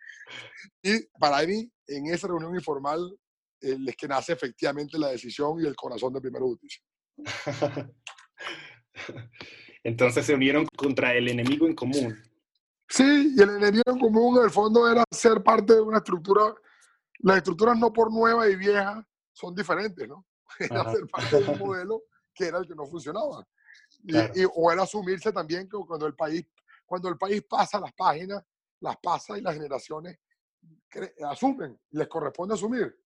Y 0.83 1.07
para 1.19 1.47
mí, 1.47 1.71
en 1.87 2.07
esa 2.09 2.29
reunión 2.29 2.55
informal, 2.55 3.01
es 3.61 3.97
que 3.97 4.07
nace 4.07 4.35
efectivamente 4.35 4.99
la 4.99 5.09
decisión 5.09 5.59
y 5.59 5.67
el 5.67 5.75
corazón 5.75 6.13
de 6.13 6.21
Primero 6.21 6.47
Justicia. 6.47 6.83
Entonces 9.85 10.27
se 10.27 10.35
unieron 10.35 10.67
contra 10.77 11.15
el 11.15 11.29
enemigo 11.29 11.67
en 11.67 11.75
común. 11.75 12.23
Sí, 12.89 13.35
y 13.37 13.43
el 13.43 13.51
enemigo 13.51 13.85
en 13.87 13.99
común 13.99 14.39
en 14.39 14.45
el 14.45 14.51
fondo 14.51 14.91
era 14.91 15.05
ser 15.11 15.43
parte 15.43 15.75
de 15.75 15.81
una 15.81 15.99
estructura. 15.99 16.55
Las 17.21 17.39
estructuras 17.39 17.79
no 17.79 17.93
por 17.93 18.11
nuevas 18.11 18.49
y 18.49 18.57
viejas 18.57 19.05
son 19.33 19.55
diferentes, 19.55 20.09
¿no? 20.09 20.27
Era 20.59 20.91
ser 20.91 21.07
parte 21.09 21.41
de 21.41 21.51
un 21.51 21.59
modelo 21.59 22.03
que 22.35 22.47
era 22.47 22.59
el 22.59 22.67
que 22.67 22.75
no 22.75 22.87
funcionaba. 22.87 23.47
Y, 24.05 24.45
o 24.55 24.71
era 24.71 24.85
asumirse 24.85 25.33
también 25.33 25.69
que 25.69 25.77
cuando 25.87 26.07
el 26.07 26.15
país, 26.15 26.47
cuando 26.87 27.09
el 27.09 27.19
país 27.19 27.43
pasa 27.49 27.81
las 27.81 27.93
páginas, 27.93 28.43
las 28.81 28.97
pasa 28.99 29.37
y 29.37 29.41
las 29.41 29.55
generaciones 29.55 30.19
asumen, 31.29 31.79
les 31.91 32.09
corresponde 32.09 32.55
asumir. 32.55 32.97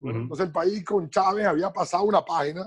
Entonces 0.00 0.46
el 0.46 0.52
país 0.52 0.84
con 0.84 1.08
Chávez 1.08 1.46
había 1.46 1.72
pasado 1.72 2.04
una 2.04 2.22
página 2.22 2.66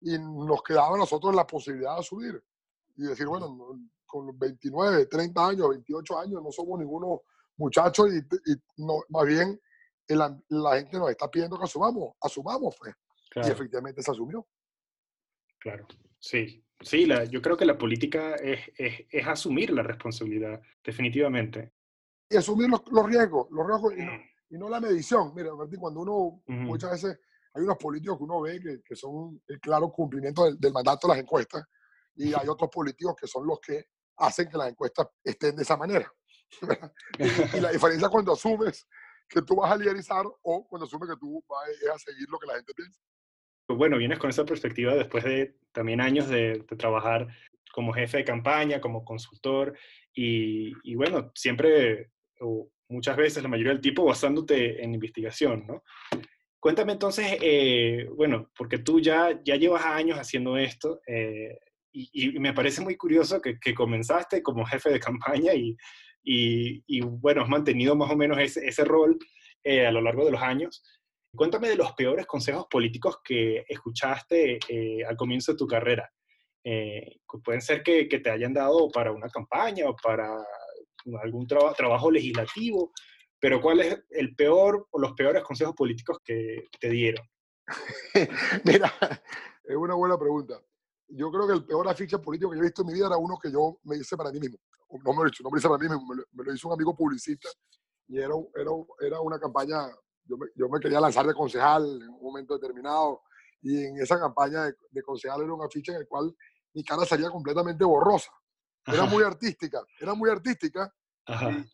y 0.00 0.18
nos 0.18 0.62
quedaba 0.62 0.94
a 0.94 0.98
nosotros 0.98 1.34
la 1.34 1.46
posibilidad 1.46 1.98
de 1.98 2.02
subir 2.02 2.42
y 2.96 3.02
decir, 3.02 3.26
bueno, 3.26 3.78
con 4.08 4.36
29, 4.36 5.06
30 5.06 5.46
años, 5.46 5.68
28 5.68 6.18
años, 6.18 6.42
no 6.42 6.50
somos 6.50 6.80
ninguno 6.80 7.22
muchachos 7.58 8.08
y, 8.12 8.82
no, 8.82 9.02
más 9.10 9.26
bien 9.26 9.60
la 10.08 10.76
gente 10.76 10.96
nos 10.96 11.10
está 11.10 11.30
pidiendo 11.30 11.58
que 11.58 11.64
asumamos, 11.64 12.14
asumamos, 12.20 12.74
pues. 12.78 12.94
Y 13.36 13.50
efectivamente 13.50 14.02
se 14.02 14.10
asumió. 14.10 14.46
Claro, 15.60 15.86
sí. 16.18 16.64
Sí, 16.80 17.06
la, 17.06 17.24
yo 17.24 17.42
creo 17.42 17.56
que 17.56 17.66
la 17.66 17.76
política 17.76 18.36
es, 18.36 18.60
es, 18.76 19.04
es, 19.10 19.26
asumir 19.26 19.70
la 19.70 19.82
responsabilidad, 19.82 20.60
definitivamente. 20.82 21.72
Y 22.30 22.36
asumir 22.36 22.70
los, 22.70 22.82
los 22.90 23.04
riesgos, 23.06 23.48
los 23.50 23.66
riesgos 23.66 23.94
y 24.50 24.56
no, 24.56 24.68
la 24.68 24.80
medición. 24.80 25.34
Mira, 25.34 25.50
cuando 25.78 26.00
uno, 26.00 26.42
muchas 26.46 26.92
veces, 26.92 27.20
hay 27.52 27.62
unos 27.64 27.76
políticos 27.76 28.16
que 28.18 28.24
uno 28.24 28.40
ve 28.40 28.60
que, 28.60 28.82
que 28.82 28.96
son 28.96 29.42
el 29.48 29.60
claro 29.60 29.90
cumplimiento 29.90 30.44
del, 30.44 30.58
del 30.58 30.72
mandato 30.72 31.08
de 31.08 31.14
las 31.14 31.22
encuestas, 31.22 31.64
y 32.14 32.32
hay 32.32 32.48
otros 32.48 32.70
políticos 32.70 33.14
que 33.20 33.26
son 33.26 33.46
los 33.46 33.60
que 33.60 33.86
hacen 34.18 34.48
que 34.48 34.58
las 34.58 34.70
encuestas 34.70 35.08
estén 35.22 35.56
de 35.56 35.62
esa 35.62 35.76
manera. 35.76 36.12
y, 37.18 37.60
la 37.60 37.70
diferencia 37.70 38.08
cuando 38.08 38.32
asumes 38.32 38.86
que 39.28 39.42
tú 39.42 39.56
vas 39.56 39.70
a 39.70 39.76
liderizar 39.76 40.24
o 40.42 40.66
cuando 40.66 40.86
asumes 40.86 41.10
que 41.10 41.16
tú 41.16 41.44
vas 41.48 41.68
a 41.94 41.98
seguir 41.98 42.26
lo 42.28 42.38
que 42.38 42.46
la 42.46 42.54
gente 42.54 42.72
piensa. 42.74 43.00
Pues 43.66 43.76
bueno, 43.76 43.98
vienes 43.98 44.18
con 44.18 44.30
esa 44.30 44.44
perspectiva 44.44 44.94
después 44.94 45.24
de 45.24 45.56
también 45.72 46.00
años 46.00 46.28
de, 46.28 46.64
trabajar 46.78 47.28
como 47.72 47.92
jefe 47.92 48.18
de 48.18 48.24
campaña, 48.24 48.80
como 48.80 49.04
consultor 49.04 49.76
y, 50.14 50.72
y, 50.82 50.94
bueno, 50.94 51.30
siempre 51.34 52.10
o 52.40 52.70
muchas 52.88 53.16
veces, 53.16 53.42
la 53.42 53.48
mayoría 53.48 53.72
del 53.72 53.82
tiempo, 53.82 54.04
basándote 54.04 54.82
en 54.82 54.94
investigación, 54.94 55.66
¿no? 55.66 55.84
Cuéntame 56.60 56.92
entonces, 56.92 57.38
eh, 57.40 58.08
bueno, 58.16 58.50
porque 58.56 58.78
tú 58.78 59.00
ya, 59.00 59.40
ya 59.44 59.56
llevas 59.56 59.84
años 59.84 60.18
haciendo 60.18 60.56
esto, 60.56 61.00
eh, 61.06 61.56
y, 62.12 62.38
me 62.38 62.52
parece 62.52 62.80
muy 62.80 62.96
curioso 62.96 63.40
que, 63.40 63.74
comenzaste 63.74 64.42
como 64.42 64.64
jefe 64.64 64.90
de 64.90 65.00
campaña 65.00 65.52
y, 65.54 65.76
y, 66.22 67.00
bueno, 67.00 67.42
has 67.42 67.48
mantenido 67.48 67.96
más 67.96 68.10
o 68.10 68.16
menos 68.16 68.38
ese, 68.38 68.66
ese 68.66 68.84
rol 68.84 69.18
eh, 69.64 69.86
a 69.86 69.92
lo 69.92 70.00
largo 70.00 70.24
de 70.24 70.32
los 70.32 70.42
años. 70.42 70.82
Cuéntame 71.34 71.68
de 71.68 71.76
los 71.76 71.92
peores 71.92 72.26
consejos 72.26 72.66
políticos 72.70 73.18
que 73.24 73.64
escuchaste 73.68 74.58
eh, 74.68 75.04
al 75.04 75.16
comienzo 75.16 75.52
de 75.52 75.58
tu 75.58 75.66
carrera. 75.66 76.10
Eh, 76.64 77.20
pueden 77.44 77.60
ser 77.60 77.82
que, 77.82 78.08
que, 78.08 78.18
te 78.20 78.30
hayan 78.30 78.52
dado 78.52 78.88
para 78.90 79.12
una 79.12 79.28
campaña 79.28 79.88
o 79.88 79.96
para 79.96 80.28
algún 81.22 81.46
trabajo 81.46 82.10
legislativo, 82.10 82.92
pero 83.40 83.60
¿cuál 83.60 83.80
es 83.80 84.04
el 84.10 84.34
peor 84.34 84.86
o 84.90 84.98
los 84.98 85.12
peores 85.12 85.42
consejos 85.42 85.74
políticos 85.74 86.18
que 86.24 86.64
te 86.78 86.90
dieron? 86.90 87.26
Mira, 88.64 88.92
es 89.64 89.76
una 89.76 89.94
buena 89.94 90.18
pregunta 90.18 90.60
yo 91.08 91.30
creo 91.30 91.46
que 91.46 91.54
el 91.54 91.64
peor 91.64 91.88
afiche 91.88 92.18
político 92.18 92.50
que 92.50 92.56
yo 92.56 92.62
he 92.62 92.66
visto 92.66 92.82
en 92.82 92.88
mi 92.88 92.94
vida 92.94 93.06
era 93.06 93.16
uno 93.16 93.38
que 93.42 93.50
yo 93.50 93.78
me 93.84 93.96
hice 93.96 94.16
para 94.16 94.30
mí 94.30 94.40
mismo. 94.40 94.58
No 95.04 95.12
me 95.12 95.24
lo 95.24 95.28
hice, 95.28 95.42
no 95.42 95.50
me 95.50 95.58
hice 95.58 95.68
para 95.68 95.78
mí 95.78 95.88
mismo, 95.88 96.14
me 96.32 96.44
lo, 96.44 96.54
hizo 96.54 96.68
un 96.68 96.74
amigo 96.74 96.94
publicista 96.94 97.48
y 98.08 98.18
era, 98.18 98.34
era, 98.54 98.70
era 99.00 99.20
una 99.20 99.38
campaña, 99.38 99.86
yo 100.24 100.36
me, 100.38 100.46
yo 100.54 100.68
me, 100.68 100.80
quería 100.80 101.00
lanzar 101.00 101.26
de 101.26 101.34
concejal 101.34 101.84
en 102.02 102.08
un 102.08 102.22
momento 102.22 102.54
determinado 102.58 103.22
y 103.60 103.84
en 103.84 104.00
esa 104.00 104.18
campaña 104.18 104.64
de, 104.64 104.74
de 104.90 105.02
concejal 105.02 105.42
era 105.42 105.52
un 105.52 105.62
afiche 105.62 105.92
en 105.92 105.98
el 105.98 106.08
cual 106.08 106.34
mi 106.72 106.82
cara 106.84 107.04
salía 107.04 107.30
completamente 107.30 107.84
borrosa. 107.84 108.30
Era 108.86 109.04
muy 109.04 109.22
artística, 109.22 109.82
era 110.00 110.14
muy 110.14 110.30
artística 110.30 110.90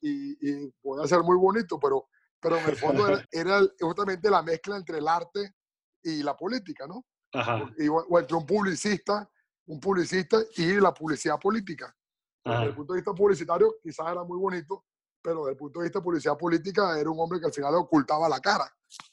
y, 0.00 0.32
y, 0.40 0.70
podía 0.82 1.06
ser 1.06 1.22
muy 1.22 1.36
bonito, 1.36 1.78
pero, 1.78 2.08
pero 2.40 2.58
en 2.58 2.68
el 2.68 2.76
fondo 2.76 3.06
era, 3.06 3.24
era 3.30 3.60
justamente 3.80 4.28
la 4.28 4.42
mezcla 4.42 4.76
entre 4.76 4.98
el 4.98 5.06
arte 5.06 5.54
y 6.02 6.22
la 6.22 6.36
política, 6.36 6.86
¿no? 6.88 7.04
O 7.34 8.18
entre 8.18 8.36
un 8.36 8.46
publicista, 8.46 9.28
un 9.66 9.80
publicista 9.80 10.38
y 10.56 10.80
la 10.80 10.92
publicidad 10.92 11.38
política. 11.38 11.94
Desde 12.44 12.64
el 12.64 12.74
punto 12.74 12.92
de 12.92 12.98
vista 12.98 13.14
publicitario 13.14 13.76
quizás 13.82 14.12
era 14.12 14.22
muy 14.22 14.38
bonito, 14.38 14.84
pero 15.22 15.40
desde 15.40 15.52
el 15.52 15.56
punto 15.56 15.80
de 15.80 15.84
vista 15.84 15.98
de 15.98 16.02
publicidad 16.04 16.36
política 16.36 16.98
era 16.98 17.10
un 17.10 17.18
hombre 17.18 17.40
que 17.40 17.46
al 17.46 17.52
final 17.52 17.74
ocultaba 17.74 18.28
la 18.28 18.40
cara. 18.40 18.70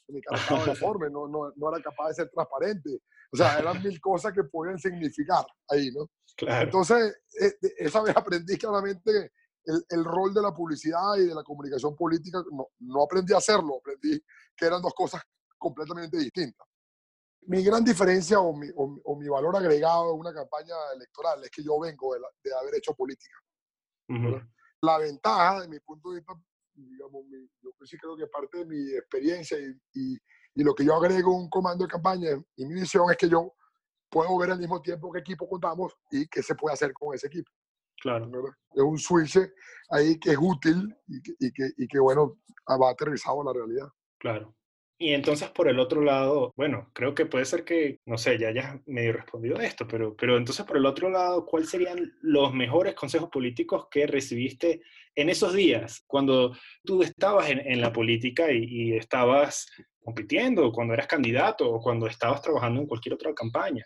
Mi 0.08 0.20
cara 0.20 0.40
estaba 0.40 0.64
deforme, 0.66 1.08
no, 1.08 1.26
no, 1.26 1.52
no, 1.56 1.74
era 1.74 1.82
capaz 1.82 2.08
de 2.08 2.14
ser 2.14 2.30
transparente. 2.30 3.00
O 3.32 3.36
sea, 3.36 3.58
eran 3.58 3.82
mil 3.82 3.98
cosas 3.98 4.34
que 4.34 4.44
podían 4.44 4.78
significar 4.78 5.46
ahí, 5.68 5.90
¿no? 5.90 6.10
Entonces, 6.36 7.16
e, 7.40 7.54
esa 7.78 8.02
vez 8.02 8.14
aprendí 8.14 8.58
claramente 8.58 9.32
el, 9.64 9.84
el, 9.88 10.04
rol 10.04 10.34
de 10.34 10.42
la 10.42 10.52
publicidad 10.52 11.16
y 11.16 11.24
de 11.24 11.34
la 11.34 11.42
comunicación 11.42 11.96
política. 11.96 12.44
No, 12.52 12.68
no 12.80 13.04
aprendí 13.04 13.32
a 13.32 13.38
hacerlo, 13.38 13.78
aprendí 13.78 14.22
que 14.54 14.66
eran 14.66 14.82
dos 14.82 14.92
cosas 14.92 15.22
completamente 15.56 16.18
distintas 16.18 16.66
mi 17.46 17.62
gran 17.62 17.84
diferencia 17.84 18.40
o 18.40 18.54
mi, 18.54 18.68
o, 18.74 19.16
mi, 19.16 19.28
valor 19.28 19.56
agregado 19.56 20.12
en 20.12 20.20
una 20.20 20.32
campaña 20.32 20.74
electoral 20.94 21.42
es 21.44 21.50
que 21.50 21.62
yo 21.62 21.78
vengo 21.80 22.14
de, 22.14 22.54
haber 22.60 22.76
hecho 22.76 22.94
política. 22.94 23.36
La 24.82 24.98
ventaja, 24.98 25.62
de 25.62 25.68
mi 25.68 25.78
punto 25.80 26.10
de 26.10 26.16
vista, 26.16 26.34
digamos, 26.74 27.24
yo 27.62 27.70
sí 27.84 27.96
creo 27.96 28.16
que 28.16 28.26
parte 28.26 28.58
de 28.58 28.66
mi 28.66 28.92
experiencia 28.92 29.58
y, 29.58 29.74
y, 30.54 30.62
lo 30.62 30.74
que 30.74 30.84
yo 30.84 30.94
agrego 30.94 31.32
a 31.32 31.38
un 31.38 31.48
comando 31.48 31.84
de 31.84 31.90
campaña 31.90 32.28
y 32.56 32.66
mi 32.66 32.74
visión 32.74 33.10
es 33.10 33.16
que 33.16 33.28
yo 33.28 33.54
puedo 34.10 34.36
ver 34.38 34.50
al 34.50 34.58
mismo 34.58 34.82
tiempo 34.82 35.10
qué 35.10 35.20
equipo 35.20 35.48
contamos 35.48 35.94
y 36.10 36.28
qué 36.28 36.42
se 36.42 36.54
puede 36.54 36.74
hacer 36.74 36.92
con 36.92 37.14
ese 37.14 37.28
equipo. 37.28 37.50
Claro. 38.02 38.30
Es 38.74 38.82
un 38.82 38.98
switch 38.98 39.38
ahí 39.90 40.18
que 40.18 40.32
es 40.32 40.38
útil 40.38 40.94
y 41.06 41.22
que, 41.22 41.32
y 41.38 41.52
que, 41.52 41.70
y 41.78 41.88
que 41.88 41.98
bueno, 42.00 42.38
va 42.68 42.90
aterrizado 42.90 43.40
a 43.40 43.44
la 43.44 43.52
realidad. 43.52 43.88
Claro. 44.18 44.54
Y 45.02 45.14
entonces 45.14 45.50
por 45.50 45.66
el 45.66 45.80
otro 45.80 46.00
lado, 46.00 46.52
bueno, 46.56 46.88
creo 46.92 47.12
que 47.12 47.26
puede 47.26 47.44
ser 47.44 47.64
que, 47.64 47.98
no 48.06 48.16
sé, 48.16 48.38
ya 48.38 48.50
hayas 48.50 48.76
medio 48.86 49.14
respondido 49.14 49.58
a 49.58 49.64
esto, 49.64 49.84
pero, 49.88 50.14
pero 50.14 50.36
entonces 50.36 50.64
por 50.64 50.76
el 50.76 50.86
otro 50.86 51.10
lado, 51.10 51.44
¿cuáles 51.44 51.70
serían 51.70 52.16
los 52.20 52.54
mejores 52.54 52.94
consejos 52.94 53.28
políticos 53.28 53.88
que 53.90 54.06
recibiste 54.06 54.80
en 55.16 55.28
esos 55.28 55.54
días, 55.54 56.04
cuando 56.06 56.56
tú 56.84 57.02
estabas 57.02 57.50
en, 57.50 57.80
la 57.80 57.92
política 57.92 58.52
y, 58.52 58.62
y, 58.62 58.92
estabas 58.96 59.66
compitiendo, 60.04 60.70
cuando 60.70 60.94
eras 60.94 61.08
candidato 61.08 61.68
o 61.68 61.80
cuando 61.80 62.06
estabas 62.06 62.40
trabajando 62.40 62.80
en 62.80 62.86
cualquier 62.86 63.14
otra 63.14 63.34
campaña? 63.34 63.84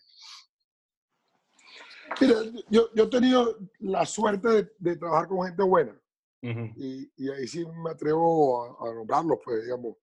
Mira, 2.20 2.34
yo, 2.68 2.90
yo 2.94 3.04
he 3.04 3.08
tenido 3.08 3.58
la 3.78 4.04
suerte 4.04 4.68
de, 4.78 4.96
trabajar 4.98 5.28
con 5.28 5.46
gente 5.46 5.62
buena. 5.62 5.98
y, 6.42 7.10
y, 7.16 7.30
ahí 7.30 7.48
sí 7.48 7.64
me 7.82 7.92
atrevo 7.92 8.84
a, 8.84 8.90
a 8.90 8.94
nombrarlos, 8.94 9.38
pues, 9.42 9.64
digamos 9.64 9.96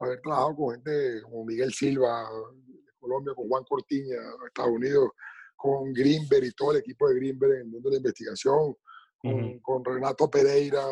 haber 0.00 0.20
trabajado 0.20 0.56
con 0.56 0.74
gente 0.74 1.22
como 1.22 1.44
Miguel 1.44 1.72
Silva 1.72 2.28
de 2.54 2.92
Colombia, 2.98 3.34
con 3.34 3.48
Juan 3.48 3.64
Cortiña 3.64 4.16
de 4.16 4.46
Estados 4.46 4.72
Unidos, 4.72 5.10
con 5.56 5.92
Greenberg 5.92 6.44
y 6.44 6.52
todo 6.52 6.72
el 6.72 6.78
equipo 6.78 7.08
de 7.08 7.16
Greenberg 7.16 7.52
en 7.52 7.60
el 7.60 7.66
mundo 7.66 7.90
de 7.90 7.94
la 7.94 7.98
investigación, 7.98 8.74
con, 9.62 9.84
Renato 9.84 10.30
Pereira 10.30 10.82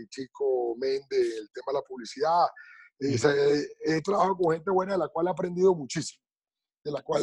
y 0.00 0.08
Chico 0.08 0.74
Méndez, 0.78 1.36
el 1.38 1.50
tema 1.52 1.66
de 1.66 1.72
la 1.74 1.82
publicidad. 1.82 2.46
he, 2.98 4.00
trabajado 4.00 4.36
con 4.36 4.54
gente 4.54 4.70
buena 4.70 4.92
de 4.92 4.98
la 4.98 5.08
cual 5.08 5.26
he 5.26 5.30
aprendido 5.30 5.74
muchísimo, 5.74 6.22
de 6.82 6.92
la 6.92 7.02
cual 7.02 7.22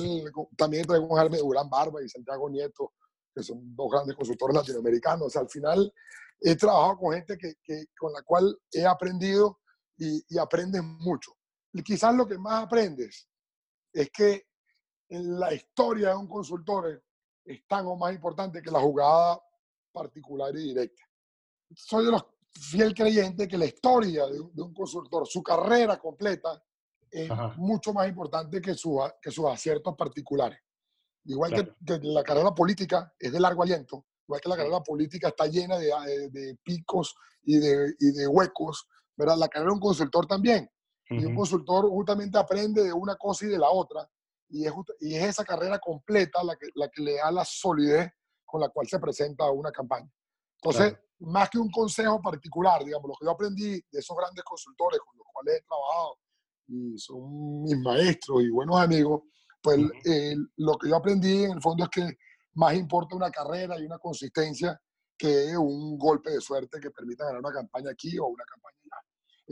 también 0.55 0.85
traigo 0.85 1.07
con 1.07 1.17
Jaime 1.17 1.39
Durán 1.39 1.69
Barba 1.69 2.03
y 2.03 2.09
Santiago 2.09 2.47
Nieto, 2.51 2.93
que 3.33 3.41
son 3.41 3.75
dos 3.75 3.89
grandes 3.91 4.15
consultores 4.15 4.55
latinoamericanos. 4.55 5.27
O 5.27 5.29
sea, 5.31 5.41
al 5.41 5.49
final 5.49 5.91
he 6.39 6.55
trabajado 6.55 6.99
con 6.99 7.13
gente 7.15 7.35
que, 7.39 7.55
que 7.63 7.85
con 7.97 8.13
la 8.13 8.21
cual 8.21 8.55
he 8.71 8.85
aprendido 8.85 9.61
y, 10.01 10.37
aprendes 10.37 10.83
mucho. 10.83 11.31
Y 11.73 11.83
quizás 11.83 12.15
lo 12.15 12.27
que 12.27 12.37
más 12.37 12.63
aprendes 12.63 13.29
es 13.93 14.09
que 14.09 14.47
en 15.09 15.39
la 15.39 15.53
historia 15.53 16.09
de 16.09 16.15
un 16.15 16.27
consultor 16.27 17.03
es 17.45 17.67
tan 17.67 17.85
o 17.85 17.95
más 17.95 18.13
importante 18.13 18.61
que 18.61 18.71
la 18.71 18.79
jugada 18.79 19.39
particular 19.91 20.55
y 20.55 20.69
directa. 20.69 21.03
Soy 21.75 22.05
de 22.05 22.11
los 22.11 22.25
fiel 22.53 22.93
creyente 22.93 23.47
que 23.47 23.57
la 23.57 23.65
historia 23.65 24.25
de 24.25 24.61
un, 24.61 24.73
consultor, 24.73 25.25
su 25.27 25.41
carrera 25.41 25.97
completa, 25.97 26.61
es 27.09 27.29
mucho 27.57 27.93
más 27.93 28.07
importante 28.07 28.61
que, 28.61 28.73
su, 28.73 29.01
que 29.21 29.31
sus 29.31 29.45
aciertos 29.45 29.95
particulares. 29.97 30.59
Igual 31.25 31.75
que, 31.85 31.99
la 32.03 32.23
carrera 32.23 32.53
política 32.55 33.13
es 33.19 33.31
de 33.31 33.39
largo 33.39 33.63
aliento, 33.63 34.05
igual 34.25 34.41
que 34.41 34.49
la 34.49 34.57
carrera 34.57 34.81
política 34.81 35.27
está 35.27 35.45
llena 35.45 35.77
de, 35.77 35.91
de, 36.05 36.29
de 36.29 36.55
picos 36.63 37.15
y 37.43 37.57
de, 37.57 37.95
y 37.99 38.11
de 38.11 38.27
huecos, 38.27 38.87
¿verdad? 39.16 39.38
La 39.38 39.47
carrera 39.47 39.70
de 39.70 39.76
un 39.76 39.80
consultor 39.80 40.26
también. 40.26 40.70
Y 41.09 41.26
un 41.26 41.36
consultor 41.36 41.89
justamente 41.89 42.38
aprende 42.38 42.84
de 42.84 42.93
una 42.93 43.18
cosa 43.18 43.45
y 43.45 43.49
de 43.49 43.57
la 43.57 43.70
otra. 43.70 44.09
Y 44.47 44.66
es, 44.66 44.74
y 45.01 45.16
es 45.16 45.24
esa 45.24 45.43
carrera 45.43 45.78
completa 45.78 46.41
la 46.41 46.55
que, 46.55 46.68
la 46.76 46.88
que 46.88 47.01
le 47.01 47.16
da 47.16 47.32
la 47.32 47.43
solidez 47.43 48.09
con 48.45 48.62
la 48.62 48.70
cual 48.70 48.88
se 48.88 48.99
presenta 48.99 49.49
una 49.51 49.72
campaña. 49.72 50.09
Entonces, 50.62 50.95
más 51.20 51.49
que 51.49 51.57
un 51.57 51.70
consejo 51.70 52.22
particular, 52.22 52.84
digamos, 52.84 53.09
lo 53.09 53.16
que 53.20 53.26
yo 53.26 53.32
aprendí 53.32 53.72
de 53.72 53.99
esos 53.99 54.16
grandes 54.16 54.43
consultores 54.43 54.99
con 54.99 55.18
los 55.18 55.28
cuales 55.32 55.55
he 55.55 55.64
trabajado 55.64 56.18
y 56.68 56.97
son 56.97 57.64
mis 57.64 57.78
maestros 57.80 58.43
y 58.43 58.49
buenos 58.49 58.80
amigos, 58.80 59.24
pues 59.62 59.78
lo 60.57 60.78
que 60.78 60.89
yo 60.89 60.95
aprendí 60.95 61.43
en 61.43 61.51
el 61.51 61.62
fondo 61.62 61.84
es 61.84 61.89
que 61.89 62.18
más 62.53 62.74
importa 62.76 63.16
una 63.16 63.30
carrera 63.30 63.80
y 63.80 63.86
una 63.86 63.99
consistencia 63.99 64.80
que 65.18 65.55
un 65.57 65.97
golpe 65.97 66.32
de 66.32 66.41
suerte 66.41 66.80
que 66.80 66.89
permita 66.89 67.26
ganar 67.26 67.41
una 67.41 67.51
campaña 67.51 67.91
aquí 67.91 68.18
o 68.18 68.26
una 68.26 68.43
campaña 68.45 68.78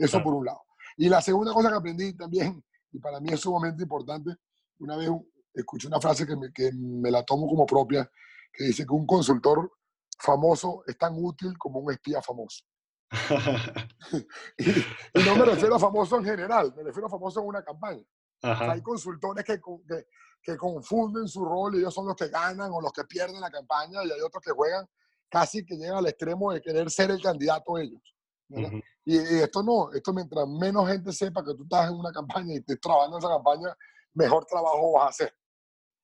Eso 0.00 0.22
por 0.22 0.34
un 0.34 0.46
lado. 0.46 0.62
Y 0.96 1.08
la 1.08 1.20
segunda 1.20 1.52
cosa 1.52 1.68
que 1.68 1.76
aprendí 1.76 2.16
también, 2.16 2.64
y 2.90 2.98
para 2.98 3.20
mí 3.20 3.30
es 3.32 3.40
sumamente 3.40 3.82
importante, 3.82 4.34
una 4.78 4.96
vez 4.96 5.10
escuché 5.52 5.88
una 5.88 6.00
frase 6.00 6.26
que 6.26 6.36
me, 6.36 6.50
que 6.52 6.70
me 6.72 7.10
la 7.10 7.22
tomo 7.22 7.46
como 7.46 7.66
propia, 7.66 8.10
que 8.52 8.64
dice 8.64 8.86
que 8.86 8.92
un 8.92 9.06
consultor 9.06 9.70
famoso 10.18 10.82
es 10.86 10.96
tan 10.96 11.12
útil 11.16 11.56
como 11.58 11.80
un 11.80 11.92
espía 11.92 12.22
famoso. 12.22 12.64
y, 14.58 15.22
no 15.24 15.36
me 15.36 15.44
refiero 15.44 15.74
a 15.74 15.78
famoso 15.78 16.16
en 16.16 16.24
general, 16.24 16.72
me 16.74 16.82
refiero 16.82 17.06
a 17.06 17.10
famoso 17.10 17.40
en 17.40 17.46
una 17.46 17.62
campaña. 17.62 18.02
hay 18.42 18.80
consultores 18.80 19.44
que, 19.44 19.60
que, 19.86 20.06
que, 20.42 20.56
confunden 20.56 21.28
su 21.28 21.44
rol 21.44 21.74
y 21.74 21.78
ellos 21.80 21.92
son 21.92 22.06
los 22.06 22.16
que 22.16 22.28
ganan 22.28 22.70
o 22.72 22.80
los 22.80 22.92
que 22.92 23.04
pierden 23.04 23.40
la 23.40 23.50
campaña 23.50 24.02
y 24.02 24.10
hay 24.10 24.20
otros 24.20 24.42
que 24.42 24.52
juegan 24.52 24.86
casi 25.28 25.64
que 25.64 25.76
llegan 25.76 25.98
al 25.98 26.06
extremo 26.06 26.52
de 26.52 26.62
querer 26.62 26.90
ser 26.90 27.10
el 27.10 27.20
candidato 27.20 27.76
ellos. 27.76 28.00
Y, 29.04 29.16
esto 29.16 29.62
no, 29.62 29.92
esto 29.92 30.12
mientras 30.12 30.46
menos 30.48 30.88
gente 30.88 31.12
sepa 31.12 31.44
que 31.44 31.54
tú 31.54 31.62
estás 31.62 31.88
en 31.88 31.96
una 31.96 32.12
campaña 32.12 32.54
y 32.54 32.58
estés 32.58 32.80
trabajando 32.80 33.18
en 33.18 33.24
esa 33.24 33.34
campaña, 33.34 33.76
mejor 34.14 34.44
trabajo 34.46 34.92
vas 34.92 35.04
a 35.04 35.08
hacer. 35.08 35.34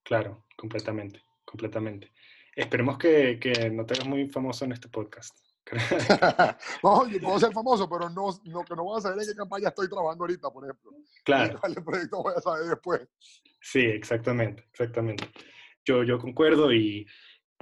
Claro, 0.05 0.47
completamente, 0.57 1.23
completamente. 1.45 2.13
Esperemos 2.55 2.99
que, 2.99 3.39
que 3.41 3.71
no 3.71 3.85
te 3.85 3.95
hagas 3.95 4.07
muy 4.07 4.29
famoso 4.29 4.65
en 4.65 4.73
este 4.73 4.89
podcast. 4.89 5.37
no, 6.83 7.09
yo 7.09 7.21
puedo 7.21 7.41
ser 7.41 7.53
famoso, 7.53 7.89
pero 7.89 8.09
no, 8.11 8.29
lo 8.45 8.65
que 8.65 8.77
no 8.77 8.85
voy 8.85 8.99
a 8.99 9.01
saber 9.01 9.19
en 9.21 9.29
qué 9.29 9.35
campaña 9.35 9.69
estoy 9.69 9.89
trabajando 9.89 10.25
ahorita, 10.25 10.51
por 10.51 10.65
ejemplo. 10.65 10.93
Claro. 11.25 11.59
¿Cuál 11.59 11.75
proyecto 11.75 12.23
voy 12.23 12.35
a 12.37 12.41
saber 12.41 12.67
después? 12.67 13.01
Sí, 13.61 13.81
exactamente, 13.81 14.65
exactamente. 14.71 15.29
Yo, 15.85 16.05
yo 16.05 16.21
concuerdo 16.21 16.73
y 16.73 17.05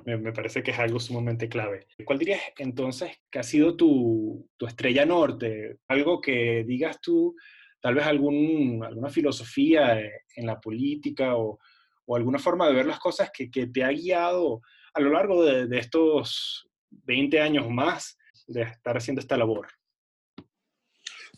me, 0.04 0.32
parece 0.32 0.62
que 0.62 0.70
es 0.70 0.78
algo 0.78 1.00
sumamente 1.00 1.48
clave. 1.48 1.86
¿Cuál 2.04 2.18
dirías 2.18 2.40
entonces 2.58 3.22
que 3.30 3.38
ha 3.38 3.42
sido 3.42 3.76
tu, 3.76 4.48
tu 4.56 4.66
estrella 4.66 5.06
norte? 5.06 5.78
Algo 5.88 6.20
que 6.20 6.64
digas 6.66 7.00
tú, 7.00 7.34
tal 7.80 7.94
vez 7.94 8.06
algún, 8.06 8.82
alguna 8.84 9.08
filosofía 9.08 9.98
en 10.00 10.46
la 10.46 10.60
política 10.60 11.36
o, 11.36 11.58
o, 12.06 12.16
alguna 12.16 12.38
forma 12.38 12.66
de 12.66 12.74
ver 12.74 12.86
las 12.86 12.98
cosas 12.98 13.30
que, 13.32 13.50
que 13.50 13.66
te 13.68 13.82
ha 13.82 13.90
guiado 13.90 14.60
a 14.92 15.00
lo 15.00 15.10
largo 15.10 15.44
de, 15.44 15.66
de, 15.66 15.78
estos 15.78 16.68
20 16.90 17.40
años 17.40 17.68
más 17.70 18.18
de 18.46 18.62
estar 18.62 18.96
haciendo 18.96 19.20
esta 19.20 19.36
labor. 19.36 19.68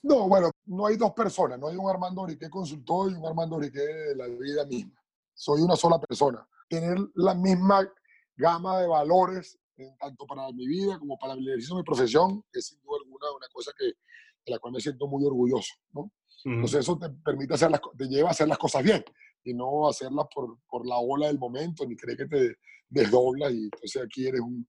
No, 0.03 0.29
bueno, 0.29 0.51
no 0.67 0.87
hay 0.87 0.97
dos 0.97 1.13
personas, 1.13 1.59
no 1.59 1.69
hay 1.69 1.77
un 1.77 1.89
Armando 1.89 2.23
Orique 2.23 2.51
consultor 2.51 3.11
y 3.11 3.15
un 3.15 3.27
Armando 3.27 3.57
Orique 3.57 3.81
de 3.81 4.17
la 4.17 4.27
vida 4.27 4.65
misma. 4.67 5.01
Soy 5.35 5.63
una 5.63 5.77
sola 5.77 5.99
persona. 5.99 6.47
Tener 6.69 6.99
la 7.15 7.35
misma 7.35 7.89
gama 8.37 8.81
de 8.81 8.87
valores, 8.87 9.59
tanto 9.99 10.27
para 10.27 10.51
mi 10.53 10.67
vida 10.67 10.99
como 10.99 11.19
para 11.19 11.35
el 11.35 11.47
ejercicio 11.47 11.77
de 11.77 11.81
mi 11.81 11.85
profesión, 11.85 12.45
es 12.53 12.67
sin 12.67 12.81
duda 12.83 12.99
alguna 13.03 13.31
una 13.37 13.49
cosa 13.53 13.73
que, 13.77 13.85
de 13.87 14.53
la 14.53 14.59
cual 14.59 14.73
me 14.73 14.81
siento 14.81 15.07
muy 15.07 15.25
orgulloso. 15.25 15.75
¿no? 15.93 16.11
Entonces 16.45 16.81
eso 16.81 16.99
te 16.99 17.11
permite 17.11 17.55
hacer 17.55 17.71
las, 17.71 17.81
te 17.97 18.07
lleva 18.07 18.29
a 18.29 18.33
hacer 18.33 18.49
las 18.49 18.59
cosas 18.59 18.83
bien 18.83 19.05
y 19.45 19.55
no 19.55 19.89
hacerlas 19.89 20.27
por, 20.35 20.59
por 20.69 20.87
la 20.87 20.97
ola 20.97 21.27
del 21.27 21.39
momento, 21.39 21.87
ni 21.87 21.97
creer 21.97 22.19
que 22.19 22.27
te 22.27 22.57
desdoblas 22.89 23.53
y 23.53 23.65
entonces 23.65 24.03
aquí 24.03 24.27
eres 24.27 24.41
un, 24.41 24.69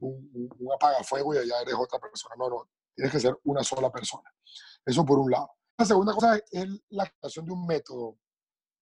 un, 0.00 0.50
un 0.58 0.72
apagafuego 0.72 1.34
y 1.34 1.38
allá 1.38 1.62
eres 1.62 1.74
otra 1.74 1.98
persona. 1.98 2.34
No, 2.38 2.48
no, 2.48 2.68
tienes 2.94 3.12
que 3.12 3.20
ser 3.20 3.38
una 3.44 3.62
sola 3.62 3.90
persona. 3.90 4.30
Eso 4.84 5.04
por 5.04 5.18
un 5.18 5.30
lado. 5.30 5.50
La 5.78 5.84
segunda 5.84 6.14
cosa 6.14 6.40
es 6.50 6.66
la 6.88 7.06
creación 7.06 7.46
de 7.46 7.52
un 7.52 7.66
método 7.66 8.18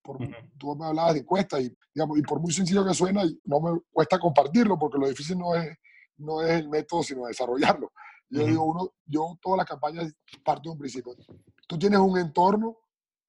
por, 0.05 0.19
tú 0.59 0.77
me 0.77 0.85
hablabas 0.85 1.15
de 1.15 1.21
encuestas 1.21 1.63
y, 1.63 1.77
digamos, 1.95 2.19
y 2.19 2.23
por 2.23 2.39
muy 2.39 2.53
sencillo 2.53 2.85
que 2.85 2.93
suena, 2.93 3.23
no 3.45 3.61
me 3.61 3.81
cuesta 3.91 4.19
compartirlo 4.19 4.79
porque 4.79 4.99
lo 4.99 5.09
difícil 5.09 5.39
no 5.39 5.55
es, 5.55 5.77
no 6.19 6.43
es 6.43 6.51
el 6.61 6.69
método, 6.69 7.03
sino 7.03 7.25
desarrollarlo. 7.25 7.91
Yo 8.29 8.45
digo, 8.45 8.65
uno, 8.65 8.93
yo 9.07 9.39
todas 9.41 9.59
las 9.59 9.67
campañas 9.67 10.13
parto 10.45 10.69
de 10.69 10.73
un 10.73 10.79
principio. 10.79 11.15
Tú 11.67 11.79
tienes 11.79 11.99
un 11.99 12.19
entorno, 12.19 12.77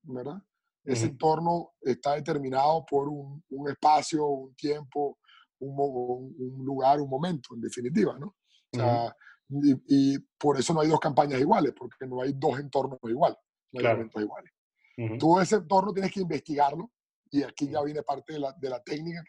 ¿verdad? 0.03 0.41
Ese 0.83 1.05
entorno 1.05 1.73
está 1.81 2.13
determinado 2.13 2.85
por 2.85 3.07
un, 3.07 3.43
un 3.49 3.69
espacio, 3.69 4.25
un 4.25 4.55
tiempo, 4.55 5.17
un, 5.59 5.73
un, 6.37 6.65
lugar, 6.65 6.99
un 6.99 7.09
momento, 7.09 7.55
en 7.55 7.61
definitiva, 7.61 8.17
¿no? 8.19 8.35
O 8.73 8.77
sea, 8.77 9.15
y, 9.49 10.13
y, 10.13 10.19
por 10.37 10.59
eso 10.59 10.73
no 10.73 10.81
hay 10.81 10.89
dos 10.89 10.99
campañas 10.99 11.39
iguales, 11.39 11.73
porque 11.75 12.05
no 12.05 12.21
hay 12.21 12.33
dos 12.33 12.59
entornos 12.59 12.99
iguales, 13.03 13.37
no 13.71 13.79
hay 13.79 13.83
claro. 13.83 13.97
momentos 13.97 14.21
iguales. 14.21 14.51
Tú 15.19 15.39
ese 15.39 15.55
entorno 15.55 15.93
tienes 15.93 16.11
que 16.11 16.21
investigarlo 16.21 16.91
y 17.29 17.43
aquí 17.43 17.69
ya 17.69 17.81
viene 17.81 18.01
parte 18.01 18.33
de 18.33 18.39
la, 18.39 18.53
de 18.53 18.69
la 18.69 18.81
técnica 18.81 19.23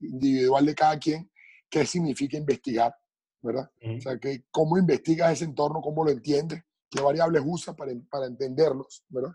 individual 0.00 0.66
de 0.66 0.74
cada 0.74 0.98
quien, 0.98 1.30
qué 1.70 1.86
significa 1.86 2.36
investigar, 2.36 2.94
¿verdad? 3.40 3.70
O 3.80 4.00
sea, 4.00 4.18
que 4.18 4.44
cómo 4.50 4.76
investigas 4.78 5.32
ese 5.32 5.44
entorno, 5.44 5.80
cómo 5.80 6.04
lo 6.04 6.10
entiendes, 6.10 6.62
qué 6.90 7.00
variables 7.00 7.42
usas 7.44 7.74
para, 7.76 7.92
para 8.10 8.26
entenderlos, 8.26 9.04
¿verdad? 9.08 9.32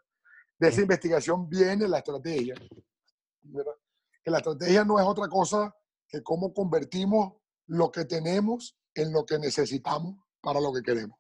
De 0.59 0.67
esa 0.67 0.81
investigación 0.81 1.47
viene 1.47 1.87
la 1.87 1.99
estrategia, 1.99 2.55
¿verdad? 3.43 3.73
Que 4.23 4.31
la 4.31 4.37
estrategia 4.37 4.83
no 4.83 4.99
es 4.99 5.05
otra 5.05 5.27
cosa 5.27 5.73
que 6.07 6.21
cómo 6.21 6.53
convertimos 6.53 7.33
lo 7.67 7.91
que 7.91 8.05
tenemos 8.05 8.77
en 8.93 9.13
lo 9.13 9.25
que 9.25 9.39
necesitamos 9.39 10.17
para 10.41 10.59
lo 10.59 10.73
que 10.73 10.81
queremos. 10.81 11.17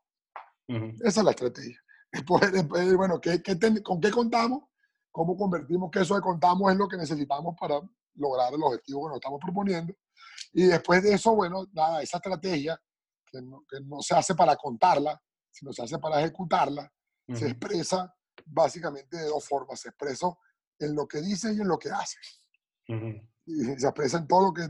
Esa 0.67 1.19
es 1.21 1.23
la 1.23 1.31
estrategia. 1.31 1.79
bueno, 2.97 3.19
¿qué, 3.19 3.41
¿con 3.83 3.99
qué 3.99 4.11
contamos? 4.11 4.63
¿Cómo 5.11 5.35
convertimos 5.35 5.89
que 5.91 6.01
eso 6.01 6.15
que 6.15 6.21
contamos 6.21 6.71
es 6.71 6.77
lo 6.77 6.87
que 6.87 6.97
necesitamos 6.97 7.55
para 7.59 7.81
lograr 8.15 8.53
el 8.53 8.61
objetivo 8.61 9.03
que 9.03 9.09
nos 9.09 9.17
estamos 9.17 9.39
proponiendo? 9.41 9.93
Y 10.53 10.63
después 10.63 11.03
de 11.03 11.13
eso, 11.13 11.35
bueno, 11.35 11.65
nada, 11.73 12.01
esa 12.01 12.17
estrategia, 12.17 12.79
que 13.25 13.41
no, 13.41 13.63
que 13.69 13.79
no 13.81 14.01
se 14.01 14.15
hace 14.15 14.35
para 14.35 14.55
contarla, 14.55 15.19
sino 15.51 15.73
se 15.73 15.83
hace 15.83 15.97
para 15.97 16.19
ejecutarla, 16.19 16.91
se 17.33 17.47
expresa 17.47 18.13
básicamente 18.45 19.17
de 19.17 19.25
dos 19.25 19.45
formas. 19.45 19.81
Se 19.81 19.89
expresa 19.89 20.27
en 20.79 20.95
lo 20.95 21.07
que 21.07 21.21
dice 21.21 21.53
y 21.53 21.59
en 21.59 21.67
lo 21.67 21.77
que 21.77 21.89
hace. 21.89 22.17
y 23.45 23.63
se 23.63 23.87
expresa 23.87 24.19
en 24.19 24.27
todo 24.27 24.47
lo 24.47 24.53
que 24.53 24.69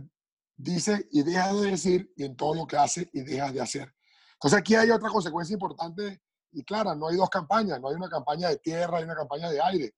dice 0.56 1.08
y 1.12 1.24
deja 1.24 1.54
de 1.54 1.72
decir 1.72 2.14
y 2.16 2.24
en 2.24 2.36
todo 2.36 2.56
lo 2.56 2.66
que 2.66 2.78
hace 2.78 3.10
y 3.14 3.22
deja 3.22 3.52
de 3.52 3.62
hacer. 3.62 3.94
Entonces 4.34 4.60
aquí 4.60 4.76
hay 4.76 4.90
otra 4.92 5.10
consecuencia 5.10 5.54
importante 5.54 6.22
y 6.52 6.64
clara, 6.64 6.96
no 6.96 7.08
hay 7.08 7.18
dos 7.18 7.30
campañas, 7.30 7.80
no 7.80 7.90
hay 7.90 7.96
una 7.96 8.10
campaña 8.10 8.50
de 8.50 8.58
tierra 8.58 9.00
y 9.00 9.04
una 9.04 9.16
campaña 9.16 9.50
de 9.50 9.62
aire. 9.62 9.96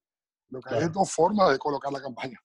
Lo 0.50 0.62
que 0.62 0.76
hay 0.76 0.84
es 0.84 0.92
dos 0.92 1.12
formas 1.12 1.52
de 1.52 1.60
colocar 1.60 1.92
la 1.92 2.02
campaña. 2.02 2.40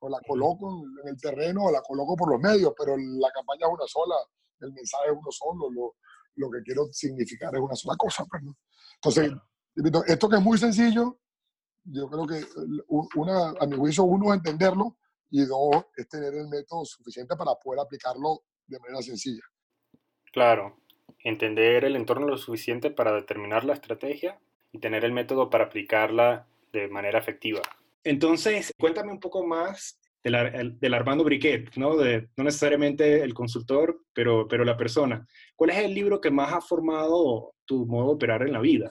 O 0.00 0.08
la 0.08 0.18
coloco 0.26 0.82
en 1.02 1.08
el 1.08 1.20
terreno 1.20 1.64
o 1.64 1.70
la 1.70 1.82
coloco 1.82 2.16
por 2.16 2.30
los 2.30 2.40
medios, 2.40 2.72
pero 2.76 2.96
la 2.96 3.30
campaña 3.30 3.66
es 3.66 3.72
una 3.72 3.86
sola, 3.86 4.16
el 4.60 4.72
mensaje 4.72 5.04
es 5.06 5.12
uno 5.12 5.30
solo, 5.30 5.70
lo, 5.70 5.96
lo 6.36 6.50
que 6.50 6.62
quiero 6.62 6.86
significar 6.90 7.54
es 7.54 7.60
una 7.60 7.76
sola 7.76 7.96
cosa. 7.98 8.24
Pues, 9.02 9.18
Entonces, 9.18 9.32
esto 10.06 10.28
que 10.28 10.36
es 10.36 10.42
muy 10.42 10.58
sencillo, 10.58 11.20
yo 11.84 12.08
creo 12.08 12.26
que 12.26 12.44
una, 12.88 13.50
a 13.60 13.66
mi 13.66 13.76
juicio, 13.76 14.04
uno 14.04 14.32
es 14.32 14.38
entenderlo 14.38 14.96
y 15.30 15.44
dos 15.44 15.84
es 15.96 16.08
tener 16.08 16.34
el 16.34 16.48
método 16.48 16.84
suficiente 16.84 17.36
para 17.36 17.54
poder 17.54 17.80
aplicarlo 17.80 18.42
de 18.66 18.78
manera 18.78 19.02
sencilla. 19.02 19.42
Claro, 20.32 20.78
entender 21.18 21.84
el 21.84 21.96
entorno 21.96 22.26
lo 22.26 22.36
suficiente 22.36 22.90
para 22.90 23.12
determinar 23.12 23.64
la 23.64 23.74
estrategia 23.74 24.38
y 24.72 24.78
tener 24.78 25.04
el 25.04 25.12
método 25.12 25.50
para 25.50 25.64
aplicarla 25.64 26.46
de 26.72 26.88
manera 26.88 27.18
efectiva. 27.18 27.60
Entonces, 28.04 28.72
cuéntame 28.78 29.12
un 29.12 29.20
poco 29.20 29.46
más 29.46 30.00
del, 30.22 30.78
del 30.78 30.94
Armando 30.94 31.24
Briquet, 31.24 31.74
¿no? 31.76 31.96
De, 31.96 32.28
no 32.36 32.44
necesariamente 32.44 33.22
el 33.22 33.34
consultor, 33.34 34.02
pero, 34.12 34.46
pero 34.48 34.64
la 34.64 34.76
persona. 34.76 35.26
¿Cuál 35.56 35.70
es 35.70 35.78
el 35.78 35.94
libro 35.94 36.20
que 36.20 36.30
más 36.30 36.52
ha 36.52 36.60
formado 36.60 37.54
tu 37.64 37.86
modo 37.86 38.08
de 38.08 38.14
operar 38.14 38.42
en 38.42 38.52
la 38.52 38.60
vida? 38.60 38.90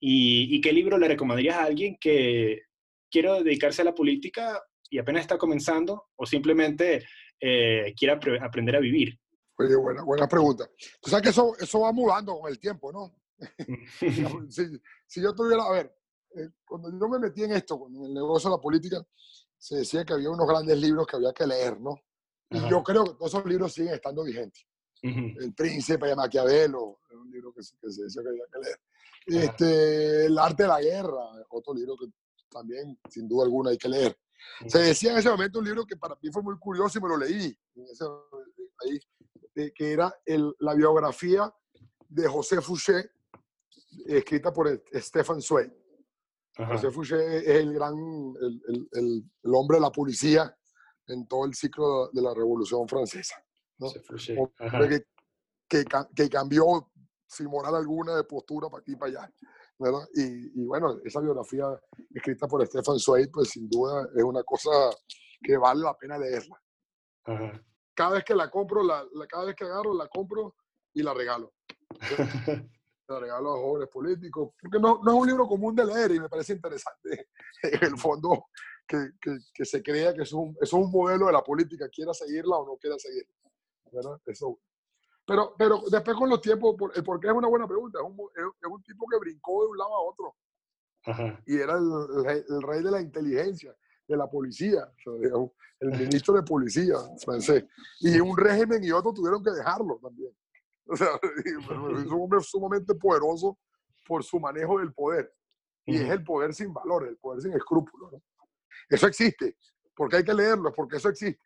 ¿Y, 0.00 0.60
qué 0.60 0.72
libro 0.72 0.96
le 0.96 1.08
recomendarías 1.08 1.56
a 1.56 1.64
alguien 1.64 1.96
que 2.00 2.62
quiere 3.10 3.42
dedicarse 3.42 3.82
a 3.82 3.86
la 3.86 3.94
política 3.94 4.62
y 4.90 4.98
apenas 4.98 5.22
está 5.22 5.38
comenzando 5.38 6.04
o 6.14 6.24
simplemente 6.24 7.04
eh, 7.40 7.92
quiere 7.96 8.18
aprender 8.40 8.76
a 8.76 8.80
vivir? 8.80 9.18
Oye, 9.58 9.76
buena, 9.76 10.02
buena 10.02 10.28
pregunta. 10.28 10.70
Tú 11.00 11.10
sabes 11.10 11.24
que 11.24 11.30
eso, 11.30 11.56
eso 11.58 11.80
va 11.80 11.92
mudando 11.92 12.38
con 12.38 12.50
el 12.50 12.58
tiempo, 12.58 12.92
¿no? 12.92 13.14
si, 14.50 14.80
si, 15.06 15.20
yo 15.20 15.34
tuviera, 15.34 15.64
a 15.64 15.72
ver, 15.72 15.94
eh, 16.36 16.50
cuando 16.64 16.90
yo 16.90 17.08
me 17.08 17.18
metí 17.18 17.42
en 17.42 17.52
esto, 17.52 17.86
en 17.88 18.04
el 18.04 18.14
negocio 18.14 18.50
de 18.50 18.56
la 18.56 18.62
política, 18.62 19.04
se 19.56 19.78
decía 19.78 20.04
que 20.04 20.12
había 20.12 20.30
unos 20.30 20.46
grandes 20.46 20.78
libros 20.78 21.06
que 21.06 21.16
había 21.16 21.32
que 21.32 21.46
leer, 21.46 21.80
¿no? 21.80 21.96
Y 22.50 22.60
yo 22.68 22.82
creo 22.82 23.04
que 23.04 23.14
todos 23.14 23.34
esos 23.34 23.44
libros 23.44 23.72
siguen 23.72 23.94
estando 23.94 24.24
vigentes. 24.24 24.64
El 25.02 25.54
Príncipe 25.54 26.06
de 26.06 26.16
Maquiavelo, 26.16 27.00
un 27.10 27.30
libro 27.30 27.52
que, 27.52 27.60
que, 27.60 27.92
se 27.92 28.04
decía 28.04 28.22
que 28.22 28.28
había 28.28 28.44
que 28.52 28.58
leer. 28.58 29.44
Este, 29.44 30.26
el 30.26 30.38
Arte 30.38 30.62
de 30.62 30.68
la 30.68 30.80
Guerra, 30.80 31.44
otro 31.50 31.74
libro 31.74 31.96
que 31.96 32.06
también, 32.48 32.98
sin 33.10 33.28
duda 33.28 33.44
alguna, 33.44 33.70
hay 33.70 33.78
que 33.78 33.88
leer. 33.88 34.18
Se 34.66 34.78
decía 34.78 35.12
en 35.12 35.18
ese 35.18 35.30
momento 35.30 35.58
un 35.58 35.66
libro 35.66 35.84
que 35.84 35.96
para 35.96 36.16
mí 36.22 36.30
fue 36.32 36.42
muy 36.42 36.58
curioso 36.58 36.98
y 36.98 37.02
me 37.02 37.08
lo 37.08 37.16
leí, 37.18 37.56
ahí, 38.80 38.98
que 39.74 39.92
era 39.92 40.14
el, 40.24 40.54
la 40.60 40.74
biografía 40.74 41.52
de 42.08 42.28
José 42.28 42.60
Fouché, 42.60 43.10
escrita 44.06 44.52
por 44.52 44.82
Stefan 44.94 45.40
Zweig. 45.40 45.70
José 46.56 46.90
Fouché 46.90 47.38
es 47.38 47.46
el 47.46 47.72
gran, 47.72 47.94
el, 47.94 48.60
el, 48.92 49.24
el, 49.42 49.54
hombre 49.54 49.76
de 49.76 49.82
la 49.82 49.92
policía 49.92 50.56
en 51.06 51.26
todo 51.26 51.44
el 51.44 51.54
ciclo 51.54 52.08
de 52.12 52.22
la 52.22 52.34
Revolución 52.34 52.88
Francesa. 52.88 53.36
¿no? 53.78 53.88
Que, 53.92 55.04
que, 55.68 55.84
que, 56.14 56.28
cambió 56.28 56.90
sin 57.26 57.46
moral 57.46 57.76
alguna 57.76 58.16
de 58.16 58.24
postura 58.24 58.68
para 58.68 58.80
aquí 58.80 58.92
y 58.92 58.96
para 58.96 59.20
allá. 59.20 59.32
¿verdad? 59.78 60.08
Y, 60.14 60.60
y, 60.60 60.64
bueno, 60.64 60.98
esa 61.04 61.20
biografía 61.20 61.64
escrita 62.12 62.48
por 62.48 62.66
Stefan 62.66 62.98
Zweig, 62.98 63.30
pues 63.30 63.50
sin 63.50 63.68
duda 63.68 64.08
es 64.16 64.24
una 64.24 64.42
cosa 64.42 64.70
que 65.40 65.56
vale 65.56 65.82
la 65.82 65.96
pena 65.96 66.18
leerla. 66.18 66.60
Cada 67.98 68.12
vez 68.12 68.24
que 68.24 68.36
la 68.36 68.48
compro, 68.48 68.84
la, 68.84 69.04
cada 69.28 69.46
vez 69.46 69.56
que 69.56 69.64
agarro, 69.64 69.92
la 69.92 70.06
compro 70.06 70.54
y 70.94 71.02
la 71.02 71.12
regalo. 71.12 71.52
la 73.08 73.18
regalo 73.18 73.54
a 73.54 73.58
jóvenes 73.58 73.88
políticos, 73.88 74.52
porque 74.60 74.78
no, 74.78 75.00
no, 75.02 75.10
es 75.10 75.20
un 75.22 75.26
libro 75.26 75.48
común 75.48 75.74
de 75.74 75.84
leer 75.84 76.12
y 76.12 76.20
me 76.20 76.28
parece 76.28 76.52
interesante 76.52 77.28
en 77.64 77.84
el 77.84 77.98
fondo 77.98 78.44
que, 78.86 79.14
que, 79.20 79.38
que 79.52 79.64
se 79.64 79.82
crea 79.82 80.14
que 80.14 80.22
es 80.22 80.32
un, 80.32 80.56
es 80.60 80.72
un 80.72 80.88
modelo 80.92 81.26
de 81.26 81.32
la 81.32 81.42
política, 81.42 81.88
quiera 81.88 82.14
seguirla 82.14 82.58
o 82.58 82.66
no 82.66 82.76
quiera 82.76 82.96
seguirla. 83.00 83.34
¿verdad? 83.90 84.20
Eso, 84.26 84.60
pero, 85.26 85.56
pero 85.58 85.82
después 85.90 86.16
con 86.16 86.30
los 86.30 86.40
tiempos, 86.40 86.76
el 86.94 87.02
por 87.02 87.18
qué 87.18 87.26
es 87.26 87.32
una 87.32 87.48
buena 87.48 87.66
pregunta. 87.66 87.98
Es 87.98 88.04
un, 88.04 88.16
es 88.36 88.70
un 88.70 88.82
tipo 88.84 89.06
que 89.10 89.18
brincó 89.18 89.64
de 89.64 89.70
un 89.70 89.76
lado 89.76 89.96
a 89.96 90.02
otro. 90.02 90.36
Ajá. 91.04 91.42
Y 91.46 91.56
era 91.56 91.74
el, 91.74 92.44
el, 92.48 92.62
rey 92.62 92.80
de 92.80 92.92
la 92.92 93.00
inteligencia, 93.00 93.74
de 94.08 94.16
la 94.16 94.28
policía, 94.28 94.90
el 95.80 95.90
ministro 95.90 96.34
de 96.34 96.42
policía 96.42 96.96
francés. 97.22 97.64
Y 98.00 98.18
un 98.18 98.36
régimen 98.36 98.82
y 98.82 98.90
otro 98.90 99.12
tuvieron 99.12 99.44
que 99.44 99.50
dejarlo 99.50 99.98
también. 100.02 100.32
O 100.86 100.96
sea, 100.96 101.08
es 101.44 102.06
un 102.10 102.20
hombre 102.22 102.40
sumamente 102.40 102.94
poderoso 102.94 103.58
por 104.06 104.24
su 104.24 104.40
manejo 104.40 104.78
del 104.78 104.92
poder. 104.94 105.32
Y 105.84 105.96
es 105.96 106.10
el 106.10 106.24
poder 106.24 106.54
sin 106.54 106.72
valor, 106.72 107.06
el 107.06 107.16
poder 107.16 107.42
sin 107.42 107.52
escrúpulos. 107.52 108.12
¿no? 108.12 108.22
Eso 108.88 109.06
existe, 109.06 109.56
porque 109.94 110.16
hay 110.16 110.24
que 110.24 110.34
leerlo, 110.34 110.72
porque 110.72 110.96
eso 110.96 111.08
existe. 111.08 111.40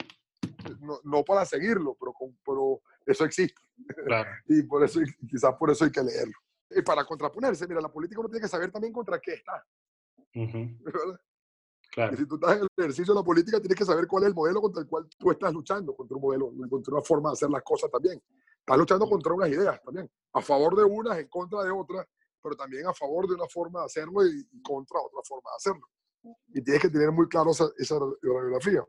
No, 0.80 0.98
no 1.04 1.24
para 1.24 1.44
seguirlo, 1.44 1.96
pero, 1.98 2.14
pero 2.44 2.82
eso 3.06 3.24
existe. 3.24 3.60
Claro. 4.04 4.30
y 4.48 4.62
por 4.62 4.84
eso, 4.84 5.00
quizás 5.28 5.54
por 5.58 5.70
eso 5.70 5.84
hay 5.84 5.92
que 5.92 6.02
leerlo. 6.02 6.34
Y 6.70 6.82
para 6.82 7.04
contraponerse, 7.04 7.66
mira, 7.66 7.80
la 7.80 7.92
política 7.92 8.20
uno 8.20 8.28
tiene 8.28 8.42
que 8.42 8.48
saber 8.48 8.70
también 8.70 8.92
contra 8.92 9.20
qué 9.20 9.34
está. 9.34 9.64
Claro. 11.92 12.14
Y 12.14 12.16
si 12.16 12.26
tú 12.26 12.36
estás 12.36 12.56
en 12.56 12.62
el 12.62 12.68
ejercicio 12.78 13.12
de 13.12 13.20
la 13.20 13.24
política, 13.24 13.60
tienes 13.60 13.76
que 13.76 13.84
saber 13.84 14.06
cuál 14.06 14.22
es 14.22 14.30
el 14.30 14.34
modelo 14.34 14.62
contra 14.62 14.80
el 14.80 14.88
cual 14.88 15.06
tú 15.18 15.30
estás 15.30 15.52
luchando, 15.52 15.94
contra 15.94 16.16
un 16.16 16.22
modelo, 16.22 16.50
contra 16.70 16.94
una 16.94 17.02
forma 17.02 17.28
de 17.28 17.34
hacer 17.34 17.50
las 17.50 17.62
cosas 17.62 17.90
también. 17.90 18.20
Estás 18.58 18.78
luchando 18.78 19.06
contra 19.06 19.34
unas 19.34 19.50
ideas 19.50 19.78
también, 19.82 20.10
a 20.32 20.40
favor 20.40 20.74
de 20.74 20.84
unas, 20.84 21.18
en 21.18 21.28
contra 21.28 21.62
de 21.62 21.70
otras, 21.70 22.06
pero 22.42 22.56
también 22.56 22.86
a 22.86 22.94
favor 22.94 23.28
de 23.28 23.34
una 23.34 23.46
forma 23.46 23.80
de 23.80 23.86
hacerlo 23.86 24.26
y, 24.26 24.62
contra 24.62 25.00
otra 25.00 25.20
forma 25.22 25.50
de 25.50 25.56
hacerlo. 25.56 25.86
Y 26.54 26.62
tienes 26.62 26.80
que 26.80 26.88
tener 26.88 27.12
muy 27.12 27.28
claro 27.28 27.50
esa, 27.50 27.68
esa 27.76 27.98
radiografía. 27.98 28.84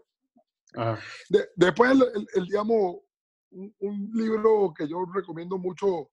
después, 1.55 1.91
el, 1.91 2.27
el, 2.35 2.45
digamos, 2.45 3.01
un, 3.51 4.11
libro 4.13 4.73
que 4.73 4.87
yo 4.87 5.05
recomiendo 5.13 5.57
mucho 5.57 6.09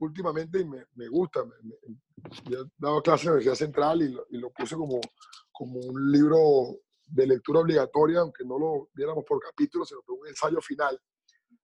últimamente 0.00 0.60
y 0.60 0.64
me, 0.64 0.84
me 0.94 1.06
gusta. 1.08 1.44
Me, 1.44 1.54
me, 1.62 2.56
he 2.56 2.64
dado 2.78 3.02
clase 3.02 3.22
en 3.22 3.26
la 3.26 3.32
Universidad 3.34 3.66
Central 3.66 4.02
y 4.02 4.08
lo, 4.08 4.26
y 4.30 4.38
lo, 4.38 4.50
puse 4.50 4.74
como, 4.74 5.00
como 5.54 5.78
un 5.80 6.12
libro 6.12 6.80
de 7.06 7.26
lectura 7.26 7.60
obligatoria, 7.60 8.20
aunque 8.20 8.44
no 8.44 8.58
lo 8.58 8.90
viéramos 8.92 9.24
por 9.24 9.40
capítulos, 9.40 9.88
sino 9.88 10.02
como 10.02 10.20
un 10.20 10.28
ensayo 10.28 10.60
final. 10.60 11.00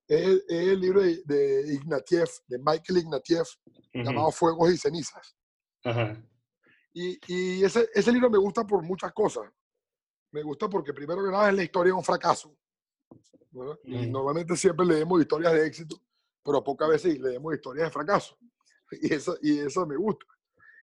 Es, 0.07 0.29
es 0.49 0.69
el 0.69 0.81
libro 0.81 1.03
de, 1.03 1.23
de, 1.25 1.75
Ignatieff, 1.75 2.39
de 2.47 2.59
Michael 2.59 2.99
Ignatieff, 2.99 3.49
llamado 3.93 4.31
Fuegos 4.31 4.73
y 4.73 4.79
Cenizas. 4.79 5.37
Y, 6.93 7.19
y 7.27 7.65
ese, 7.65 7.89
ese 7.95 8.13
libro 8.13 8.31
me 8.31 8.39
gusta 8.39 8.67
por 8.67 8.83
muchas 8.83 9.13
cosas. 9.13 9.45
Me 10.33 10.43
gusta 10.43 10.69
porque 10.69 10.93
primero 10.93 11.25
que 11.25 11.31
nada 11.31 11.51
es 11.51 11.57
la 11.57 11.65
historia 11.65 11.93
de 11.93 11.99
un 11.99 12.05
fracaso 12.05 12.57
y 13.85 14.07
normalmente 14.07 14.57
siempre 14.57 14.87
leemos 14.87 15.21
historias 15.21 15.53
de 15.53 15.67
éxito, 15.67 15.97
pero 16.45 16.63
pocas 16.63 16.89
veces 16.89 17.19
leemos 17.19 17.55
historias 17.55 17.89
de 17.89 17.93
fracaso. 17.93 18.37
Y 18.93 19.15
eso, 19.15 19.39
y 19.41 19.61
eso 19.61 19.87
me 19.87 19.95
gusta. 19.97 20.27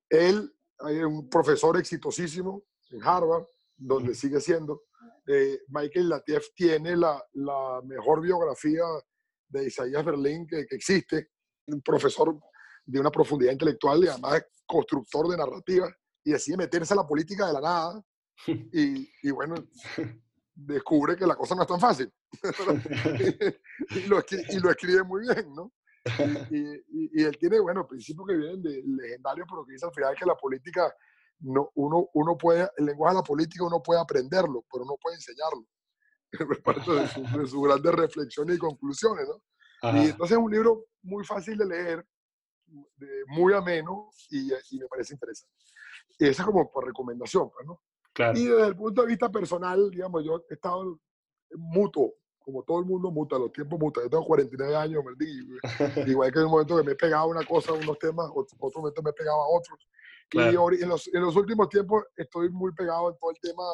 Él 0.08 0.50
es 0.88 1.04
un 1.04 1.28
profesor 1.28 1.76
exitosísimo 1.76 2.64
en 2.90 3.02
Harvard, 3.02 3.46
donde 3.76 4.14
sigue 4.14 4.40
siendo. 4.40 4.82
Eh, 5.26 5.60
Michael 5.68 6.08
Latieff 6.08 6.48
tiene 6.54 6.96
la, 6.96 7.22
la, 7.34 7.80
mejor 7.84 8.20
biografía 8.20 8.82
de 9.48 9.66
Isaías 9.66 10.04
Berlín 10.04 10.46
que, 10.46 10.66
que, 10.66 10.76
existe. 10.76 11.30
Un 11.66 11.80
profesor 11.82 12.36
de 12.84 13.00
una 13.00 13.10
profundidad 13.10 13.52
intelectual 13.52 14.04
y 14.04 14.08
además 14.08 14.44
constructor 14.66 15.28
de 15.28 15.36
narrativa. 15.36 15.88
Y 16.24 16.32
decide 16.32 16.56
meterse 16.56 16.92
a 16.94 16.98
la 16.98 17.06
política 17.06 17.46
de 17.46 17.52
la 17.52 17.60
nada. 17.60 18.02
Y, 18.72 19.06
y 19.22 19.30
bueno, 19.30 19.54
descubre 20.54 21.16
que 21.16 21.26
la 21.26 21.36
cosa 21.36 21.54
no 21.54 21.62
es 21.62 21.68
tan 21.68 21.80
fácil. 21.80 22.12
y, 23.90 24.00
lo 24.06 24.18
escribe, 24.18 24.44
y, 24.48 24.60
lo 24.60 24.70
escribe, 24.70 25.02
muy 25.02 25.22
bien, 25.22 25.54
¿no? 25.54 25.72
Y, 26.50 27.20
y, 27.20 27.24
él 27.24 27.36
tiene, 27.38 27.60
bueno, 27.60 27.86
principios 27.86 28.26
que 28.26 28.36
vienen 28.36 28.62
de 28.62 28.82
legendarios, 28.86 29.46
pero 29.48 29.64
que 29.64 29.72
dice 29.72 29.86
al 29.86 29.92
final 29.92 30.14
que 30.16 30.24
la 30.24 30.36
política, 30.36 30.94
no, 31.40 31.70
uno, 31.74 32.08
uno 32.14 32.36
puede, 32.36 32.68
el 32.76 32.86
lenguaje 32.86 33.14
de 33.14 33.20
la 33.20 33.24
política 33.24 33.64
uno 33.64 33.82
puede 33.82 34.00
aprenderlo, 34.00 34.64
pero 34.70 34.84
no 34.84 34.96
puede 35.00 35.16
enseñarlo. 35.16 35.64
Es 36.52 36.60
parte 36.60 36.90
de, 36.92 37.08
su, 37.08 37.22
de 37.22 37.46
sus 37.46 37.62
grandes 37.62 37.92
reflexiones 37.92 38.56
y 38.56 38.58
conclusiones, 38.58 39.26
¿no? 39.26 39.42
Y 39.82 40.10
entonces 40.10 40.36
es 40.36 40.42
un 40.42 40.50
libro 40.50 40.84
muy 41.02 41.24
fácil 41.24 41.56
de 41.56 41.66
leer, 41.66 42.06
de, 42.66 43.24
muy 43.28 43.52
ameno 43.54 44.10
y, 44.28 44.52
y, 44.52 44.78
me 44.78 44.86
parece 44.86 45.14
interesante. 45.14 45.54
Y 46.18 46.28
esa 46.28 46.42
es 46.42 46.46
como 46.46 46.70
por 46.70 46.86
recomendación, 46.86 47.50
pues, 47.50 47.66
¿no? 47.66 47.80
Y 48.34 48.44
desde 48.44 48.66
el 48.66 48.76
punto 48.76 49.02
de 49.02 49.08
vista 49.08 49.30
personal, 49.30 49.90
digamos, 49.90 50.24
yo 50.24 50.44
he 50.50 50.54
estado 50.54 51.00
mutuo, 51.54 52.14
como 52.38 52.62
todo 52.62 52.80
el 52.80 52.84
mundo 52.84 53.10
muta, 53.10 53.38
los 53.38 53.52
tiempos 53.52 53.78
mutan. 53.78 54.04
Yo 54.04 54.10
tengo 54.10 54.24
49 54.24 54.76
años, 54.76 55.04
igual 56.06 56.32
que 56.32 56.38
en 56.38 56.44
un 56.44 56.50
momento 56.50 56.76
que 56.76 56.82
me 56.82 56.92
he 56.92 56.96
pegado 56.96 57.28
una 57.28 57.44
cosa, 57.44 57.72
unos 57.72 57.98
temas, 57.98 58.30
otro 58.34 58.80
momento 58.80 59.02
me 59.02 59.10
he 59.10 59.14
pegado 59.14 59.40
a 59.42 59.48
otros. 59.48 59.78
Y 60.32 60.38
en 60.38 60.88
los, 60.88 61.08
en 61.12 61.22
los, 61.22 61.36
últimos 61.36 61.68
tiempos 61.68 62.04
estoy 62.16 62.50
muy 62.50 62.72
pegado 62.72 63.10
en 63.10 63.18
todo 63.18 63.30
el 63.30 63.40
tema, 63.40 63.64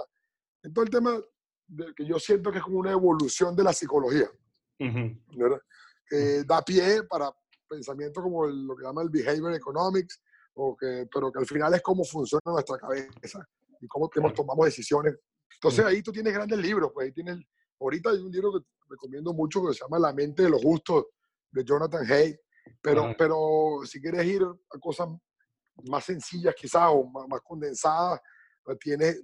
en 0.63 0.73
todo 0.73 0.85
el 0.85 0.91
tema 0.91 1.21
de, 1.67 1.95
que 1.95 2.07
yo 2.07 2.19
siento 2.19 2.51
que 2.51 2.59
es 2.59 2.65
como 2.65 2.79
una 2.79 2.93
evolución 2.93 3.55
de 3.55 3.63
la 3.63 3.73
psicología. 3.73 4.31
Que 6.09 6.45
da 6.45 6.63
pie 6.63 7.03
para 7.03 7.31
pensamiento 7.69 8.23
como 8.23 8.47
lo 8.47 8.77
que 8.77 8.85
llama 8.85 9.03
el 9.03 9.11
behavior 9.11 9.53
economics, 9.53 10.23
o 10.55 10.77
que, 10.77 11.07
pero 11.13 11.31
que 11.31 11.41
al 11.41 11.47
final 11.47 11.75
es 11.75 11.83
cómo 11.83 12.05
funciona 12.05 12.43
nuestra 12.47 12.79
cabeza 12.79 13.47
y 13.81 13.87
cómo 13.87 14.09
tomamos 14.09 14.65
decisiones. 14.65 15.15
Entonces 15.53 15.85
ahí 15.85 16.03
tú 16.03 16.13
tienes 16.13 16.33
grandes 16.33 16.59
libros, 16.59 16.91
pues 16.95 17.07
ahí 17.07 17.13
tienes, 17.13 17.39
ahorita 17.81 18.11
hay 18.11 18.19
un 18.19 18.31
libro 18.31 18.53
que 18.53 18.67
recomiendo 18.89 19.33
mucho 19.35 19.67
que 19.67 19.75
se 19.75 19.81
llama 19.81 19.99
La 19.99 20.13
mente 20.13 20.45
de 20.45 20.51
los 20.51 20.63
justos 20.63 21.07
de 21.51 21.65
Jonathan 21.65 22.11
Hay, 22.11 22.39
pero, 22.81 23.15
pero 23.17 23.81
si 23.85 24.01
quieres 24.01 24.25
ir 24.27 24.43
a 24.43 24.79
cosas 24.79 25.09
más 25.85 26.05
sencillas 26.05 26.55
quizás 26.55 26.89
o 26.91 27.05
más, 27.05 27.41
condensadas, 27.43 28.21
pues 28.63 28.79
tienes 28.79 29.23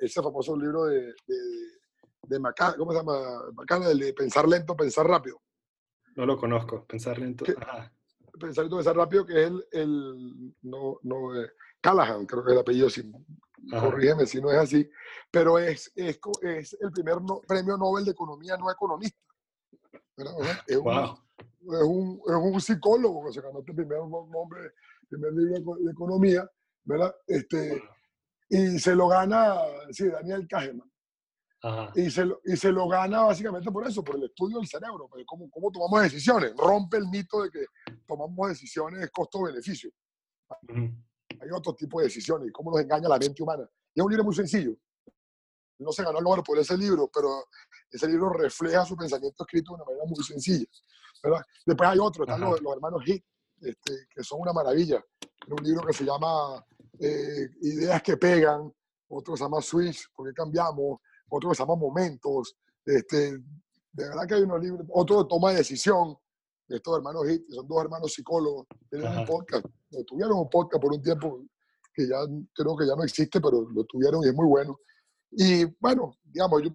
ese, 0.00 0.22
famoso 0.22 0.56
libro 0.56 0.84
de, 0.84 1.14
de, 1.26 1.36
de 2.22 2.40
¿cómo 2.76 2.92
se 2.92 2.98
llama? 2.98 3.42
Macana, 3.54 3.90
el 3.90 3.98
de 3.98 4.12
Pensar 4.12 4.48
lento, 4.48 4.76
pensar 4.76 5.06
rápido. 5.06 5.40
No 6.16 6.26
lo 6.26 6.36
conozco, 6.36 6.84
Pensar 6.86 7.18
lento. 7.18 7.44
Pensar 7.44 8.64
lento, 8.64 8.76
pensar 8.76 8.96
rápido, 8.96 9.24
que 9.24 9.42
es 9.42 9.48
el, 9.48 9.66
el 9.72 10.54
no, 10.62 10.98
no, 11.02 11.40
eh, 11.40 11.50
Callahan, 11.80 12.26
creo 12.26 12.44
que 12.44 12.50
es 12.50 12.54
el 12.54 12.60
apellido, 12.60 12.90
si, 12.90 13.10
corrígeme 13.70 14.26
si 14.26 14.40
no 14.40 14.50
es 14.50 14.58
así, 14.58 14.90
pero 15.30 15.58
es, 15.58 15.92
es, 15.94 16.18
es 16.42 16.76
el 16.80 16.90
primer 16.90 17.16
premio 17.46 17.76
Nobel 17.76 18.04
de 18.04 18.10
Economía 18.12 18.56
no 18.56 18.70
economista. 18.70 19.18
Es, 20.66 20.76
un, 20.76 22.20
es, 22.26 22.34
un, 22.34 22.60
psicólogo 22.60 23.26
que 23.26 23.32
se 23.32 23.40
ganó 23.40 23.60
este 23.60 23.72
primer 23.72 23.98
nombre, 24.00 24.72
primer 25.10 25.32
libro 25.32 25.76
de 25.76 25.90
economía, 25.90 26.50
¿verdad? 26.84 27.14
Este, 27.26 27.82
y 28.48 28.78
se 28.78 28.94
lo 28.94 29.08
gana, 29.08 29.56
sí, 29.90 30.08
Daniel 30.08 30.46
Kahneman. 30.48 30.90
Y, 31.94 32.10
se 32.10 32.24
lo, 32.24 32.40
y 32.44 32.56
se 32.56 32.72
lo 32.72 32.88
gana 32.88 33.24
básicamente 33.24 33.70
por 33.70 33.86
eso, 33.86 34.02
por 34.02 34.16
el 34.16 34.24
estudio 34.24 34.58
del 34.58 34.66
cerebro, 34.66 35.08
por 35.08 35.22
cómo, 35.26 35.50
cómo 35.50 35.70
tomamos 35.70 36.02
decisiones. 36.02 36.54
Rompe 36.56 36.96
el 36.96 37.06
mito 37.08 37.42
de 37.42 37.50
que 37.50 37.66
tomamos 38.06 38.48
decisiones 38.48 39.10
costo-beneficio. 39.10 39.90
Hay 40.68 41.50
otro 41.54 41.74
tipo 41.74 42.00
de 42.00 42.06
decisiones 42.06 42.50
cómo 42.52 42.70
nos 42.70 42.80
engaña 42.80 43.08
la 43.08 43.18
mente 43.18 43.42
humana. 43.42 43.68
Y 43.94 44.00
es 44.00 44.04
un 44.04 44.10
libro 44.10 44.24
muy 44.24 44.34
sencillo. 44.34 44.74
No 45.78 45.92
se 45.92 46.02
ganó 46.02 46.18
el 46.18 46.24
Nobel 46.24 46.42
por 46.42 46.58
ese 46.58 46.76
libro, 46.78 47.10
pero 47.12 47.44
ese 47.90 48.06
libro 48.08 48.30
refleja 48.30 48.84
su 48.84 48.96
pensamiento 48.96 49.44
escrito 49.44 49.72
de 49.72 49.76
una 49.76 49.84
manera 49.84 50.04
muy 50.06 50.24
sencilla. 50.24 50.66
¿verdad? 51.22 51.44
Después 51.66 51.90
hay 51.90 51.98
otro, 51.98 52.24
están 52.24 52.40
los, 52.40 52.58
hermanos 52.58 53.02
Heath, 53.06 53.24
este, 53.60 54.06
que 54.14 54.22
son 54.22 54.40
una 54.40 54.52
maravilla. 54.52 55.04
un 55.48 55.64
libro 55.64 55.86
que 55.86 55.92
se 55.92 56.04
llama 56.04 56.64
eh, 56.98 57.48
Ideas 57.62 58.02
que 58.02 58.16
pegan, 58.16 58.72
otro 59.08 59.36
se 59.36 59.44
llama 59.44 59.60
Switch, 59.60 60.06
porque 60.14 60.32
cambiamos, 60.32 61.00
otro 61.28 61.50
que 61.50 61.56
se 61.56 61.62
llama 61.62 61.76
Momentos. 61.76 62.56
Este, 62.84 63.32
de 63.92 64.08
verdad 64.08 64.26
que 64.26 64.34
hay 64.34 64.42
unos 64.42 64.60
libros, 64.60 64.86
otro 64.90 65.22
de 65.22 65.28
toma 65.28 65.50
de 65.50 65.58
decisión, 65.58 66.16
de 66.68 66.76
estos 66.76 66.96
hermanos 66.96 67.24
que 67.26 67.42
son 67.48 67.66
dos 67.66 67.82
hermanos 67.82 68.12
psicólogos, 68.12 68.66
tienen 68.88 69.18
un 69.18 69.26
podcast, 69.26 69.66
tuvieron 70.06 70.38
un 70.38 70.48
podcast 70.48 70.80
por 70.80 70.92
un 70.92 71.02
tiempo 71.02 71.44
que 71.92 72.06
ya 72.06 72.18
creo 72.54 72.76
que 72.76 72.86
ya 72.86 72.94
no 72.94 73.02
existe, 73.02 73.40
pero 73.40 73.68
lo 73.68 73.84
tuvieron 73.84 74.22
y 74.24 74.28
es 74.28 74.34
muy 74.34 74.46
bueno. 74.46 74.78
Y 75.32 75.64
bueno, 75.80 76.16
digamos, 76.22 76.62
yo 76.62 76.70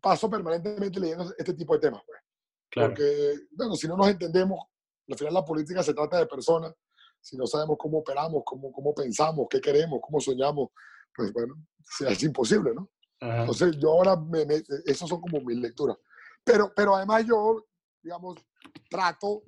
paso 0.00 0.30
permanentemente 0.30 1.00
leyendo 1.00 1.32
este 1.36 1.54
tipo 1.54 1.74
de 1.74 1.80
temas, 1.80 2.02
pues. 2.06 2.20
Porque, 2.72 3.34
bueno, 3.50 3.74
si 3.74 3.88
no 3.88 3.96
nos 3.96 4.08
entendemos, 4.08 4.60
al 5.10 5.18
final 5.18 5.34
la 5.34 5.44
política 5.44 5.82
se 5.82 5.94
trata 5.94 6.18
de 6.18 6.26
personas, 6.26 6.74
si 7.20 7.36
no 7.36 7.46
sabemos 7.46 7.76
cómo 7.78 7.98
operamos, 7.98 8.42
cómo, 8.44 8.72
cómo 8.72 8.94
pensamos, 8.94 9.46
qué 9.50 9.60
queremos, 9.60 10.00
cómo 10.02 10.20
soñamos, 10.20 10.70
pues 11.14 11.32
bueno, 11.32 11.54
es 12.08 12.22
imposible, 12.22 12.72
¿no? 12.74 12.88
Entonces 13.20 13.76
yo 13.78 13.90
ahora, 13.92 14.16
me, 14.16 14.46
me, 14.46 14.62
esas 14.86 15.08
son 15.08 15.20
como 15.20 15.40
mis 15.42 15.58
lecturas. 15.58 15.96
Pero, 16.42 16.72
pero 16.74 16.96
además 16.96 17.26
yo, 17.26 17.66
digamos, 18.02 18.38
trato, 18.88 19.42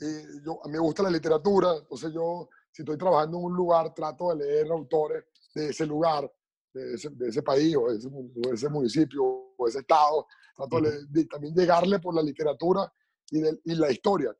eh, 0.00 0.24
yo, 0.44 0.60
me 0.66 0.78
gusta 0.78 1.02
la 1.02 1.10
literatura, 1.10 1.74
entonces 1.76 2.12
yo, 2.12 2.48
si 2.70 2.82
estoy 2.82 2.98
trabajando 2.98 3.38
en 3.38 3.44
un 3.44 3.54
lugar, 3.54 3.94
trato 3.94 4.28
de 4.30 4.44
leer 4.44 4.70
autores 4.70 5.24
de 5.54 5.70
ese 5.70 5.86
lugar, 5.86 6.30
de 6.74 6.94
ese, 6.94 7.08
de 7.10 7.28
ese 7.28 7.42
país 7.42 7.74
o 7.76 7.90
de 7.90 7.96
ese, 7.96 8.08
de 8.10 8.54
ese, 8.54 8.68
municipio 8.68 9.24
o 9.24 9.64
de 9.64 9.70
ese 9.70 9.78
estado, 9.80 10.26
trato 10.54 10.80
de, 10.80 11.24
también 11.24 11.54
llegarle 11.54 11.98
por 11.98 12.14
la 12.14 12.22
literatura 12.22 12.92
y, 13.30 13.40
de, 13.40 13.58
y 13.64 13.74
la 13.74 13.90
historia. 13.90 14.36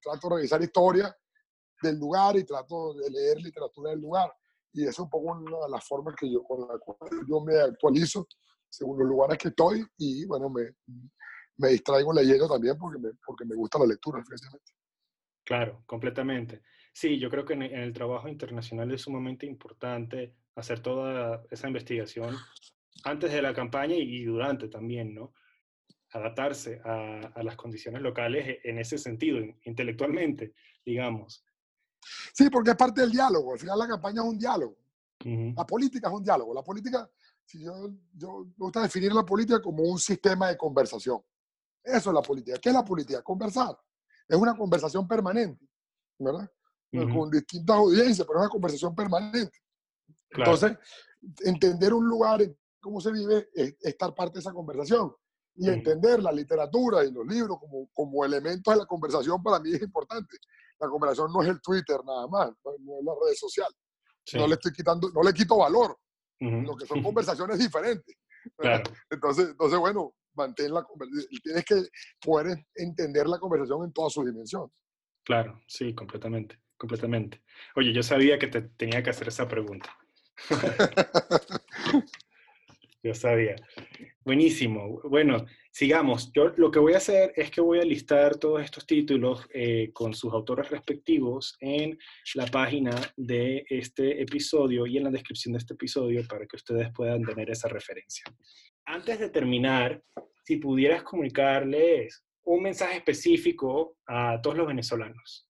Trato 0.00 0.28
de 0.28 0.36
revisar 0.36 0.62
historia 0.62 1.16
del 1.82 1.98
lugar 1.98 2.36
y 2.36 2.44
trato 2.44 2.94
de 2.94 3.10
leer 3.10 3.40
literatura 3.40 3.90
del 3.90 4.00
lugar. 4.00 4.32
Y 4.72 4.82
eso 4.82 4.90
es 4.90 4.98
un 5.00 5.10
poco 5.10 5.32
una 5.32 5.64
de 5.64 5.70
las 5.70 5.86
formas 5.86 6.14
que 6.16 6.30
yo, 6.30 6.42
con 6.42 6.60
la 6.60 6.78
cual 6.78 7.10
yo 7.28 7.40
me 7.40 7.58
actualizo 7.58 8.26
según 8.68 8.98
los 8.98 9.08
lugares 9.08 9.38
que 9.38 9.48
estoy 9.48 9.84
y 9.98 10.26
bueno, 10.26 10.50
me, 10.50 10.62
me 11.58 11.68
distraigo 11.68 12.12
leyendo 12.12 12.48
también 12.48 12.76
porque 12.76 12.98
me, 12.98 13.10
porque 13.24 13.44
me 13.44 13.54
gusta 13.54 13.78
la 13.78 13.86
lectura, 13.86 14.20
efectivamente. 14.20 14.72
Claro, 15.44 15.84
completamente. 15.86 16.62
Sí, 16.92 17.18
yo 17.18 17.30
creo 17.30 17.44
que 17.44 17.54
en 17.54 17.62
el 17.62 17.92
trabajo 17.92 18.28
internacional 18.28 18.90
es 18.92 19.02
sumamente 19.02 19.46
importante 19.46 20.34
hacer 20.56 20.80
toda 20.80 21.44
esa 21.50 21.66
investigación 21.68 22.36
antes 23.04 23.32
de 23.32 23.42
la 23.42 23.52
campaña 23.52 23.96
y 23.96 24.24
durante 24.24 24.68
también, 24.68 25.14
¿no? 25.14 25.34
Adaptarse 26.14 26.80
a, 26.84 27.32
a 27.34 27.42
las 27.42 27.56
condiciones 27.56 28.00
locales 28.00 28.58
en 28.64 28.78
ese 28.78 28.98
sentido, 28.98 29.38
intelectualmente, 29.64 30.54
digamos. 30.84 31.44
Sí, 32.32 32.48
porque 32.50 32.70
es 32.70 32.76
parte 32.76 33.00
del 33.00 33.10
diálogo. 33.10 33.52
Al 33.52 33.58
final 33.58 33.78
la 33.78 33.88
campaña 33.88 34.22
es 34.22 34.28
un 34.28 34.38
diálogo. 34.38 34.76
La 35.56 35.66
política 35.66 36.08
es 36.08 36.14
un 36.14 36.22
diálogo. 36.22 36.52
La 36.54 36.62
política, 36.62 37.10
si 37.44 37.64
yo, 37.64 37.90
yo 38.12 38.44
me 38.44 38.64
gusta 38.64 38.82
definir 38.82 39.12
la 39.12 39.24
política 39.24 39.60
como 39.60 39.82
un 39.82 39.98
sistema 39.98 40.48
de 40.48 40.56
conversación. 40.56 41.20
Eso 41.82 42.10
es 42.10 42.14
la 42.14 42.22
política. 42.22 42.58
¿Qué 42.58 42.68
es 42.68 42.74
la 42.74 42.84
política? 42.84 43.22
Conversar. 43.22 43.76
Es 44.28 44.36
una 44.36 44.56
conversación 44.56 45.06
permanente, 45.08 45.66
¿verdad? 46.18 46.50
Con 46.92 47.30
distintas 47.30 47.76
audiencias, 47.76 48.26
pero 48.26 48.38
es 48.38 48.44
una 48.44 48.50
conversación 48.50 48.94
permanente. 48.94 49.58
Entonces, 50.30 50.76
entender 51.40 51.92
un 51.92 52.06
lugar, 52.06 52.40
cómo 52.80 53.00
se 53.00 53.10
vive, 53.10 53.48
es 53.52 53.76
estar 53.80 54.14
parte 54.14 54.34
de 54.34 54.40
esa 54.40 54.52
conversación. 54.52 55.12
Y 55.56 55.68
entender 55.68 56.20
la 56.22 56.32
literatura 56.32 57.04
y 57.04 57.12
los 57.12 57.26
libros 57.26 57.58
como, 57.60 57.88
como 57.92 58.24
elementos 58.24 58.74
de 58.74 58.80
la 58.80 58.86
conversación 58.86 59.42
para 59.42 59.60
mí 59.60 59.72
es 59.72 59.82
importante. 59.82 60.36
La 60.80 60.88
conversación 60.88 61.32
no 61.32 61.42
es 61.42 61.48
el 61.48 61.60
Twitter 61.60 62.00
nada 62.04 62.26
más, 62.26 62.50
no 62.64 62.98
es 62.98 63.04
la 63.04 63.12
red 63.12 63.34
social. 63.36 63.72
No 64.34 64.46
le 64.46 64.54
estoy 64.54 64.72
quitando, 64.72 65.10
no 65.10 65.22
le 65.22 65.32
quito 65.32 65.58
valor. 65.58 65.96
Lo 66.40 66.76
que 66.76 66.86
son 66.86 67.02
conversaciones 67.02 67.58
diferentes. 67.58 68.16
Entonces, 69.10 69.50
entonces, 69.50 69.78
bueno, 69.78 70.14
mantén 70.34 70.74
la 70.74 70.86
tienes 71.42 71.64
que 71.64 71.82
poder 72.20 72.66
entender 72.74 73.26
la 73.26 73.38
conversación 73.38 73.84
en 73.84 73.92
toda 73.92 74.10
su 74.10 74.22
dimensión. 74.24 74.70
Claro, 75.24 75.62
sí, 75.66 75.94
completamente, 75.94 76.60
completamente. 76.76 77.42
Oye, 77.76 77.94
yo 77.94 78.02
sabía 78.02 78.38
que 78.38 78.48
te 78.48 78.60
tenía 78.60 79.02
que 79.02 79.10
hacer 79.10 79.28
esa 79.28 79.48
pregunta. 79.48 79.96
yo 83.04 83.14
sabía. 83.14 83.54
Buenísimo. 84.24 84.98
Bueno, 85.04 85.44
sigamos. 85.70 86.32
Yo 86.32 86.54
lo 86.56 86.70
que 86.70 86.78
voy 86.78 86.94
a 86.94 86.96
hacer 86.96 87.34
es 87.36 87.50
que 87.50 87.60
voy 87.60 87.78
a 87.78 87.84
listar 87.84 88.36
todos 88.36 88.62
estos 88.62 88.86
títulos 88.86 89.46
eh, 89.52 89.90
con 89.92 90.14
sus 90.14 90.32
autores 90.32 90.70
respectivos 90.70 91.54
en 91.60 91.98
la 92.34 92.46
página 92.46 92.92
de 93.16 93.66
este 93.68 94.22
episodio 94.22 94.86
y 94.86 94.96
en 94.96 95.04
la 95.04 95.10
descripción 95.10 95.52
de 95.52 95.58
este 95.58 95.74
episodio 95.74 96.26
para 96.26 96.46
que 96.46 96.56
ustedes 96.56 96.90
puedan 96.94 97.22
tener 97.22 97.50
esa 97.50 97.68
referencia. 97.68 98.24
Antes 98.86 99.18
de 99.18 99.28
terminar, 99.28 100.02
si 100.42 100.56
pudieras 100.56 101.02
comunicarles 101.02 102.24
un 102.44 102.62
mensaje 102.62 102.96
específico 102.96 103.98
a 104.06 104.40
todos 104.40 104.56
los 104.56 104.66
venezolanos, 104.66 105.46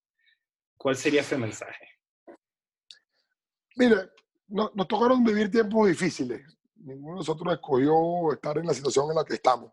¿cuál 0.77 0.97
sería 0.97 1.21
ese 1.21 1.39
mensaje? 1.39 1.89
Mire, 3.77 3.97
nos 4.49 4.89
tocaron 4.89 5.23
vivir 5.23 5.51
tiempos 5.51 5.89
difíciles 5.89 6.43
ninguno 6.85 7.14
de 7.14 7.18
nosotros 7.18 7.55
escogió 7.55 8.32
estar 8.32 8.59
en 8.59 8.66
la 8.66 8.74
situación 8.74 9.11
en 9.11 9.16
la 9.16 9.24
que 9.24 9.35
estamos. 9.35 9.72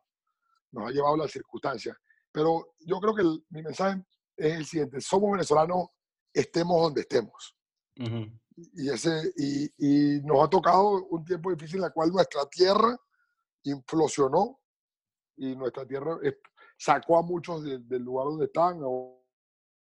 Nos 0.72 0.88
ha 0.88 0.92
llevado 0.92 1.18
las 1.18 1.32
circunstancias. 1.32 1.96
Pero 2.32 2.76
yo 2.80 3.00
creo 3.00 3.14
que 3.14 3.24
mi 3.50 3.62
mensaje 3.62 4.04
es 4.38 4.56
el 4.56 4.66
siguiente. 4.66 5.02
Somos 5.02 5.32
venezolanos, 5.32 5.90
estemos 6.34 6.82
donde 6.82 7.02
estemos. 7.02 7.56
y, 7.96 8.90
ese, 8.90 9.34
y, 9.36 9.66
y, 9.78 10.22
nos 10.22 10.44
ha 10.44 10.50
tocado 10.50 11.06
un 11.06 11.26
tiempo 11.26 11.52
difícil 11.52 11.80
en 11.80 11.86
el 11.86 11.94
cual 11.94 12.12
nuestra 12.12 12.46
tierra 12.46 12.98
implosionó 13.64 14.60
y 15.36 15.56
nuestra 15.56 15.86
tierra 15.86 16.18
sacó 16.78 17.18
a 17.18 17.22
muchos 17.22 17.64
del 17.64 18.02
lugar 18.02 18.28
donde 18.28 18.46
están, 18.46 18.80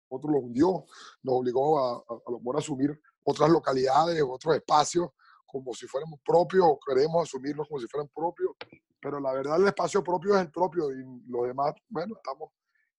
otros 0.09 0.31
los 0.31 0.43
hundió, 0.43 0.85
nos 1.23 1.35
obligó 1.35 1.79
a, 1.79 1.93
a, 1.95 1.95
a, 1.97 2.55
a 2.55 2.59
asumir 2.59 2.99
otras 3.23 3.49
localidades, 3.49 4.23
otros 4.25 4.55
espacios 4.55 5.09
como 5.47 5.73
si 5.73 5.87
fuéramos 5.87 6.19
propios 6.25 6.77
queremos 6.85 7.23
asumirlos 7.23 7.67
como 7.67 7.79
si 7.79 7.87
fueran 7.87 8.09
propios, 8.13 8.51
pero 9.01 9.19
la 9.19 9.33
verdad 9.33 9.59
el 9.59 9.67
espacio 9.67 10.03
propio 10.03 10.35
es 10.35 10.41
el 10.41 10.51
propio 10.51 10.91
y 10.91 11.03
los 11.27 11.47
demás, 11.47 11.73
bueno, 11.89 12.15
estamos, 12.15 12.51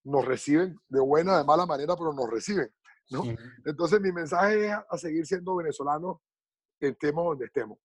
nos 0.04 0.24
reciben 0.24 0.76
de 0.88 1.00
buena, 1.00 1.38
de 1.38 1.44
mala 1.44 1.66
manera, 1.66 1.94
pero 1.96 2.12
nos 2.12 2.28
reciben. 2.30 2.72
¿no? 3.10 3.22
Entonces 3.64 4.00
mi 4.00 4.12
mensaje 4.12 4.68
es 4.68 4.74
a 4.88 4.98
seguir 4.98 5.26
siendo 5.26 5.56
venezolano, 5.56 6.22
estemos 6.80 7.24
donde 7.24 7.46
estemos. 7.46 7.78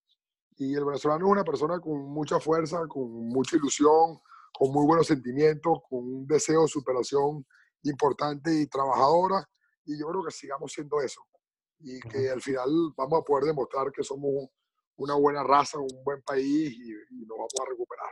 Y 0.58 0.76
el 0.76 0.86
venezolano 0.86 1.26
es 1.26 1.32
una 1.32 1.44
persona 1.44 1.80
con 1.80 2.00
mucha 2.10 2.40
fuerza, 2.40 2.88
con 2.88 3.10
mucha 3.28 3.56
ilusión, 3.56 4.20
con 4.54 4.72
muy 4.72 4.86
buenos 4.86 5.08
sentimientos, 5.08 5.80
con 5.90 6.00
un 6.00 6.28
deseo 6.28 6.64
de 6.64 6.68
superación 6.68 7.46
importante 7.84 8.54
y 8.54 8.68
trabajadora. 8.68 9.48
Y 9.86 10.00
yo 10.00 10.08
creo 10.08 10.24
que 10.24 10.32
sigamos 10.32 10.72
siendo 10.72 11.02
eso. 11.02 11.22
Y 11.84 12.00
que 12.00 12.30
al 12.30 12.42
final 12.42 12.70
vamos 12.96 13.20
a 13.20 13.24
poder 13.24 13.46
demostrar 13.46 13.92
que 13.92 14.04
somos 14.04 14.50
una 14.96 15.16
buena 15.16 15.44
raza, 15.44 15.78
un 15.80 16.04
buen 16.04 16.22
país 16.22 16.72
y, 16.72 16.92
nos 17.26 17.38
vamos 17.38 17.54
a 17.62 17.70
recuperar. 17.70 18.10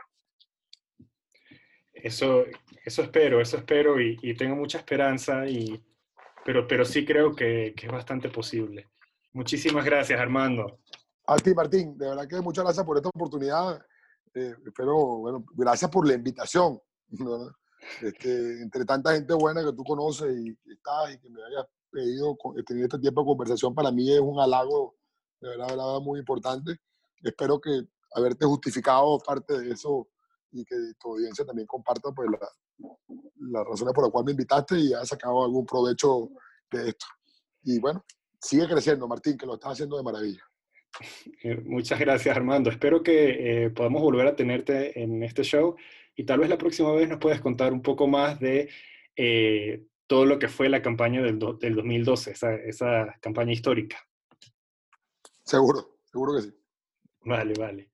Eso, 1.92 2.44
eso 2.84 3.02
espero, 3.02 3.40
eso 3.40 3.56
espero 3.56 4.00
y, 4.00 4.34
tengo 4.36 4.56
mucha 4.56 4.78
esperanza, 4.78 5.46
y, 5.46 5.82
pero, 6.44 6.66
pero 6.66 6.84
sí 6.84 7.04
creo 7.04 7.34
que, 7.34 7.74
que 7.76 7.86
es 7.86 7.92
bastante 7.92 8.28
posible. 8.28 8.90
Muchísimas 9.32 9.84
gracias, 9.84 10.20
Armando. 10.20 10.80
A 11.26 11.36
ti, 11.36 11.54
Martín, 11.54 11.96
de 11.96 12.08
verdad 12.08 12.28
que 12.28 12.40
muchas 12.40 12.64
gracias 12.64 12.84
por 12.84 12.96
esta 12.96 13.08
oportunidad. 13.08 13.80
Eh, 14.34 14.54
espero, 14.66 14.96
bueno, 15.18 15.44
gracias 15.54 15.90
por 15.90 16.06
la 16.06 16.14
invitación. 16.14 16.80
Este, 18.00 18.62
entre 18.62 18.84
tanta 18.84 19.12
gente 19.12 19.34
buena 19.34 19.60
que 19.64 19.72
tú 19.72 19.82
conoces 19.82 20.32
y 20.38 20.54
que 20.54 20.72
estás 20.74 21.14
y 21.14 21.18
que 21.18 21.28
me 21.28 21.42
hayas 21.42 21.66
pedido 21.92 22.36
tener 22.66 22.84
este 22.84 22.98
tiempo 22.98 23.20
de 23.20 23.26
conversación, 23.26 23.74
para 23.74 23.92
mí 23.92 24.10
es 24.10 24.20
un 24.20 24.40
halago, 24.40 24.96
de 25.40 25.50
verdad, 25.50 25.68
de 25.68 25.76
verdad 25.76 26.00
muy 26.00 26.18
importante. 26.18 26.76
Espero 27.22 27.60
que 27.60 27.82
haberte 28.14 28.46
justificado 28.46 29.18
parte 29.18 29.58
de 29.58 29.70
eso 29.70 30.08
y 30.50 30.64
que 30.64 30.76
tu 30.98 31.12
audiencia 31.12 31.44
también 31.44 31.66
comparta 31.66 32.10
pues, 32.12 32.28
las 33.36 33.66
razones 33.66 33.94
por 33.94 34.04
las 34.04 34.10
cuales 34.10 34.26
me 34.26 34.32
invitaste 34.32 34.78
y 34.78 34.86
haya 34.88 35.04
sacado 35.04 35.44
algún 35.44 35.66
provecho 35.66 36.30
de 36.70 36.88
esto. 36.88 37.06
Y 37.64 37.78
bueno, 37.78 38.04
sigue 38.40 38.68
creciendo, 38.68 39.06
Martín, 39.06 39.36
que 39.36 39.46
lo 39.46 39.54
estás 39.54 39.72
haciendo 39.72 39.96
de 39.96 40.02
maravilla. 40.02 40.42
Eh, 41.42 41.56
muchas 41.64 41.98
gracias, 41.98 42.36
Armando. 42.36 42.70
Espero 42.70 43.02
que 43.02 43.64
eh, 43.64 43.70
podamos 43.70 44.02
volver 44.02 44.26
a 44.26 44.36
tenerte 44.36 45.00
en 45.00 45.22
este 45.22 45.42
show 45.42 45.76
y 46.14 46.24
tal 46.24 46.40
vez 46.40 46.50
la 46.50 46.58
próxima 46.58 46.92
vez 46.92 47.08
nos 47.08 47.18
puedas 47.18 47.40
contar 47.40 47.72
un 47.72 47.82
poco 47.82 48.06
más 48.06 48.38
de 48.40 48.68
eh, 49.16 49.86
todo 50.12 50.26
lo 50.26 50.38
que 50.38 50.48
fue 50.48 50.68
la 50.68 50.82
campaña 50.82 51.22
del, 51.22 51.38
del 51.38 51.74
2012, 51.74 52.32
esa, 52.32 52.54
esa 52.54 53.18
campaña 53.22 53.50
histórica. 53.50 53.96
Seguro, 55.42 56.00
seguro 56.04 56.34
que 56.36 56.42
sí. 56.42 56.54
Vale, 57.24 57.54
vale. 57.58 57.91